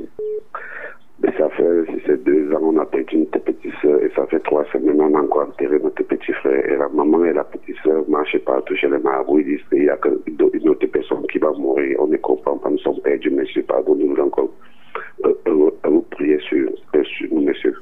[1.25, 4.01] Et ça fait, si c'est deux ans, on a perdu une petite soeur.
[4.01, 6.65] Et ça fait trois semaines, on a encore enterré notre petit frère.
[6.69, 9.39] Et la maman et la petite soeur marchent partout chez les marabouts.
[9.39, 11.97] Ils disent qu'il n'y a qu'une autre personne qui va mourir.
[11.99, 12.69] On ne comprend pas.
[12.69, 13.63] Nous sommes perdus, monsieur.
[13.63, 14.49] Pardonnez-nous encore.
[15.25, 17.75] Euh, euh, vous prier sur, euh, sur nous, monsieur.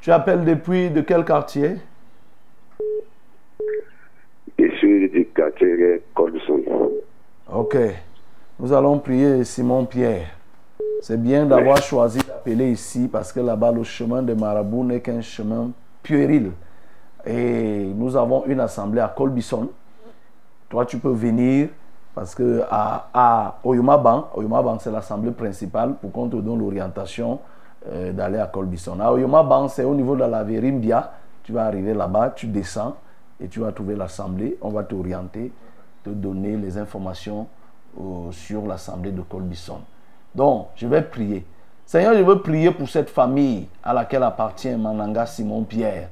[0.00, 1.76] Tu appelles depuis de quel quartier?
[4.58, 6.62] Je suis du quartier Colson.
[7.52, 7.76] Ok.
[8.58, 10.41] Nous allons prier Simon Pierre.
[11.02, 15.20] C'est bien d'avoir choisi d'appeler ici parce que là-bas, le chemin de Marabout n'est qu'un
[15.20, 15.70] chemin
[16.02, 16.52] puéril.
[17.26, 19.68] Et nous avons une assemblée à Colbison.
[20.68, 21.68] Toi, tu peux venir
[22.14, 27.40] parce que à, à Oyumaban, Oyumaban c'est l'assemblée principale pour qu'on te donne l'orientation
[27.90, 29.00] euh, d'aller à Colbison.
[29.00, 31.12] À Oyumaban, c'est au niveau de la Verimbia.
[31.42, 32.96] Tu vas arriver là-bas, tu descends
[33.40, 34.56] et tu vas trouver l'assemblée.
[34.60, 35.50] On va t'orienter,
[36.04, 37.46] te donner les informations
[37.98, 39.80] euh, sur l'assemblée de Colbison.
[40.34, 41.44] Donc, je vais prier.
[41.84, 46.08] Seigneur, je veux prier pour cette famille à laquelle appartient Mananga Simon Pierre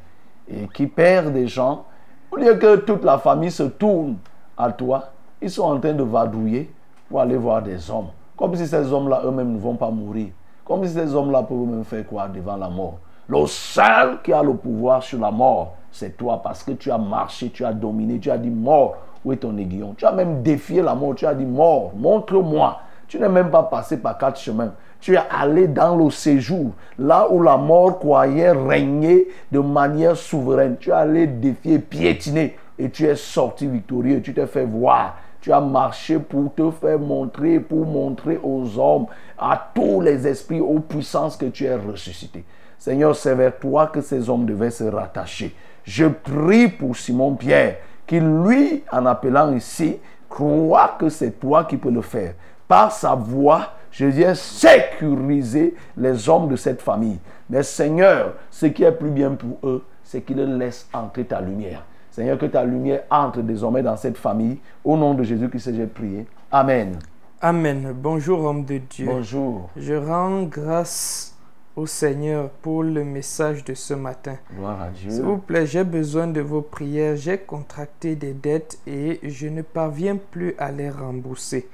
[0.49, 1.85] et qui perd des gens.
[2.31, 4.17] Au lieu que toute la famille se tourne
[4.57, 5.11] à toi,
[5.41, 6.71] ils sont en train de vadrouiller
[7.09, 8.09] pour aller voir des hommes.
[8.37, 10.29] Comme si ces hommes-là eux-mêmes ne vont pas mourir.
[10.65, 12.99] Comme si ces hommes-là peuvent même faire quoi devant la mort.
[13.27, 16.99] Le seul qui a le pouvoir sur la mort, c'est toi parce que tu as
[16.99, 19.95] marché, tu as dominé, tu as dit mort, où est ton aiguillon?
[19.97, 22.81] Tu as même défié la mort, tu as dit mort, montre-moi.
[23.11, 24.73] Tu n'es même pas passé par quatre chemins.
[25.01, 30.77] Tu es allé dans le séjour, là où la mort croyait régner de manière souveraine.
[30.79, 34.23] Tu es allé défier, piétiner et tu es sorti victorieux.
[34.23, 35.17] Tu t'es fait voir.
[35.41, 39.07] Tu as marché pour te faire montrer, pour montrer aux hommes,
[39.37, 42.45] à tous les esprits, aux puissances que tu es ressuscité.
[42.79, 45.53] Seigneur, c'est vers toi que ces hommes devaient se rattacher.
[45.83, 49.97] Je prie pour Simon Pierre, qui lui, en appelant ici,
[50.29, 52.35] croit que c'est toi qui peux le faire.
[52.71, 57.19] Par sa voix, je viens sécuriser les hommes de cette famille.
[57.49, 61.85] Mais Seigneur, ce qui est plus bien pour eux, c'est qu'ils laissent entrer ta lumière.
[62.13, 64.59] Seigneur, que ta lumière entre désormais dans cette famille.
[64.85, 66.27] Au nom de Jésus-Christ, j'ai prié.
[66.53, 66.97] Amen.
[67.41, 67.93] Amen.
[67.93, 69.07] Bonjour, homme de Dieu.
[69.07, 69.69] Bonjour.
[69.77, 71.37] Je rends grâce
[71.75, 74.37] au Seigneur pour le message de ce matin.
[74.55, 75.11] Gloire à Dieu.
[75.11, 77.17] S'il vous plaît, j'ai besoin de vos prières.
[77.17, 81.69] J'ai contracté des dettes et je ne parviens plus à les rembourser.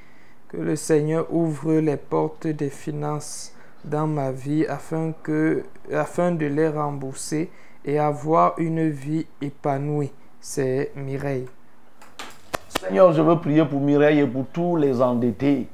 [0.49, 3.53] Que le Seigneur ouvre les portes des finances
[3.85, 7.51] dans ma vie afin, de les rembourser
[7.85, 10.13] et avoir une vie épanouie.
[10.41, 11.47] C'est Mireille.
[12.81, 15.67] Seigneur, je veux prier pour Mireille et pour tous les endettés,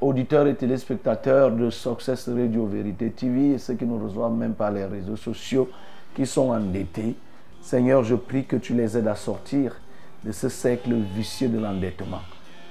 [0.00, 4.70] auditeurs et téléspectateurs de Success Radio Vérité TV et ceux qui nous reçoivent même par
[4.70, 5.68] les réseaux sociaux
[6.14, 7.14] qui sont endettés.
[7.60, 9.76] Seigneur, je prie que tu les aides à sortir
[10.24, 12.20] de ce cercle vicieux de l'endettement.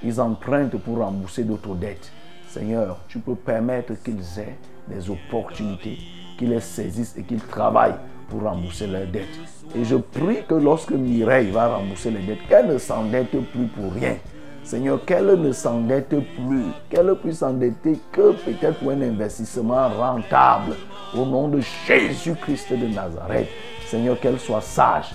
[0.02, 2.12] Ils empruntent pour rembourser d'autres dettes.
[2.48, 4.56] Seigneur, tu peux permettre qu'ils aient
[4.88, 5.98] des opportunités,
[6.38, 7.96] qu'ils les saisissent et qu'ils travaillent
[8.28, 9.26] pour rembourser leurs dettes.
[9.74, 13.92] Et je prie que lorsque Mireille va rembourser les dettes, qu'elle ne s'endette plus pour
[13.92, 14.16] rien.
[14.64, 20.76] Seigneur, qu'elle ne s'endette plus, qu'elle puisse s'endetter que peut-être pour un investissement rentable.
[21.14, 23.48] Au nom de Jésus-Christ de Nazareth.
[23.86, 25.06] Seigneur, qu'elle soit sage.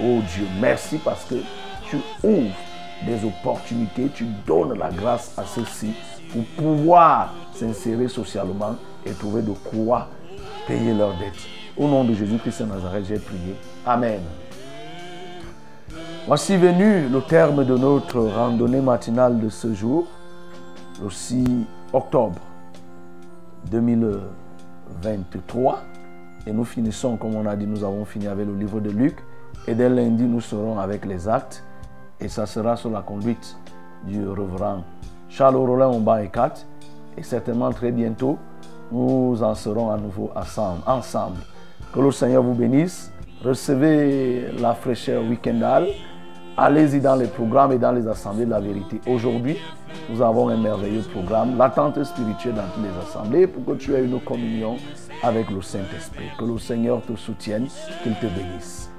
[0.00, 1.36] Oh Dieu, merci parce que
[1.88, 2.54] tu ouvres
[3.06, 5.92] des opportunités, tu donnes la grâce à ceux-ci
[6.32, 8.76] pour pouvoir s'insérer socialement
[9.06, 10.08] et trouver de quoi
[10.66, 11.46] payer leurs dettes.
[11.76, 13.54] Au nom de Jésus-Christ de Nazareth, j'ai prié.
[13.86, 14.20] Amen.
[16.26, 20.06] Voici venu le terme de notre randonnée matinale de ce jour,
[21.02, 21.44] le 6
[21.92, 22.40] octobre
[23.70, 25.78] 2023.
[26.46, 29.16] Et nous finissons, comme on a dit, nous avons fini avec le livre de Luc.
[29.66, 31.64] Et dès lundi, nous serons avec les actes.
[32.20, 33.56] Et ça sera sous la conduite
[34.04, 34.82] du reverend
[35.28, 36.66] Charles Rollin Omba et 4.
[37.16, 38.38] Et certainement très bientôt,
[38.90, 41.38] nous en serons à nouveau ensemble.
[41.92, 43.12] Que le Seigneur vous bénisse.
[43.44, 45.86] Recevez la fraîcheur week-endale.
[46.56, 49.00] Allez-y dans les programmes et dans les assemblées de la vérité.
[49.06, 49.58] Aujourd'hui,
[50.10, 54.04] nous avons un merveilleux programme, l'attente spirituelle dans toutes les assemblées, pour que tu aies
[54.04, 54.76] une communion
[55.22, 56.26] avec le Saint-Esprit.
[56.36, 57.68] Que le Seigneur te soutienne,
[58.02, 58.87] qu'il te bénisse.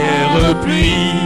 [0.00, 1.19] terre pluie.